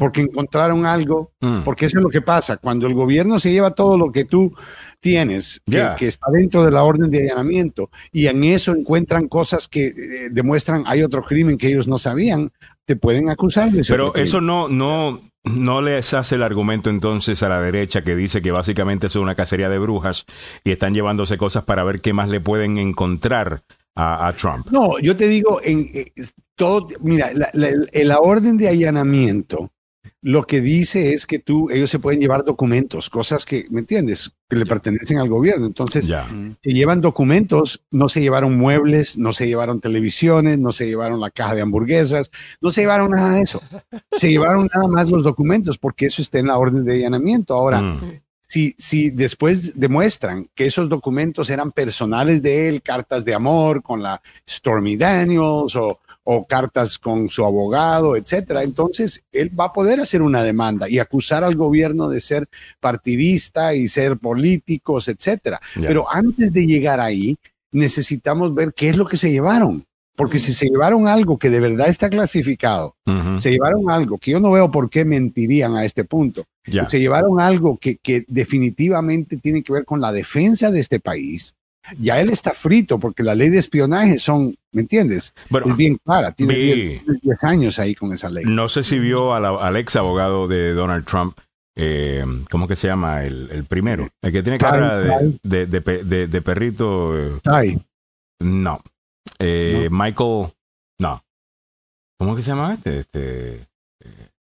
[0.00, 1.62] Porque encontraron algo, Mm.
[1.62, 2.56] porque eso es lo que pasa.
[2.56, 4.52] Cuando el gobierno se lleva todo lo que tú
[4.98, 9.86] tienes, que, está dentro de la orden de allanamiento, y en eso encuentran cosas que
[9.86, 9.94] eh,
[10.32, 12.50] demuestran hay otro crimen que ellos no sabían,
[12.84, 17.42] te pueden acusar de ese Pero eso no, no, no les hace el argumento entonces
[17.42, 20.26] a la derecha que dice que básicamente es una cacería de brujas
[20.64, 23.60] y están llevándose cosas para ver qué más le pueden encontrar
[23.98, 24.66] a, Trump.
[24.70, 26.12] No, yo te digo, en eh,
[26.54, 27.70] todo, mira, la, la-
[28.04, 29.70] la orden de allanamiento
[30.22, 34.32] lo que dice es que tú, ellos se pueden llevar documentos, cosas que, ¿me entiendes?
[34.48, 35.66] Que le pertenecen al gobierno.
[35.66, 36.26] Entonces, Ya.
[36.62, 41.30] se llevan documentos, no se llevaron muebles, no se llevaron televisiones, no se llevaron la
[41.30, 42.30] caja de hamburguesas,
[42.60, 43.60] no se llevaron nada de eso.
[44.12, 47.54] Se llevaron nada más los documentos porque eso está en la orden de allanamiento.
[47.54, 48.20] Ahora, Mm.
[48.48, 54.02] si, si después demuestran que esos documentos eran personales de él, cartas de amor con
[54.02, 60.00] la Stormy Daniels o, o cartas con su abogado, etcétera, entonces él va a poder
[60.00, 62.48] hacer una demanda y acusar al gobierno de ser
[62.80, 65.60] partidista y ser políticos, etcétera.
[65.74, 67.36] Pero antes de llegar ahí,
[67.70, 69.84] necesitamos ver qué es lo que se llevaron.
[70.16, 72.96] Porque si se llevaron algo que de verdad está clasificado,
[73.38, 76.44] se llevaron algo que yo no veo por qué mentirían a este punto.
[76.66, 76.88] Ya.
[76.88, 81.54] Se llevaron algo que, que definitivamente tiene que ver con la defensa de este país,
[81.98, 85.34] ya él está frito porque la ley de espionaje son, ¿me entiendes?
[85.70, 88.44] es bien clara, tiene vi- 10, 10 años ahí con esa ley.
[88.46, 91.38] No sé si vio a la- al ex abogado de Donald Trump,
[91.76, 93.24] eh, ¿cómo que se llama?
[93.24, 94.08] El, el primero.
[94.22, 94.98] El que tiene cara
[95.42, 97.18] de, perrito.
[97.18, 97.40] eh.
[98.40, 98.80] No.
[99.38, 100.48] Eh, Michael.
[100.98, 101.22] No.
[102.18, 103.00] ¿Cómo que se llama este?
[103.00, 103.66] este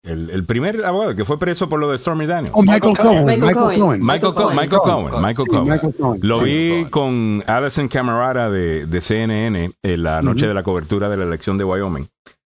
[0.04, 2.54] el, el primer abogado que fue preso por lo de Stormy Daniels.
[2.56, 3.24] Oh, Michael Cohen.
[3.24, 3.80] Michael Michael Cohen.
[3.80, 4.00] Cohen.
[4.04, 5.64] Michael, Cohen, Michael Cohen, Michael Sí, Cohen.
[5.68, 6.20] Michael Cohen.
[6.22, 11.16] Lo vi con Alison Camerata de, de CNN en la noche de la cobertura de
[11.16, 12.06] la elección de Wyoming.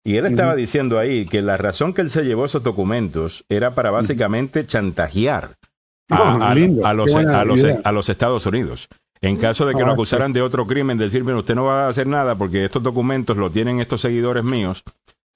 [0.05, 3.75] Y él estaba diciendo ahí que la razón que él se llevó esos documentos era
[3.75, 5.55] para básicamente chantajear
[6.09, 8.87] a, Oh, a- a los, a, los, a los Estados Unidos.
[9.21, 11.85] En caso de que Ah, lo acusaran de otro crimen, decir, mira, usted no va
[11.85, 14.83] a hacer nada porque estos documentos lo tienen estos seguidores míos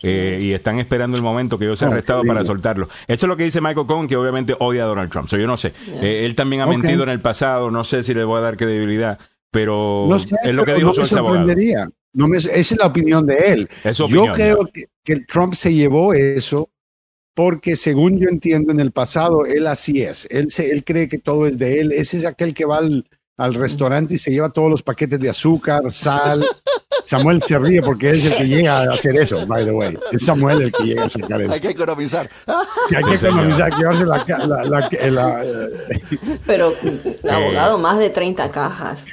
[0.03, 2.87] eh, y están esperando el momento que yo sea Oh, arrestado para soltarlo.
[3.07, 5.27] Eso es lo que dice Michael Cohen, que obviamente odia a Donald Trump.
[5.29, 5.73] So, yo no sé.
[6.01, 8.57] Eh, él también ha mentido en el pasado, no sé si le voy a dar
[8.57, 9.17] credibilidad,
[9.49, 11.47] pero No sé, es lo que dijo no su abogado.
[12.13, 13.69] No me- esa es la opinión de él.
[14.07, 16.69] Yo creo que, que Trump se llevó eso
[17.35, 20.27] porque, según yo entiendo, en el pasado él así es.
[20.29, 21.91] Él, se, él cree que todo es de él.
[21.91, 23.07] Ese es aquel que va al,
[23.37, 26.43] al restaurante y se lleva todos los paquetes de azúcar, sal.
[27.03, 29.97] Samuel se ríe porque es el que llega a hacer eso, by the way.
[30.11, 31.51] Es Samuel el que llega a sacar eso.
[31.51, 32.29] Hay que economizar.
[32.89, 35.43] Si hay que economizar, llevarse la, la, la- la-
[36.45, 36.73] Pero,
[37.29, 39.07] abogado, más de 30 cajas.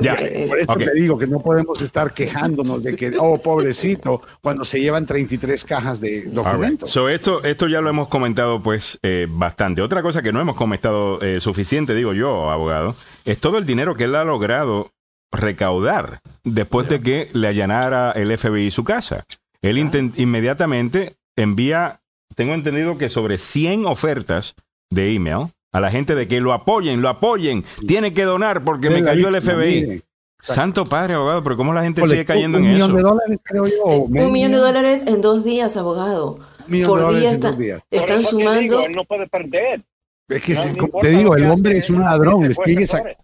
[0.00, 0.14] Ya,
[0.48, 0.78] por eso ok.
[0.78, 5.64] te digo que no podemos estar quejándonos de que, oh, pobrecito, cuando se llevan 33
[5.64, 6.32] cajas de All right.
[6.34, 6.88] documentos.
[6.90, 9.82] So, esto, esto ya lo hemos comentado pues eh, bastante.
[9.82, 12.94] Otra cosa que no hemos comentado eh, suficiente, digo yo, abogado,
[13.24, 14.92] es todo el dinero que él ha logrado
[15.32, 19.24] recaudar después de que le allanara el FBI su casa.
[19.62, 19.78] Él
[20.16, 22.00] inmediatamente envía,
[22.34, 24.54] tengo entendido que sobre 100 ofertas
[24.90, 28.90] de email a la gente de que lo apoyen, lo apoyen, tiene que donar porque
[28.90, 30.02] me cayó el FBI.
[30.38, 32.96] Santo padre, abogado, pero ¿cómo la gente sigue cayendo un en millón eso?
[32.96, 33.84] de dólares, creo yo.
[33.84, 36.40] Un millón de dólares en dos días, abogado.
[36.66, 37.82] millón Por día está- dos días.
[37.88, 38.60] Por están sumando.
[38.60, 39.82] digo, él no puede perder.
[40.28, 43.16] Es que, te digo, que el hombre hace, es un ladrón, se le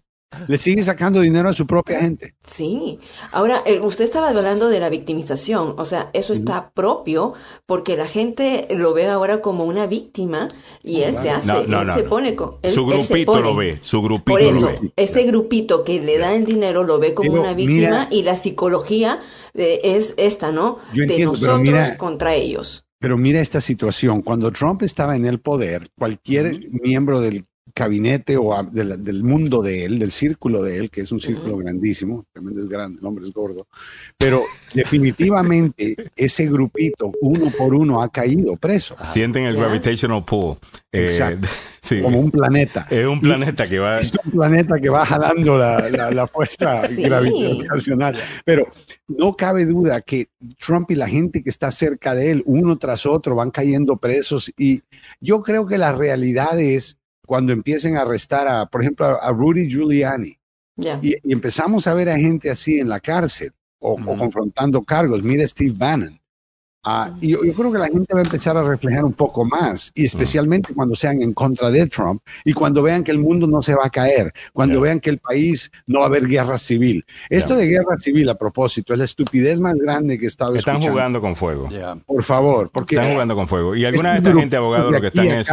[0.47, 2.35] le sigue sacando dinero a su propia gente.
[2.43, 2.99] Sí.
[3.31, 5.73] Ahora, eh, usted estaba hablando de la victimización.
[5.77, 7.33] O sea, eso está propio
[7.65, 10.47] porque la gente lo ve ahora como una víctima
[10.83, 12.09] y él se hace, No, no, él no, se no.
[12.09, 12.55] pone con.
[12.61, 13.43] él- Su él se grupito pone.
[13.43, 14.91] lo ve, su grupito Por eso, lo ve.
[14.95, 18.23] ese grupito que le da el dinero lo ve como Digo, una víctima mira- y
[18.23, 19.19] la psicología
[19.55, 20.77] eh, es esta, ¿no?
[20.93, 22.85] Yo de entiendo, nosotros mira- contra ellos.
[23.01, 24.21] Pero mira esta situación.
[24.21, 27.45] Cuando Trump estaba en el poder, cualquier miembro del
[27.75, 31.19] gabinete o a- del, del mundo de él, del círculo de él, que es un
[31.19, 33.67] círculo grandísimo, tremendo es grande, el hombre es gordo,
[34.17, 34.43] pero
[34.73, 38.95] definitivamente ese grupito, uno por uno, ha caído preso.
[39.03, 39.61] Sienten el Ya.
[39.61, 40.57] gravitational pull.
[40.91, 41.47] Eh, Exacto.
[41.81, 42.01] sí.
[42.01, 42.87] Como un planeta.
[42.89, 43.99] Es un planeta que va.
[43.99, 47.03] Es un planeta que va jalando la, la, la fuerza Sí.
[47.03, 48.17] gravitacional.
[48.45, 48.67] Pero
[49.07, 50.29] no cabe duda que
[50.59, 54.51] Trump y la gente que está cerca de él, uno tras otro, van cayendo presos.
[54.57, 54.81] Y
[55.21, 56.97] yo creo que la realidad es
[57.29, 60.35] cuando empiecen a arrestar a, por ejemplo, a, a Rudy Giuliani.
[61.03, 65.21] Y empezamos a ver a gente así en la cárcel o, o confrontando cargos.
[65.21, 66.18] Mira Steve Bannon.
[66.85, 69.43] Ah, y yo, yo creo que la gente va a empezar a reflejar un poco
[69.43, 73.47] más, y especialmente cuando sean en contra de Trump y cuando vean que el mundo
[73.47, 76.57] no se va a caer, cuando vean que el país no va a haber guerra
[76.57, 77.03] civil.
[77.29, 80.75] Esto de guerra civil, a propósito, es la estupidez más grande que he estado Están
[80.75, 80.93] escuchando.
[80.93, 81.67] jugando con fuego.
[82.05, 83.75] Por favor, porque Están jugando con fuego.
[83.75, 85.49] Y alguna de esta gente, abogado, lo que están a es.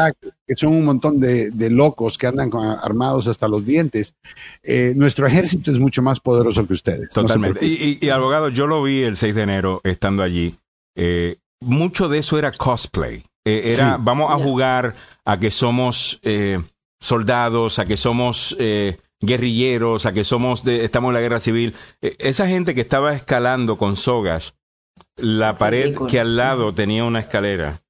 [0.46, 4.14] que son un montón de, de locos que andan con- armados hasta los dientes.
[4.62, 7.08] Eh, nuestro ejército es mucho más poderoso que ustedes.
[7.12, 7.66] Totalmente.
[7.66, 10.54] y- y, abogado, yo lo vi el 6 de enero estando allí.
[10.96, 13.22] Eh, mucho de eso era cosplay.
[13.44, 13.96] Eh, era, Sí.
[14.00, 14.94] vamos a jugar
[15.24, 16.60] a que somos eh,
[17.00, 21.74] soldados, a que somos eh, guerrilleros, a que somos de, estamos en la guerra civil.
[22.02, 24.54] Eh, esa gente que estaba escalando con sogas
[25.16, 26.10] la pared Ridículo.
[26.10, 27.80] que al lado tenía una escalera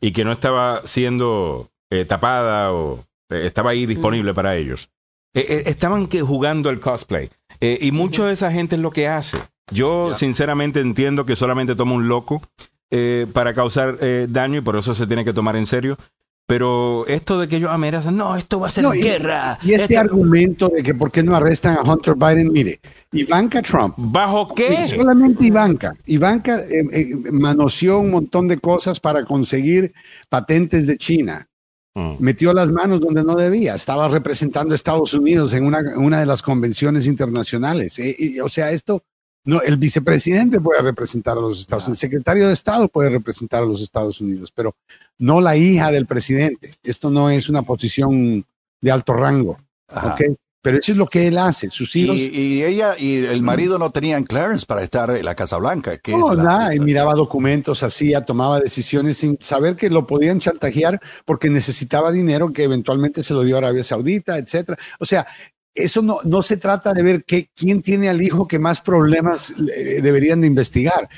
[0.00, 4.90] y que no estaba siendo eh, tapada o eh, estaba ahí disponible para ellos.
[5.34, 7.30] Eh, eh, estaban que jugando el cosplay.
[7.60, 9.38] Eh, y mucho de esa gente es lo que hace.
[9.70, 12.42] Yo sinceramente entiendo que solamente toma un loco
[12.90, 15.96] eh, para causar eh, daño y por eso se tiene que tomar en serio.
[16.44, 19.58] Pero esto de que ellos amenazan, no, esto va a ser No, guerra.
[19.62, 22.80] Y este esto- argumento de que por qué no arrestan a Hunter Biden, mire,
[23.12, 24.86] Ivanka Trump, ¿Bajo qué?
[24.88, 29.94] solamente Ivanka, Ivanka eh, eh, manoseó un montón de cosas para conseguir
[30.28, 31.46] patentes de China.
[31.94, 32.14] Mm.
[32.18, 36.26] Metió las manos donde no debía, estaba representando a Estados Unidos en una, una de
[36.26, 37.98] las convenciones internacionales.
[37.98, 39.04] Y, o sea, esto,
[39.44, 43.62] no, el vicepresidente puede representar a los Estados Unidos, el secretario de Estado puede representar
[43.62, 44.74] a los Estados Unidos, pero
[45.18, 46.74] no la hija del presidente.
[46.82, 48.44] Esto no es una posición
[48.80, 49.58] de alto rango.
[50.64, 51.70] Pero eso es lo que él hace.
[51.70, 52.16] Sus hijos.
[52.16, 55.96] Y, y ella y el marido no tenían clearance para estar en la Casa Blanca.
[55.98, 60.38] Que No, es la- nada, miraba documentos, hacía, tomaba decisiones sin saber que lo podían
[60.38, 64.78] chantajear porque necesitaba dinero que eventualmente se lo dio a Arabia Saudita, etcétera.
[65.00, 65.26] O sea,
[65.74, 69.54] eso no, no se trata de ver qué, quién tiene al hijo que más problemas
[69.74, 71.08] eh, deberían de investigar.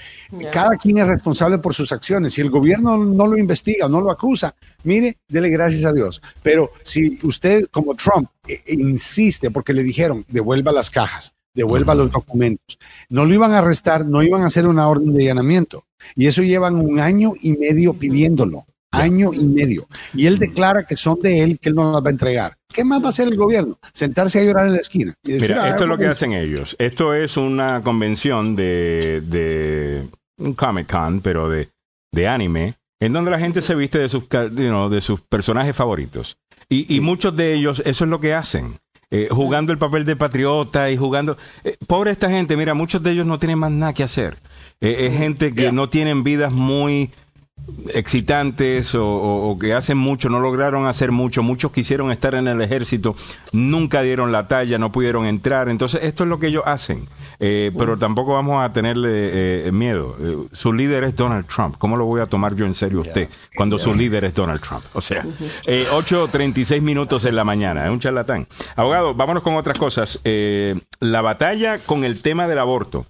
[0.52, 2.35] Cada quien es responsable por sus acciones.
[2.35, 4.55] Si el gobierno no lo investiga o no lo acusa,
[4.85, 6.22] mire, dele gracias a Dios.
[6.43, 11.94] Pero si usted, como Trump, eh, eh, insiste porque le dijeron, devuelva las cajas, devuelva
[11.94, 12.78] los documentos,
[13.09, 15.85] no lo iban a arrestar, no iban a hacer una orden de allanamiento.
[16.14, 18.64] Y eso llevan un año y medio pidiéndolo.
[18.90, 19.89] Año y medio.
[20.12, 22.56] Y él declara que son de él, que él no las va a entregar.
[22.74, 23.78] ¿Qué más va a hacer el gobierno?
[23.92, 25.14] Sentarse a llorar en la esquina.
[25.24, 26.12] y decir, Mira, "Ah, esto es lo que bueno".
[26.12, 26.76] hacen ellos.
[26.78, 30.06] Esto es una convención de, de
[30.38, 31.68] un Comic Con, pero de,
[32.12, 35.74] de anime, en donde la gente se viste de sus, you know, de sus personajes
[35.76, 36.36] favoritos.
[36.68, 38.78] Y, y muchos de ellos, eso es lo que hacen.
[39.10, 41.36] eh, jugando el papel de patriota y jugando.
[41.62, 44.34] eh, pobre esta gente, mira, muchos de ellos no tienen más nada que hacer.
[44.80, 47.12] Eh, es gente que no tienen vidas muy
[47.94, 52.48] excitantes o, o- o que hacen mucho, no lograron hacer mucho, muchos quisieron estar en
[52.48, 53.14] el ejército,
[53.52, 57.05] nunca dieron la talla, no pudieron entrar, entonces esto es lo que ellos hacen,
[57.40, 60.16] Eh, pero tampoco vamos a tenerle eh, miedo.
[60.20, 63.28] Eh, su líder es Donald Trump, ¿cómo lo voy a tomar yo en serio usted
[63.56, 64.85] cuando su líder es Donald Trump?
[64.94, 65.24] O sea,
[65.66, 68.47] eh, 8.36 minutos en la mañana, es un charlatán.
[68.76, 70.20] Abogado, vámonos con otras cosas.
[71.01, 73.05] La batalla con el tema del aborto.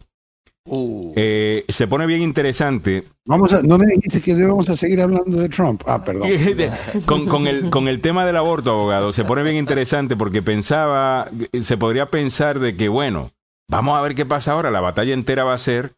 [1.16, 5.39] Eh, se pone bien interesante Vamos a, no me dijiste que debemos a seguir hablando
[5.39, 5.82] de Trump.
[5.86, 6.28] Ah, perdón.
[7.07, 11.31] con, con el, con el tema del aborto, abogado, se pone bien interesante porque pensaba,
[11.62, 13.31] se podría pensar de que, bueno,
[13.69, 14.70] vamos a ver qué pasa ahora.
[14.70, 15.93] La batalla entera va a ser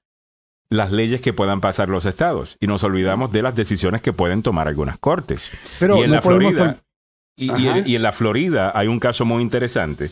[0.68, 4.42] las leyes que puedan pasar los estados y nos olvidamos de las decisiones que pueden
[4.42, 5.50] tomar algunas cortes.
[5.78, 6.80] Pero y en no la Florida, ol-
[7.36, 7.78] y, y Ajá.
[7.78, 10.10] en- y en la Florida hay un caso muy interesante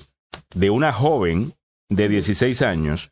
[0.54, 1.54] de una joven
[1.90, 3.10] de 16 años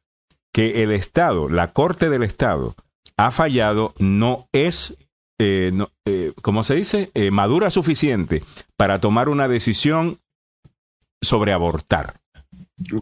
[0.53, 2.75] que el Estado, la Corte del Estado,
[3.17, 4.97] ha fallado, no es,
[5.39, 7.11] eh, no, eh, ¿cómo se dice?
[7.15, 8.43] Eh, madura suficiente
[8.77, 10.19] para tomar una decisión
[11.23, 12.15] sobre abortar.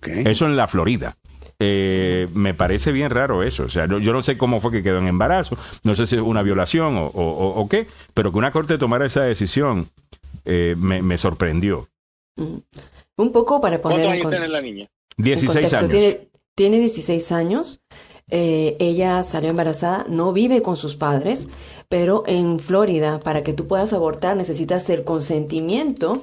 [0.07, 1.17] Eso en la Florida.
[1.63, 3.65] Eh, me parece bien raro eso.
[3.65, 6.23] O sea, yo no sé cómo fue que quedó en embarazo, no sé si es
[6.23, 9.89] una violación o, o- o- o qué, pero que una corte tomara esa decisión
[10.47, 11.89] eh, me, me sorprendió.
[12.37, 14.87] Un poco para poner ¿Cuántos en años con- tiene la niña?
[15.19, 15.77] 16 en contexto.
[15.79, 15.91] años.
[15.91, 16.30] Tiene,
[16.61, 17.81] tiene 16 años.
[18.31, 21.49] Eh, ella salió embarazada, no vive con sus padres,
[21.89, 26.23] pero en Florida, para que tú puedas abortar, necesitas el consentimiento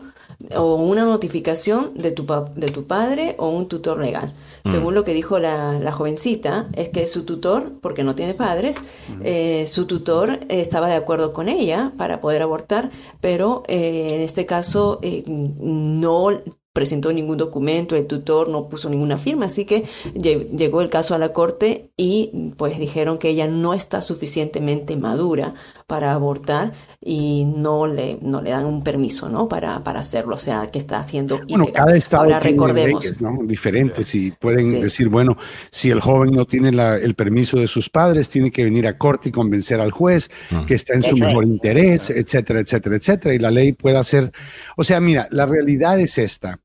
[0.55, 4.31] o una notificación de tu, de tu padre o un tutor legal.
[4.63, 8.79] Según lo que dijo la, la jovencita, es que su tutor, porque no tiene padres,
[9.23, 12.91] eh, su tutor estaba de acuerdo con ella para poder abortar,
[13.21, 16.29] pero eh, en este caso eh, no
[16.77, 19.83] presentó ningún documento, el tutor no puso ninguna firma, así que
[20.13, 24.95] lle- llegó el caso a la corte y pues dijeron que ella no está suficientemente
[24.95, 25.55] madura
[25.87, 29.47] para abortar y no le, no le dan un permiso, ¿no?
[29.47, 31.73] Para, para hacerlo, o sea, que está haciendo Bueno, ilegal.
[31.85, 33.03] cada estado Ahora tiene recordemos.
[33.03, 33.39] leyes ¿no?
[33.43, 34.81] diferentes y pueden Sí.
[34.81, 35.35] decir, bueno,
[35.71, 38.99] si el joven no tiene la- el permiso de sus padres, tiene que venir a
[38.99, 40.29] corte y convencer al juez
[40.67, 43.33] que está en su mejor interés, etcétera, etcétera, etcétera.
[43.33, 44.31] Y la ley puede hacer,
[44.75, 46.59] o sea, mira, la realidad es esta.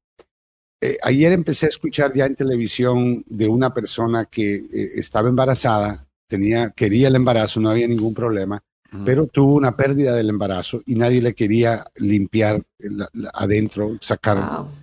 [0.84, 6.08] Eh, ayer empecé a escuchar ya en televisión de una persona que eh, estaba embarazada,
[6.26, 8.60] tenía, quería el embarazo, no había ningún problema,
[9.06, 14.36] pero tuvo una pérdida del embarazo y nadie le quería limpiar la- la- adentro, sacar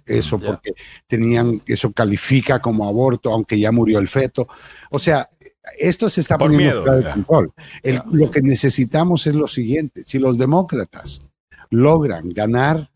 [0.06, 0.74] eso porque
[1.06, 4.48] tenían, eso califica como aborto, aunque ya murió el feto.
[4.90, 5.30] O sea,
[5.78, 7.52] esto se está Por poniendo miedo, fuera control.
[7.84, 11.22] El- Lo que necesitamos es lo siguiente, si los demócratas
[11.70, 12.90] logran ganar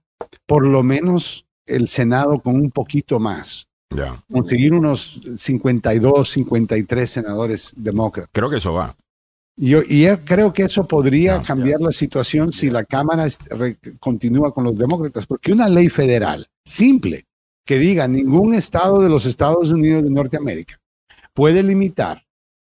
[0.48, 4.16] por lo menos el Senado con un poquito más, Ya.
[4.32, 8.30] conseguir unos 52, 53 senadores demócratas.
[8.34, 8.96] Creo que eso va.
[9.56, 13.28] Y yo, y yo creo que eso podría cambiar la situación si la Cámara
[14.00, 17.26] continúa con los demócratas, porque una ley federal simple
[17.64, 20.80] que diga ningún estado de los Estados Unidos de Norteamérica
[21.36, 22.24] puede limitar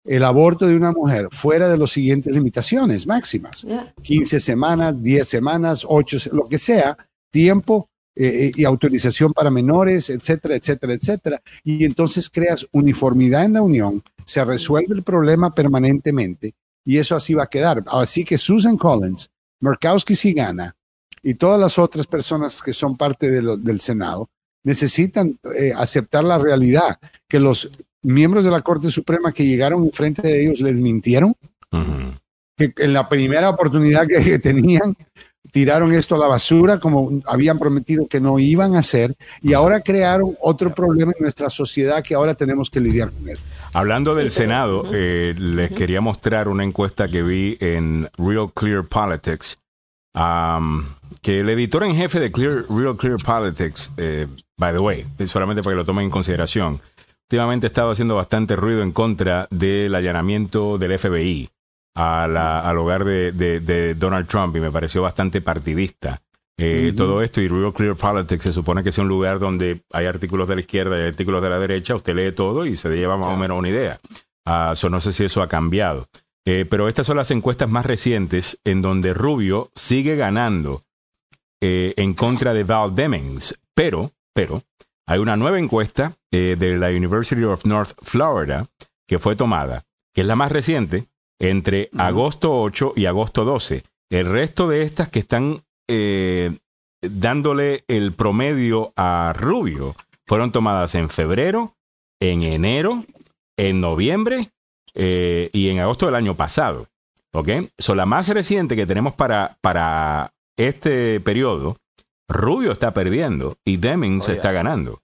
[0.06, 3.66] el aborto de una mujer fuera de las siguientes limitaciones máximas.
[4.00, 6.96] 15 semanas, 10 semanas, 8, se- lo que sea,
[7.30, 11.42] tiempo eh, y autorización para menores, etcétera, etcétera, etcétera.
[11.64, 16.54] Y entonces creas uniformidad en la Unión, se resuelve el problema permanentemente
[16.84, 17.82] y eso así va a quedar.
[17.86, 19.30] Así que Susan Collins,
[19.60, 20.74] Murkowski si gana
[21.22, 24.28] y todas las otras personas que son parte de lo- del Senado
[24.64, 27.70] necesitan eh, aceptar la realidad que los
[28.02, 31.34] miembros de la Corte Suprema que llegaron enfrente de ellos les mintieron
[32.56, 34.96] que en la primera oportunidad que, que tenían
[35.52, 39.80] tiraron esto a la basura como habían prometido que no iban a hacer y ahora
[39.80, 43.38] crearon otro problema en nuestra sociedad que ahora tenemos que lidiar con él.
[43.72, 49.58] Hablando del Senado, eh, les quería mostrar una encuesta que vi en Real Clear Politics,
[50.14, 50.84] um,
[51.22, 54.26] que el editor en jefe de Clear, Real Clear Politics, eh,
[54.56, 56.80] by the way, solamente para que lo tomen en consideración,
[57.28, 61.48] últimamente estaba haciendo bastante ruido en contra del allanamiento del FBI
[61.94, 66.22] a la, al hogar de, de, de, Donald Trump y me pareció bastante partidista.
[66.58, 70.06] Eh, Todo esto y Real Clear Politics se supone que es un lugar donde hay
[70.06, 73.16] artículos de la izquierda y artículos de la derecha, usted lee todo y se lleva
[73.16, 73.98] más o menos una idea.
[74.46, 76.08] Uh, no sé si eso ha cambiado.
[76.46, 80.82] Eh, pero estas son las encuestas más recientes en donde Rubio sigue ganando
[81.60, 83.58] eh, en contra de Val Demings.
[83.74, 84.62] Pero, pero,
[85.06, 88.66] hay una nueva encuesta eh, de la University of North Florida
[89.06, 89.84] que fue tomada,
[90.14, 91.08] que es la más reciente,
[91.40, 93.82] entre agosto 8 y agosto 12.
[94.10, 96.56] El resto de estas que están eh,
[97.02, 99.96] dándole el promedio a Rubio
[100.26, 101.74] fueron tomadas en febrero,
[102.20, 103.04] en enero,
[103.56, 104.50] en noviembre
[104.94, 106.86] eh, y en agosto del año pasado.
[107.32, 107.48] ¿Ok?
[107.78, 111.76] So, la más reciente que tenemos para, para este periodo,
[112.28, 115.00] Rubio está perdiendo y Demings oh, está ganando.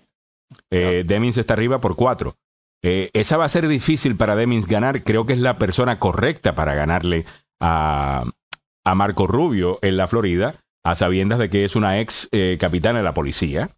[0.70, 2.36] Eh, Demings está arriba por cuatro.
[2.88, 5.02] Eh, esa va a ser difícil para Demings ganar.
[5.02, 7.24] Creo que es la persona correcta para ganarle
[7.60, 8.22] a,
[8.84, 13.00] a Marco Rubio en la Florida, a sabiendas de que es una ex eh, capitana
[13.00, 13.70] de la policía.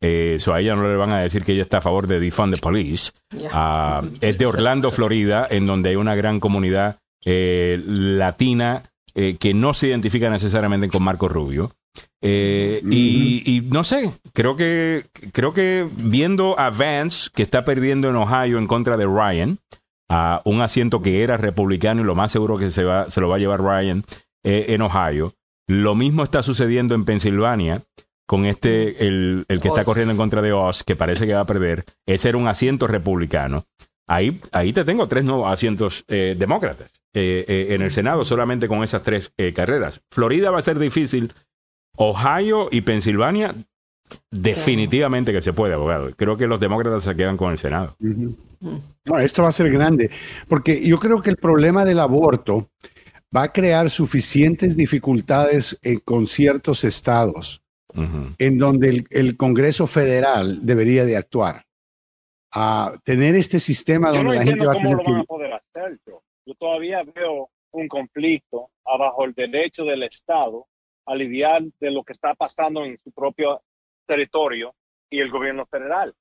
[0.00, 2.56] Eh, a ella no le van a decir que ella está a favor de defund
[2.56, 3.12] the police.
[3.52, 9.72] Ah, es de Orlando, Florida, en donde hay una gran comunidad eh, latina que no
[9.72, 11.72] se identifica necesariamente con Marco Rubio.
[12.22, 18.16] Eh, y, no sé, creo que, creo que viendo a Vance, que está perdiendo en
[18.16, 19.58] Ohio en contra de Ryan,
[20.08, 23.28] a un asiento que era republicano y lo más seguro que se, va, se lo
[23.28, 24.04] va a llevar Ryan
[24.44, 25.34] eh, en Ohio,
[25.68, 27.82] lo mismo está sucediendo en Pensilvania
[28.26, 31.40] con este, el, el que está corriendo en contra de Oz, que parece que va
[31.40, 31.84] a perder.
[32.06, 33.64] Ese era un asiento republicano.
[34.08, 39.02] Ahí, ahí te tengo tres nuevos asientos eh, demócratas en el Senado solamente con esas
[39.02, 40.02] tres carreras.
[40.10, 41.32] Florida va a ser difícil
[41.96, 43.54] Ohio y Pensilvania,
[44.30, 46.10] definitivamente que se puede, abogado.
[46.16, 47.96] Creo que los demócratas se quedan con el Senado.
[47.98, 50.10] No, esto va a ser grande,
[50.48, 52.70] porque yo creo que el problema del aborto
[53.34, 57.62] va a crear suficientes dificultades con ciertos estados
[58.38, 61.64] en donde el, Congreso Federal debería de actuar.
[62.52, 65.98] A tener este sistema donde no la gente va a tener van a poder hacer.
[66.04, 70.66] yo todavía veo un conflicto abajo el derecho del Estado
[71.06, 73.62] a lidiar de lo que está pasando en su propio
[74.06, 74.74] territorio
[75.08, 76.14] y el gobierno federal.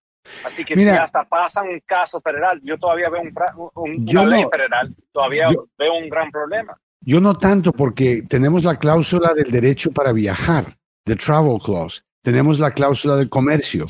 [0.44, 4.95] Así que si hasta pasa un caso federal, yo todavía veo un, una ley federal,
[5.12, 6.80] todavía veo un gran problema.
[7.02, 12.60] Yo no tanto porque tenemos la cláusula del derecho para viajar, the travel clause, tenemos
[12.60, 13.86] la cláusula del comercio.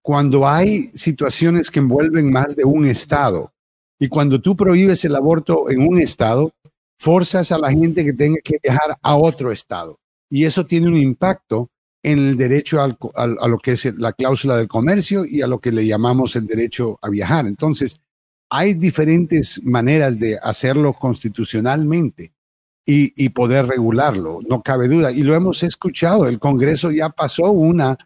[0.00, 3.52] Cuando hay situaciones que envuelven más de un estado
[3.98, 6.54] y cuando tú prohíbes el aborto en un estado,
[6.98, 9.98] forzas a la gente que tenga que viajar a otro estado
[10.30, 11.70] y eso tiene un impacto
[12.02, 15.58] en el derecho al, a lo que es la cláusula del comercio y a lo
[15.58, 17.46] que le llamamos el derecho a viajar.
[17.46, 18.00] Entonces,
[18.50, 22.32] hay diferentes maneras de hacerlo constitucionalmente
[22.86, 25.12] y, y poder regularlo, no cabe duda.
[25.12, 27.98] Y lo hemos escuchado, el Congreso ya pasó una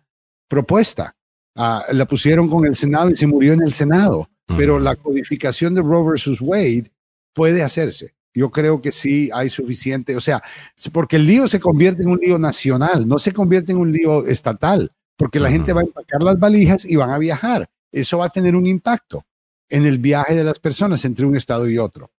[0.49, 1.15] propuesta,
[1.55, 5.75] ah, la pusieron con el Senado y se murió en el Senado, pero la codificación
[5.75, 6.91] de Roe versus Wade
[7.33, 10.43] puede hacerse yo creo que sí hay suficiente, o sea,
[10.93, 14.27] porque el lío se convierte en un lío nacional, no se convierte en un lío
[14.27, 17.69] estatal, porque la gente va a empacar las valijas y van a viajar.
[17.91, 19.25] Eso va a tener un impacto
[19.69, 22.11] en el viaje de las personas entre un estado y otro.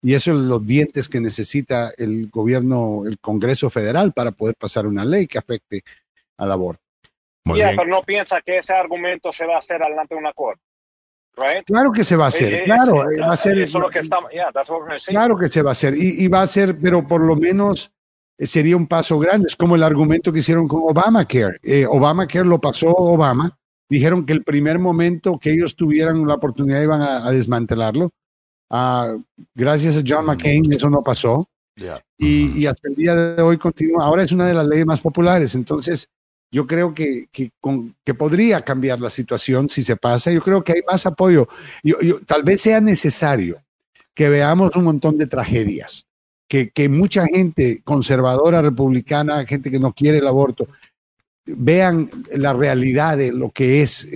[0.00, 4.86] Y eso es los dientes que necesita el gobierno, el Congreso Federal para poder pasar
[4.86, 5.82] una ley que afecte
[6.36, 6.82] al aborto.
[7.44, 10.62] pero no piensa que ese argumento se va a hacer adelante de una corte.
[11.66, 13.58] Claro que se va a hacer, Eh, eh, claro, eh, va a ser.
[13.58, 15.14] eso es lo que estamos- yeah, that's what we're gonna say.
[15.14, 17.90] Claro que se va a hacer y, y va a ser, pero por lo menos
[18.38, 19.46] eh, sería un paso grande.
[19.48, 21.58] Es como el argumento que hicieron con Obamacare.
[21.62, 23.56] Eh, Obamacare lo pasó Obama.
[23.90, 28.10] Dijeron que el primer momento que ellos tuvieran la oportunidad iban a, a desmantelarlo.
[28.70, 29.16] Ah,
[29.54, 31.48] gracias a John McCain eso no pasó.
[32.18, 34.04] Y, y hasta el día de hoy continúa.
[34.04, 35.54] Ahora es una de las leyes más populares.
[35.54, 36.08] Entonces,
[36.50, 40.30] yo creo que, que, con- que podría cambiar la situación si se pasa.
[40.32, 41.48] Yo creo que hay más apoyo.
[41.82, 43.56] Yo- yo- tal vez sea necesario
[44.14, 46.06] que veamos un montón de tragedias,
[46.48, 50.66] que, que mucha gente conservadora, republicana, gente que no quiere el aborto,
[51.46, 54.10] vean la realidad de lo que es eh,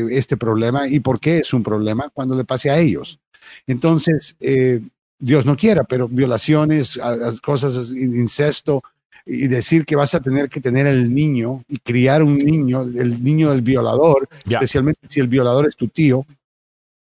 [0.00, 3.18] eh, este problema y por qué es un problema cuando le pase a ellos.
[3.66, 4.80] Entonces, eh,
[5.18, 6.98] Dios no quiera, pero violaciones,
[7.42, 8.82] cosas, incesto,
[9.28, 13.22] y decir que vas a tener que tener el niño y criar un niño, el
[13.22, 16.24] niño del violador, especialmente si el violador es tu tío.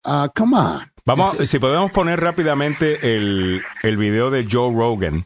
[0.05, 0.81] Ah, come on.
[1.07, 5.25] Vamos, si podemos poner rápidamente el, el video de Joe Rogan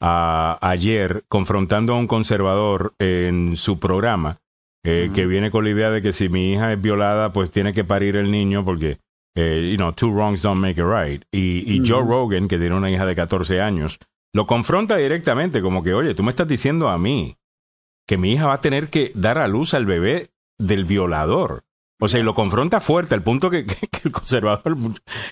[0.00, 4.38] ah, ayer confrontando a un conservador en su programa,
[4.82, 7.72] eh, que viene con la idea de que si mi hija es violada, pues tiene
[7.72, 8.98] que parir el niño porque,
[9.36, 11.24] eh, you know, two wrongs don't make a right.
[11.30, 13.98] Y, y Joe Rogan, que tiene una hija de 14 años,
[14.34, 17.36] lo confronta directamente, como que, oye, tú me estás diciendo a mí
[18.06, 21.62] que mi hija va a tener que dar a luz al bebé del violador.
[22.00, 24.76] O sea, y lo confronta fuerte, al punto que, que- que el conservador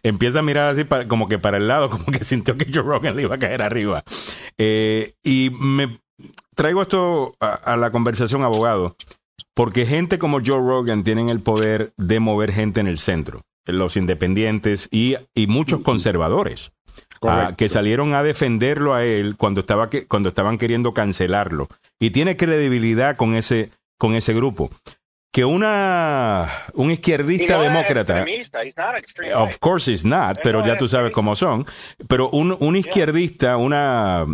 [0.02, 3.16] empieza a mirar así como que para el lado, como que sintió que Joe Rogan
[3.16, 4.04] le iba a caer arriba.
[4.56, 6.00] Eh, y me
[6.54, 8.96] traigo esto a, a la conversación, abogado,
[9.54, 13.96] porque gente como Joe Rogan tienen el poder de mover gente en el centro, los
[13.96, 16.72] independientes y, y muchos conservadores.
[17.22, 21.68] Ah, que salieron a defenderlo a él cuando estaba que, cuando estaban queriendo cancelarlo.
[22.00, 24.70] Y tiene credibilidad con ese con ese grupo.
[25.32, 28.24] Que una un izquierdista no demócrata.
[29.34, 31.64] Of course it's not, pero ya tú sabes cómo son.
[32.08, 34.26] Pero un, un izquierdista, una,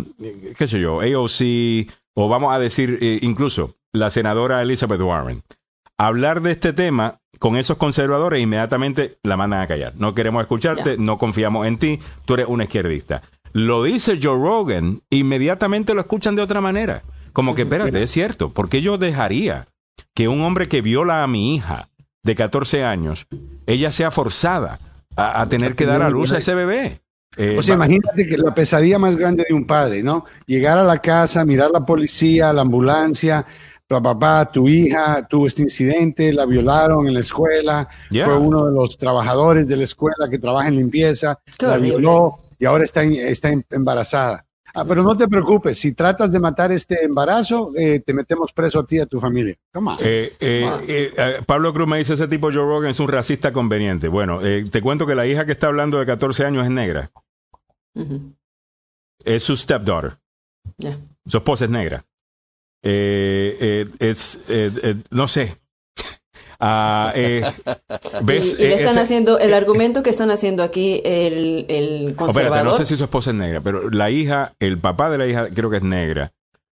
[0.57, 5.43] qué sé yo, AOC, o vamos a decir eh, incluso la senadora Elizabeth Warren,
[5.97, 9.93] hablar de este tema con esos conservadores inmediatamente la mandan a callar.
[9.97, 13.21] No queremos escucharte, no confiamos en ti, tú eres una izquierdista.
[13.53, 17.01] Lo dice Joe Rogan, inmediatamente lo escuchan de otra manera.
[17.33, 19.67] Como que, espérate, es cierto, ¿por qué yo dejaría
[20.13, 21.89] que un hombre que viola a mi hija
[22.23, 23.25] de 14 años,
[23.65, 24.77] ella sea forzada
[25.15, 26.99] a, a tener que dar a luz a ese bebé?
[27.37, 30.25] Eh, O sea, va- imagínate que la pesadilla más grande de un padre, ¿no?
[30.47, 33.45] Llegar a la casa, mirar la policía, la ambulancia,
[33.89, 38.25] papá, papá, tu hija tuvo este incidente, la violaron en la escuela, Yeah.
[38.25, 41.89] fue uno de los trabajadores de la escuela que trabaja en limpieza, Qué la horrible.
[41.97, 44.45] violó y ahora está, está embarazada.
[44.75, 48.79] Ah, pero no te preocupes, si tratas de matar este embarazo, eh, te metemos preso
[48.81, 49.55] a ti y a tu familia.
[49.73, 49.97] Come on.
[50.01, 51.11] Eh, eh,
[51.47, 54.07] Pablo Cruz me dice, ese tipo Joe Rogan es un racista conveniente.
[54.07, 57.09] Bueno, eh, te cuento que la hija que está hablando de 14 años es negra.
[59.25, 60.19] Es su stepdaughter.
[60.77, 60.97] Ya.
[61.25, 62.05] Su esposa es negra.
[62.83, 65.57] Eh, eh, es, eh, eh, no sé.
[66.61, 67.13] Ah,
[68.23, 68.57] ¿Ves?
[68.59, 72.57] Y, y le están ese- haciendo, el argumento que están haciendo aquí el, el conservador.
[72.57, 75.25] espérate, no sé si su esposa es negra, pero la hija, el papá de la
[75.27, 76.33] hija creo que es negra.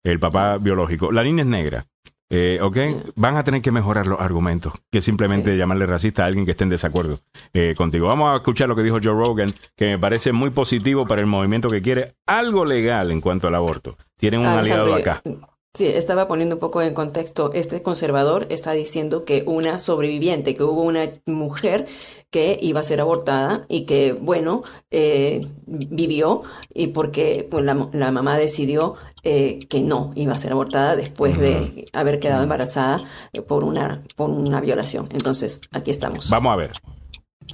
[0.04, 1.10] El papá biológico.
[1.12, 1.86] La niña es negra.
[2.32, 2.76] Eh, ¿Ok?
[3.16, 6.64] Van a tener que mejorar los argumentos que simplemente llamarle racista a alguien que esté
[6.64, 7.20] en desacuerdo
[7.54, 8.06] eh, contigo.
[8.06, 11.26] Vamos a escuchar lo que dijo Joe Rogan, que me parece muy positivo para el
[11.26, 13.96] movimiento que quiere algo legal en cuanto al aborto.
[14.16, 15.49] Tienen un aliado Alejandro, acá.
[15.72, 17.52] Sí, estaba poniendo un poco en contexto.
[17.54, 21.86] Este conservador está diciendo que una sobreviviente, que hubo una mujer
[22.30, 26.42] que iba a ser abortada y que, bueno, eh, vivió
[26.74, 31.38] y porque pues, la, la mamá decidió eh, que no iba a ser abortada después
[31.38, 33.04] de haber quedado embarazada
[33.46, 35.08] por una, por una violación.
[35.12, 36.30] Entonces, aquí estamos.
[36.30, 36.72] Vamos a ver.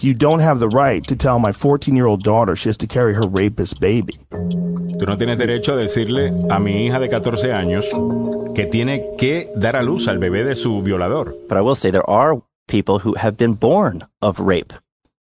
[0.01, 2.86] You don't have the right to tell my 14 year old daughter she has to
[2.86, 4.18] carry her rapist baby.
[4.31, 7.85] Tú no tienes derecho a decirle a mi hija de 14 años
[8.55, 11.35] que tiene que dar a luz al bebé de su violador.
[11.48, 14.73] But I will say there are people who have been born of rape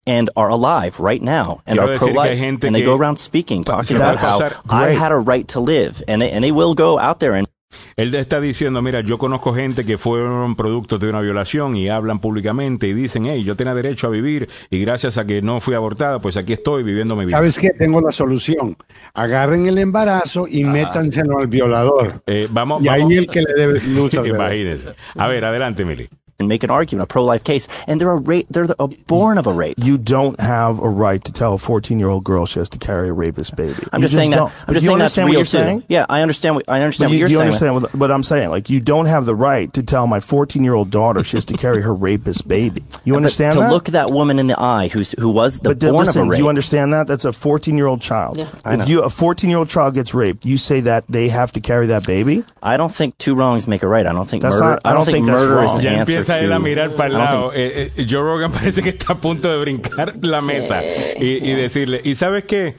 [0.07, 2.39] and are alive right now and Quiero are pro-life.
[2.39, 4.61] And they go around speaking, talking about how pasar.
[4.69, 6.03] I had a right to live.
[6.07, 7.47] And they, and they will go out there and
[7.95, 12.19] Él está diciendo, mira, yo conozco gente que fueron productos de una violación y hablan
[12.19, 15.76] públicamente y dicen, hey, yo tenía derecho a vivir y gracias a que no fui
[15.76, 17.38] abortada, pues aquí estoy viviendo mi vida.
[17.38, 17.72] ¿Sabes qué?
[17.72, 18.77] Tengo la solución.
[19.14, 22.22] Agarren el embarazo y métanselo al violador.
[22.27, 24.14] Eh, vamos, y ahí el que le debe luz.
[24.14, 24.89] Imagínense.
[25.15, 26.10] A ver, adelante, Mili.
[26.39, 29.37] And make an argument, a pro-life case, and they're a rape, they're the, uh, born
[29.37, 29.77] of a rape.
[29.81, 32.77] You don't have a right to tell a 14 year old girl she has to
[32.77, 33.81] carry a rapist baby.
[33.93, 34.37] I'm You just saying that.
[34.37, 34.51] don't.
[34.67, 35.67] I'm just you saying that's understand real what you're too.
[35.69, 35.83] saying?
[35.87, 36.55] Yeah, I understand.
[36.55, 37.47] What, I understand But what you, you're do you saying.
[37.47, 38.49] understand what, what I'm saying?
[38.49, 41.45] Like, you don't have the right to tell my 14 year old daughter she has
[41.45, 42.83] to carry her rapist baby.
[43.05, 43.71] You But understand to that?
[43.71, 46.27] look that woman in the eye who's who was the but born listen, of a
[46.27, 46.39] do rape.
[46.39, 47.07] you understand that?
[47.07, 48.37] That's a 14 year old child.
[48.37, 48.47] Yeah.
[48.65, 48.83] I know.
[48.83, 51.61] if you a 14 year old child gets raped, you say that they have to
[51.61, 52.43] carry that baby.
[52.61, 54.05] I don't think two wrongs make a right.
[54.05, 54.65] I don't think That's murder.
[54.71, 55.79] not- I I don't don't think think that's murder is wrong.
[55.79, 57.52] an Ya answer empieza él a mirar para el lado.
[57.52, 60.47] think- Eh, eh, Joe Rogan parece que está a punto de brincar la Sí.
[60.47, 62.76] mesa y, y decirle, ¿y sabes qué?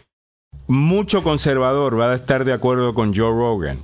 [0.69, 3.79] Mucho conservador va a estar de acuerdo con Joe Rogan.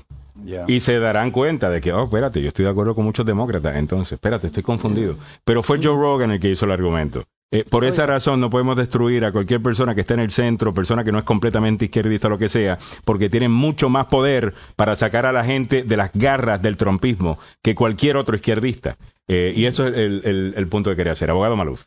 [0.66, 3.76] Y se darán cuenta de que, oh, espérate, yo estoy de acuerdo con muchos demócratas.
[3.76, 5.14] Entonces, espérate, estoy confundido.
[5.44, 7.22] Pero fue Joe Rogan el que hizo el argumento.
[7.52, 10.74] Eh, por esa razón no podemos destruir a cualquier persona que esté en el centro,
[10.74, 14.54] persona que no es completamente izquierdista o lo que sea, porque tienen mucho más poder
[14.74, 18.96] para sacar a la gente de las garras del trompismo que cualquier otro izquierdista.
[19.28, 21.30] Eh, y eso es el, el- el punto que quería hacer.
[21.30, 21.84] Abogado Maluf.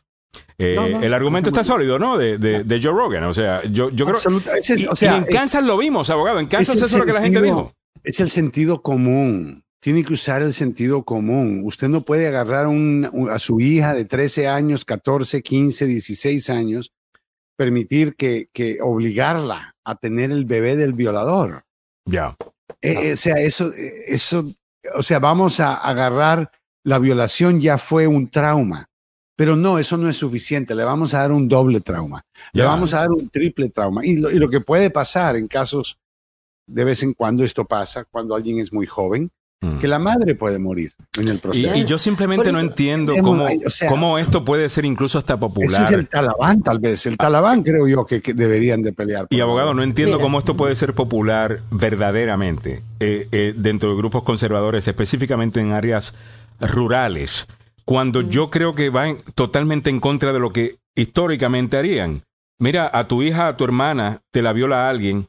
[0.58, 2.16] Eh, No, no, el argumento está sólido, ¿no?
[2.18, 3.24] De, de- de Joe Rogan.
[3.24, 4.18] O sea, yo, yo creo.
[4.76, 6.40] Y, o sea, y en es- Kansas lo vimos, abogado.
[6.40, 7.72] En Kansas es eso es lo que la gente dijo.
[8.02, 9.62] Es el sentido común.
[9.80, 11.62] Tiene que usar el sentido común.
[11.64, 16.50] Usted no puede agarrar un- un- a su hija de 13 años, 14, 15, 16
[16.50, 16.92] años,
[17.56, 21.64] permitir que, que obligarla a tener el bebé del violador.
[22.06, 22.36] Ya.
[22.82, 23.70] Eh, eh, o sea, eso,
[24.06, 24.50] eso,
[24.94, 26.50] o sea, vamos a agarrar
[26.86, 28.86] la violación ya fue un trauma,
[29.34, 30.72] pero no, eso no es suficiente.
[30.74, 32.22] Le vamos a dar un doble trauma,
[32.52, 34.06] le vamos a dar un triple trauma.
[34.06, 35.98] Y lo, y lo que puede pasar en casos
[36.68, 39.30] de vez en cuando esto pasa cuando alguien es muy joven,
[39.80, 41.76] que la madre puede morir en el Y, proceso.
[41.76, 45.32] y yo simplemente no entiendo cómo, ahí, o sea, cómo esto puede ser incluso hasta
[45.34, 45.84] Eso popular.
[45.86, 47.04] es el talabán, tal vez.
[47.06, 49.26] El talabán creo yo que, que deberían de pelear.
[49.30, 50.22] Y abogado, no entiendo Mira.
[50.24, 56.14] cómo esto puede ser popular verdaderamente eh, eh, dentro de grupos conservadores, específicamente en áreas
[56.60, 57.46] rurales,
[57.84, 62.22] cuando yo creo que va en- totalmente en contra de lo que históricamente harían.
[62.58, 65.28] Mira, a tu hija, a tu hermana, te la viola alguien,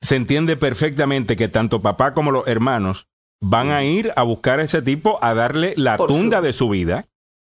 [0.00, 3.06] se entiende perfectamente que tanto papá como los hermanos
[3.40, 6.68] van a ir a buscar a ese tipo a darle la Por tunda de su
[6.68, 7.06] vida,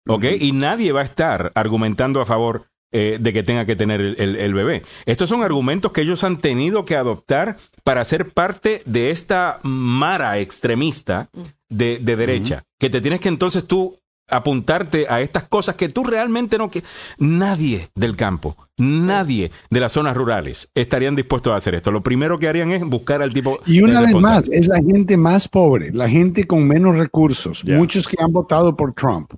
[0.06, 0.24] ¿ok?
[0.38, 2.66] Y nadie va a estar argumentando a favor
[2.96, 4.82] eh, de que tenga que tener el, el- el bebé.
[5.04, 10.38] Estos son argumentos que ellos han tenido que adoptar para ser parte de esta mara
[10.38, 11.28] extremista
[11.76, 13.98] de, de derecha, que te tienes que entonces tú
[14.28, 16.82] apuntarte a estas cosas que tú realmente no que
[17.18, 21.90] nadie del campo, nadie de las zonas rurales estarían dispuestos a hacer esto.
[21.90, 25.16] Lo primero que harían es buscar al tipo Y una vez más, es la gente
[25.16, 29.32] más pobre, la gente con menos recursos, muchos que han votado por Trump,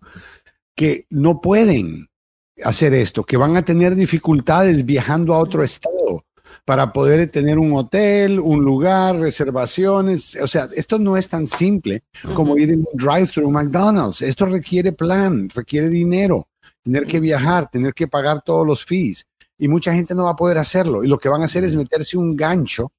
[0.74, 2.08] que no pueden
[2.64, 6.24] hacer esto, que van a tener dificultades viajando a otro estado
[6.66, 10.36] para poder tener un hotel, un lugar, reservaciones.
[10.42, 12.02] O sea, esto no es tan simple
[12.34, 14.20] como ir en un drive-thru McDonald's.
[14.20, 16.48] Esto requiere plan, requiere dinero,
[16.82, 19.24] tener que viajar, tener que pagar todos los fees.
[19.56, 21.04] Y mucha gente no va a poder hacerlo.
[21.04, 22.90] Y lo que van a hacer es meterse un gancho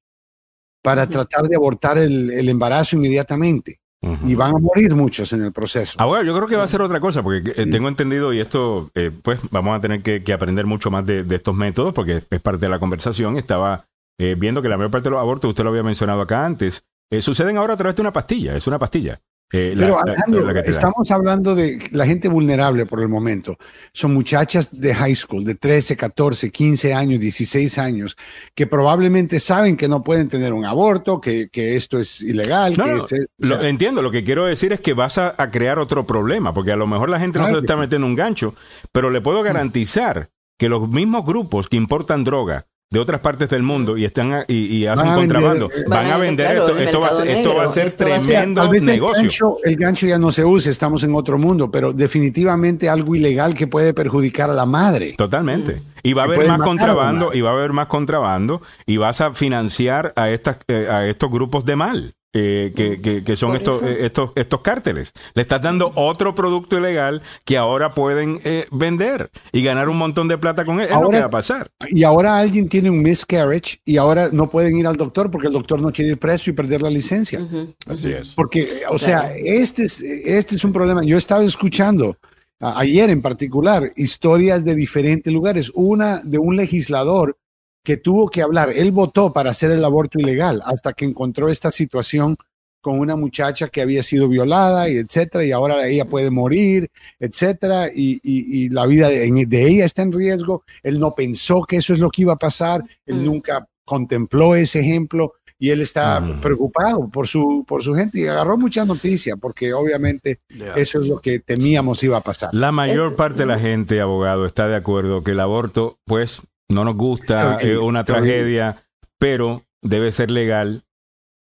[0.80, 3.80] para tratar de abortar el, el embarazo inmediatamente.
[4.00, 6.00] Y van a morir muchos en el proceso.
[6.00, 8.90] Ahora, yo creo que va a ser otra cosa, porque eh, tengo entendido, y esto,
[8.94, 12.22] eh, pues vamos a tener que, que aprender mucho más de, de estos métodos, porque
[12.30, 13.36] es parte de la conversación.
[13.36, 13.86] Estaba
[14.20, 16.82] eh, viendo que la mayor parte de los abortos, usted lo había mencionado acá antes,
[17.10, 19.20] eh, suceden ahora a través de una pastilla, es una pastilla.
[19.50, 23.56] Eh, Pero la- Alejandro, la estamos hablando de la gente vulnerable por el momento.
[23.92, 28.14] Son muchachas de high school de 13, 14, 15 años, 16 años,
[28.54, 32.74] que probablemente saben que no pueden tener un aborto, que, que esto es ilegal.
[32.76, 35.16] No, que no, se- o lo- sea, entiendo, lo que quiero decir es que vas
[35.16, 38.06] a, a crear otro problema, porque a lo mejor la gente no se está metiendo
[38.06, 38.54] un gancho,
[38.92, 43.62] pero le puedo garantizar que los mismos grupos que importan droga de otras partes del
[43.62, 46.78] mundo y están a- y, y hacen Van contrabando, vender- van, a vender claro, esto,
[46.78, 48.84] esto va a ser, mercado esto va a ser esto va a ser- tremendo el
[48.84, 49.22] negocio.
[49.24, 53.52] gancho, el gancho ya no se usa, estamos en otro mundo, pero definitivamente algo ilegal
[53.52, 55.14] que puede perjudicar a la madre.
[55.18, 55.82] Totalmente.
[56.02, 59.34] Y va a haber más contrabando, y va a haber más contrabando, y vas a
[59.34, 62.14] financiar a estas, eh, a estos grupos de mal.
[62.34, 65.12] Eh, que, que- que son estos, eh, estos, estos cárteles.
[65.34, 70.28] Le estás dando otro producto ilegal que ahora pueden eh, vender y ganar un montón
[70.28, 70.86] de plata con él.
[70.86, 71.68] Es lo Ahora- que va a pasar.
[71.88, 75.54] Y ahora alguien tiene un miscarriage y ahora no pueden ir al doctor porque el
[75.54, 77.40] doctor no quiere ir preso y perder la licencia.
[77.86, 78.28] Así es.
[78.28, 81.02] Porque, o sea, este es, este es un problema.
[81.04, 82.16] Yo he estado escuchando
[82.60, 85.70] ayer en particular historias de diferentes lugares.
[85.74, 87.36] Una de un legislador
[87.84, 88.70] que tuvo que hablar.
[88.74, 92.36] Él votó para hacer el aborto ilegal hasta que encontró esta situación
[92.80, 96.88] con una muchacha que había sido violada y etcétera, y ahora ella puede morir,
[97.18, 100.62] etcétera, y, y- y la vida de, de ella está en riesgo.
[100.82, 104.80] Él no pensó que eso es lo que iba a pasar, él nunca contempló ese
[104.80, 109.72] ejemplo y él está preocupado por su, por su gente y agarró mucha noticia porque
[109.72, 110.38] obviamente
[110.76, 112.50] eso es lo que temíamos iba a pasar.
[112.52, 116.42] La mayor Es- parte de la gente, abogado, está de acuerdo que el aborto, pues,
[116.68, 118.84] no nos gusta, es una tragedia,
[119.18, 120.84] pero debe ser legal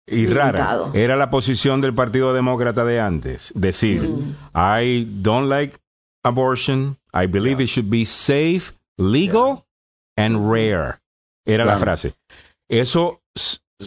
[0.06, 0.90] y rara.
[0.94, 3.52] Era la posición del Partido Demócrata de antes.
[3.54, 4.34] Decir, Mm.
[4.54, 5.78] I don't like
[6.24, 9.64] abortion, I believe it should be safe, legal
[10.16, 10.98] and rare.
[11.46, 12.14] Era la frase.
[12.68, 13.22] Eso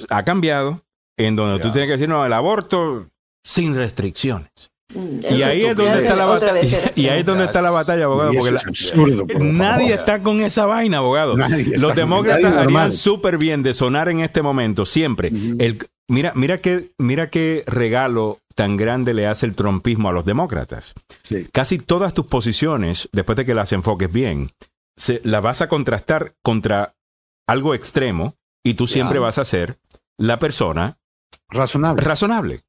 [0.10, 0.82] ha cambiado
[1.18, 3.08] en donde tú tienes que decir, no, el aborto
[3.44, 4.72] sin restricciones.
[5.30, 6.92] Y ahí es donde está la batalla.
[6.96, 8.32] Y ahí es donde está la batalla, abogado.
[8.34, 10.00] Porque es la- absurdo, por nadie favor.
[10.00, 11.36] está con esa vaina, abogado.
[11.38, 15.30] Nadie Los demócratas harían súper bien de sonar en este momento, siempre.
[15.30, 20.26] El, mira, mira qué, mira qué regalo tan grande le hace el trompismo a los
[20.26, 20.94] demócratas.
[21.24, 21.48] Sí.
[21.52, 24.52] Casi todas tus posiciones, después de que las enfoques bien,
[24.96, 26.94] se, las vas a contrastar contra
[27.48, 29.78] algo extremo y tú siempre vas a ser
[30.20, 30.98] la persona
[31.50, 32.02] Razonable.
[32.04, 32.62] razonable.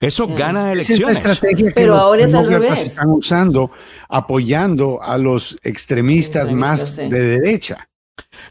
[0.00, 1.18] Eso gana Esa es la elecciones.
[1.18, 2.86] estrategia Pero ahora es al revés.
[2.86, 3.70] están usando,
[4.08, 7.08] apoyando a los extremistas, Extremistas, más sí.
[7.08, 7.89] de derecha.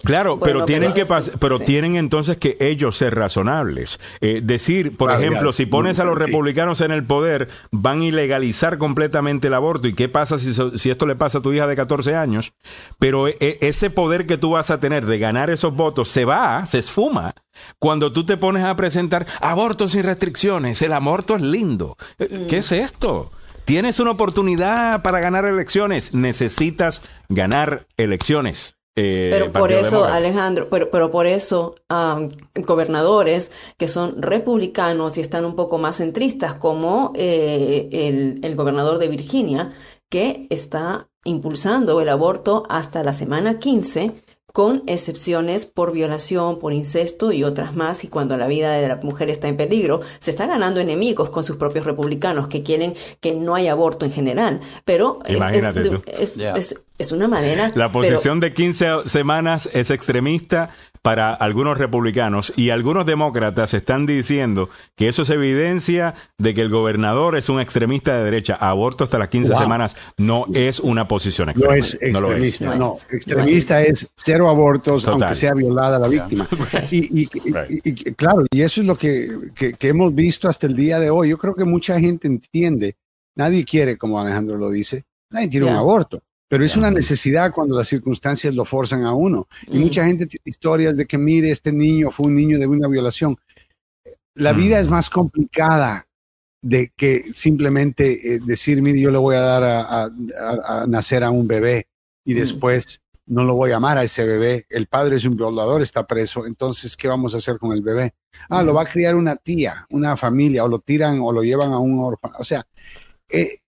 [0.03, 1.65] Claro, Bueno, pero tienen pero que pero sí.
[1.65, 3.99] tienen entonces que ellos ser razonables.
[4.21, 6.25] Eh, decir, por Claro, ejemplo, si pones a los Sí.
[6.25, 9.87] republicanos en el poder, van a ilegalizar completamente el aborto.
[9.87, 12.53] ¿Y qué pasa si, so- si esto le pasa a tu hija de 14 años?
[12.97, 16.25] Pero e- e- ese poder que tú vas a tener de ganar esos votos se
[16.25, 17.33] va, se esfuma.
[17.77, 21.97] Cuando tú te pones a presentar abortos sin restricciones, el aborto es lindo.
[22.19, 23.31] Eh, ¿Qué es esto?
[23.65, 26.13] Tienes una oportunidad para ganar elecciones.
[26.13, 28.75] Necesitas ganar elecciones.
[29.01, 30.15] Eh, Pero por eso, Demócrata.
[30.17, 35.97] Alejandro, pero, pero por eso am, gobernadores que son republicanos y están un poco más
[35.97, 39.73] centristas, como eh, el, el gobernador de Virginia,
[40.09, 44.13] que está impulsando el aborto hasta la semana 15,
[44.53, 48.95] con excepciones por violación, por incesto y otras más, y cuando la vida de la
[48.97, 53.35] mujer está en peligro, se está ganando enemigos con sus propios republicanos que quieren que
[53.35, 54.59] no haya aborto en general.
[54.85, 56.01] Pero es- Imagínate es, tú.
[56.07, 57.67] es, es- es una manera...
[57.75, 60.69] La pero- posición de 15 semanas es extremista
[61.01, 66.69] para algunos republicanos y algunos demócratas están diciendo que eso es evidencia de que el
[66.69, 68.55] gobernador es un extremista de derecha.
[68.55, 69.61] Aborto hasta las 15 Wow.
[69.61, 71.75] semanas no es una posición No extrema.
[71.77, 72.47] es No lo es.
[72.49, 72.93] extremista, No no.
[72.95, 73.07] es.
[73.13, 75.21] Extremista es cero abortos, Total.
[75.23, 76.47] aunque sea violada la víctima.
[76.91, 80.67] Y, y- y- y- claro, y eso es lo que, que- que hemos visto hasta
[80.67, 81.29] el día de hoy.
[81.29, 82.95] Yo creo que mucha gente entiende.
[83.35, 86.21] Nadie quiere, como Alejandro lo dice, nadie quiere un aborto.
[86.49, 89.47] Pero es una necesidad cuando las circunstancias lo forzan a uno.
[89.67, 89.81] Y Mm.
[89.81, 93.37] mucha gente tiene historias de que, mire, este niño fue un niño de una violación.
[94.33, 94.57] La Mm.
[94.57, 96.07] vida es más complicada
[96.61, 100.09] de que simplemente eh, decir, mire, yo le voy a dar a, a-
[100.41, 101.87] a- a nacer a un bebé
[102.25, 104.65] y después no lo voy a amar a ese bebé.
[104.69, 106.47] El padre es un violador, está preso.
[106.47, 108.15] Entonces, ¿qué vamos a hacer con el bebé?
[108.49, 111.71] Ah, lo va a criar una tía, una familia, o lo tiran o lo llevan
[111.71, 112.41] a un orfanato.
[112.41, 112.65] O sea,
[113.29, 113.59] eh,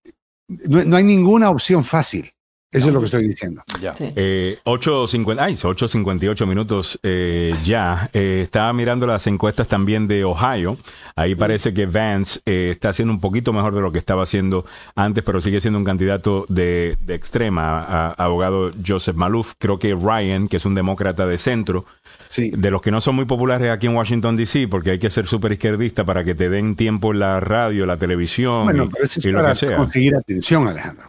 [0.68, 2.32] no, no hay ninguna opción fácil.
[2.72, 3.62] Eso es lo que estoy diciendo.
[3.96, 4.06] Sí.
[4.16, 8.10] Eh, 8.50, ay, 8.58 minutos eh, ya.
[8.14, 10.78] Eh, estaba mirando las encuestas también de Ohio.
[11.18, 14.66] Ahí parece que Vance eh, está haciendo un poquito mejor de lo que estaba haciendo
[14.96, 17.82] antes, pero sigue siendo un candidato de, de extrema.
[17.82, 19.54] A- abogado Joseph Maluf.
[19.58, 21.86] Creo que Ryan, que es un demócrata de centro,
[22.32, 22.50] Sí.
[22.56, 25.28] de los que no son muy populares aquí en Washington, D.C., porque hay que ser
[25.28, 29.04] súper izquierdista para que te den tiempo en la radio, la televisión Bueno, y, pero
[29.06, 29.76] eso es y lo que sea.
[29.78, 31.06] conseguir atención, Alejandro.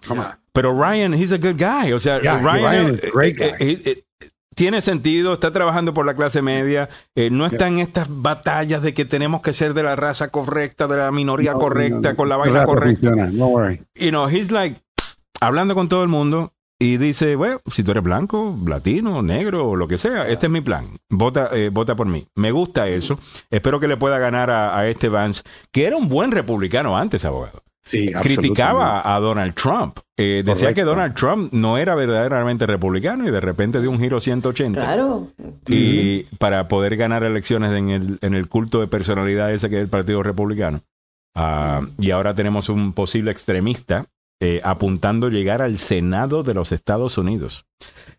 [0.53, 1.93] Pero Ryan, he's a good guy.
[1.93, 4.03] O sea, Yeah, Ryan, Ryan eh, eh, eh,
[4.55, 8.93] tiene sentido, está trabajando por la clase media, eh, no está en estas batallas de
[8.93, 12.16] que tenemos que ser de la raza correcta, de la minoría No, correcta, no, no.
[12.16, 13.11] con la vaina correcta.
[13.32, 13.81] No worry.
[13.94, 14.82] You know, he's like
[15.40, 19.86] hablando con todo el mundo y dice, bueno, si tú eres blanco, latino, negro lo
[19.86, 20.88] que sea, este es mi plan.
[21.09, 22.26] Vota, eh, vota por mí.
[22.34, 23.20] Me gusta eso.
[23.50, 27.24] Espero que le pueda ganar a, a este Vance, que era un buen republicano antes,
[27.24, 27.62] abogado.
[27.84, 29.98] Sí, Criticaba a Donald Trump.
[30.16, 34.20] Eh, decía que Donald Trump no era verdaderamente republicano y de repente dio un giro
[34.20, 34.80] 180.
[34.80, 35.28] Claro.
[35.68, 39.82] Y para poder ganar elecciones en el, en el culto de personalidad ese que es
[39.82, 40.80] el Partido Republicano.
[41.36, 44.06] Ah, y ahora tenemos un posible extremista
[44.44, 47.64] eh, apuntando llegar al Senado de los Estados Unidos.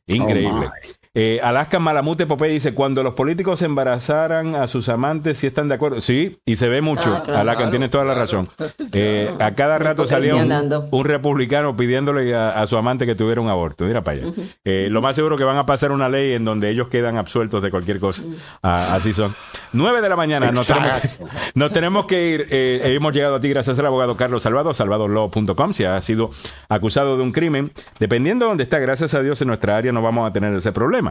[0.07, 0.67] Increíble.
[0.67, 5.67] Oh, Eh, Alaska Malamute Popeye dice, cuando los políticos embarazaran a sus amantes, si están
[5.67, 6.01] de acuerdo.
[6.01, 7.13] Sí, y se ve mucho.
[7.15, 7.39] Ah, claro.
[7.41, 8.49] Alaska, tienes toda la razón.
[8.95, 13.49] Eh, a cada rato salía un, republicano pidiéndole a, a su amante que tuviera un
[13.49, 13.85] aborto.
[13.85, 14.31] Mira para allá.
[14.63, 17.63] Eh, lo más seguro que van a pasar una ley en donde ellos quedan absueltos
[17.63, 18.23] de cualquier cosa.
[18.61, 19.33] Ah, así son.
[19.71, 20.51] 9 de la mañana.
[20.51, 21.01] Nos tenemos,
[21.55, 22.47] nos tenemos que ir.
[22.51, 25.73] Eh, hemos llegado a ti gracias al abogado Carlos Salvado, salvadolaw.com.
[25.73, 26.29] Si ha sido
[26.69, 30.03] acusado de un crimen, dependiendo de dónde está, gracias a Dios en nuestra área no
[30.03, 31.02] vamos a tener ese problema.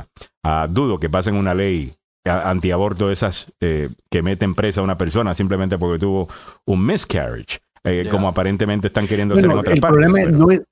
[0.45, 1.93] Ah, dudo que pasen una ley
[2.25, 6.29] a- antiaborto esas eh, que meten presa a una persona simplemente porque tuvo
[6.67, 9.99] un miscarriage, eh, como aparentemente están queriendo hacer en Bueno, otras el partes.
[9.99, 10.63] problema pero- no es,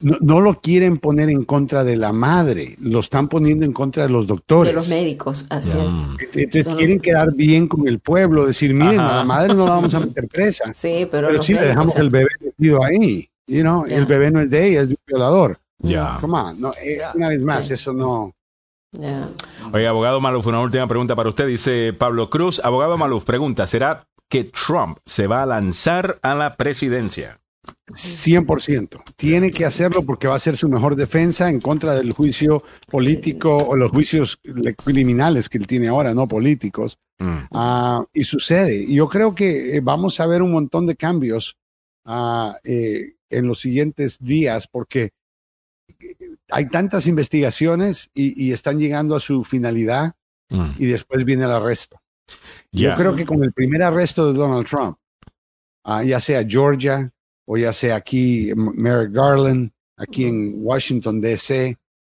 [0.00, 4.04] no, no lo quieren poner en contra de la madre, lo están poniendo en contra
[4.04, 4.72] de los doctores.
[4.72, 6.08] De los médicos, así es.
[6.34, 9.10] Entonces Son- quieren quedar bien con el pueblo, decir, miren, Ajá.
[9.12, 10.64] a la madre no la vamos a meter presa.
[10.72, 13.28] Sí, pero, Pero sí le médicos, dejamos el bebé metido ahí.
[13.46, 13.98] You know, Ya.
[13.98, 15.58] El bebé no es de ella, es de un violador.
[15.84, 16.18] Ya.
[16.20, 18.32] Come on, no, eh, una vez más, eso no.
[19.72, 21.46] Oye, abogado Maluf, una última pregunta para usted.
[21.46, 22.60] Dice Pablo Cruz.
[22.62, 27.40] Abogado Maluf, pregunta, ¿será que Trump se va a lanzar a la presidencia?
[27.88, 29.02] 100%.
[29.16, 33.56] Tiene que hacerlo porque va a ser su mejor defensa en contra del juicio político
[33.56, 36.98] o los juicios le- criminales que él tiene ahora, no políticos.
[37.18, 37.38] Mm.
[37.52, 38.76] Ah, y sucede.
[38.76, 41.56] Y yo creo que eh, vamos a ver un montón de cambios
[42.04, 45.10] ah, eh, en los siguientes días porque
[46.50, 50.14] hay tantas investigaciones y, y están llegando a su finalidad
[50.50, 50.70] Mm.
[50.78, 52.00] y después viene el arresto.
[52.70, 54.96] Yo creo que con el primer arresto de Donald Trump,
[55.84, 57.10] ah, ya sea Georgia
[57.46, 61.76] o ya sea aquí Merrick Garland, aquí en Washington, D.C.,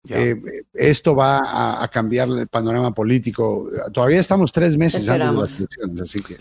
[0.09, 0.41] eh,
[0.73, 3.67] esto va a, a, cambiar el panorama político.
[3.93, 5.41] Todavía estamos tres meses Esperamos.
[5.43, 6.37] antes de las elecciones, así que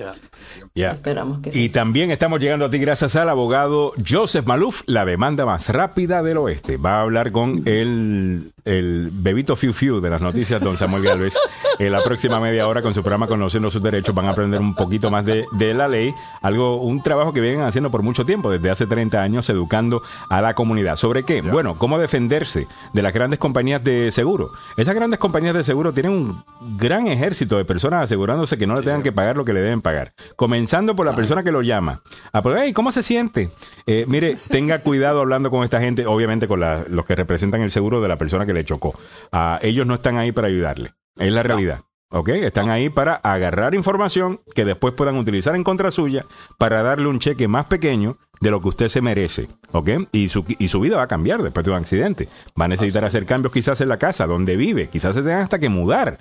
[0.74, 0.92] Ya.
[0.92, 1.64] Esperamos que sí.
[1.64, 6.22] Y también estamos llegando a ti gracias al abogado Joseph Maluf, la demanda más rápida
[6.22, 6.76] del oeste.
[6.76, 11.34] Va a hablar con el, el bebito Fiu Fiu de las noticias, don Samuel Galvez,
[11.78, 14.14] en la próxima media hora con su programa Conociendo sus Derechos.
[14.14, 16.12] Van a aprender un poquito más de, de la ley,
[16.42, 20.40] algo, un trabajo que vienen haciendo por mucho tiempo, desde hace 30 años, educando a
[20.40, 20.96] la comunidad.
[20.96, 21.40] ¿Sobre qué?
[21.42, 24.50] Bueno, cómo defenderse de las grandes compañías de seguro.
[24.76, 26.44] Esas grandes compañías de seguro tienen un
[26.78, 29.80] gran ejército de personas asegurándose que no le tengan que pagar lo que le deben
[29.80, 30.12] pagar.
[30.36, 32.02] Comenzando por la persona que lo llama.
[32.34, 33.48] A por, hey, ¿cómo se siente?
[33.86, 37.70] Eh, mire, tenga cuidado hablando con esta gente, obviamente con la- los que representan el
[37.70, 38.94] seguro de la persona que le chocó.
[39.32, 40.92] Ah, ellos no están ahí para ayudarle.
[41.16, 41.80] Es la realidad.
[42.10, 42.28] ¿Ok?
[42.28, 46.24] Están ahí para agarrar información que después puedan utilizar en contra suya
[46.56, 49.48] para darle un cheque más pequeño de lo que usted se merece.
[49.72, 49.88] ¿Ok?
[50.12, 52.28] Y su, y su vida va a cambiar después de un accidente.
[52.60, 54.88] Va a necesitar hacer cambios quizás en la casa donde vive.
[54.88, 56.18] Quizás se tengan hasta que mudar.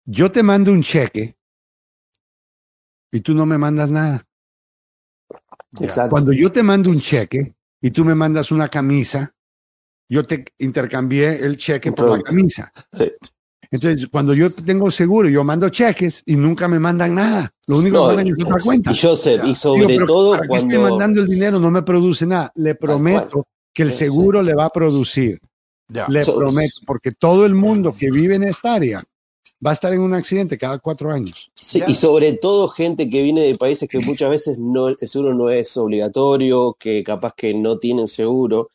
[0.06, 1.36] Yo te mando un cheque
[3.12, 4.26] y tú no me mandas nada.
[5.80, 6.10] Exacto.
[6.12, 9.34] Cuando yo te mando un cheque y tú me mandas una camisa,
[10.10, 12.72] yo te intercambié el cheque por la camisa.
[12.92, 13.12] Sí.
[13.72, 17.54] Entonces, cuando yo tengo seguro, yo mando cheques y nunca me mandan nada.
[17.68, 18.92] Lo único No, que mandan es otra cuenta.
[18.92, 21.84] y Joseph, y sobre Digo, todo ¿para qué estoy cuando- mandando el dinero no me
[21.84, 22.52] produce nada.
[22.56, 25.40] Le prometo que el Sí, seguro le va a producir.
[26.08, 29.04] Le So- prometo, porque todo el mundo que vive en esta área
[29.66, 31.52] va a estar en un accidente cada cuatro años.
[31.56, 35.34] Sí, y sobre todo gente que viene de países que muchas veces no, el seguro
[35.34, 38.70] no es obligatorio, que capaz que no tienen seguro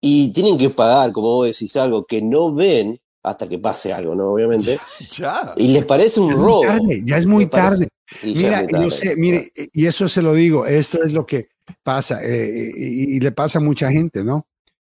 [0.00, 4.14] y tienen que pagar, como vos decís, algo que no ven hasta que pase algo,
[4.14, 4.32] ¿no?
[4.32, 4.78] Obviamente.
[5.10, 5.52] Ya.
[5.56, 6.64] Y les parece un robo.
[7.04, 7.88] ya es muy tarde.
[8.22, 8.90] y Mira, muy yo tarde.
[8.90, 11.48] sé, mire, y eso se lo digo, esto es lo que
[11.82, 14.46] pasa, eh, y, y le pasa a mucha gente, ¿no?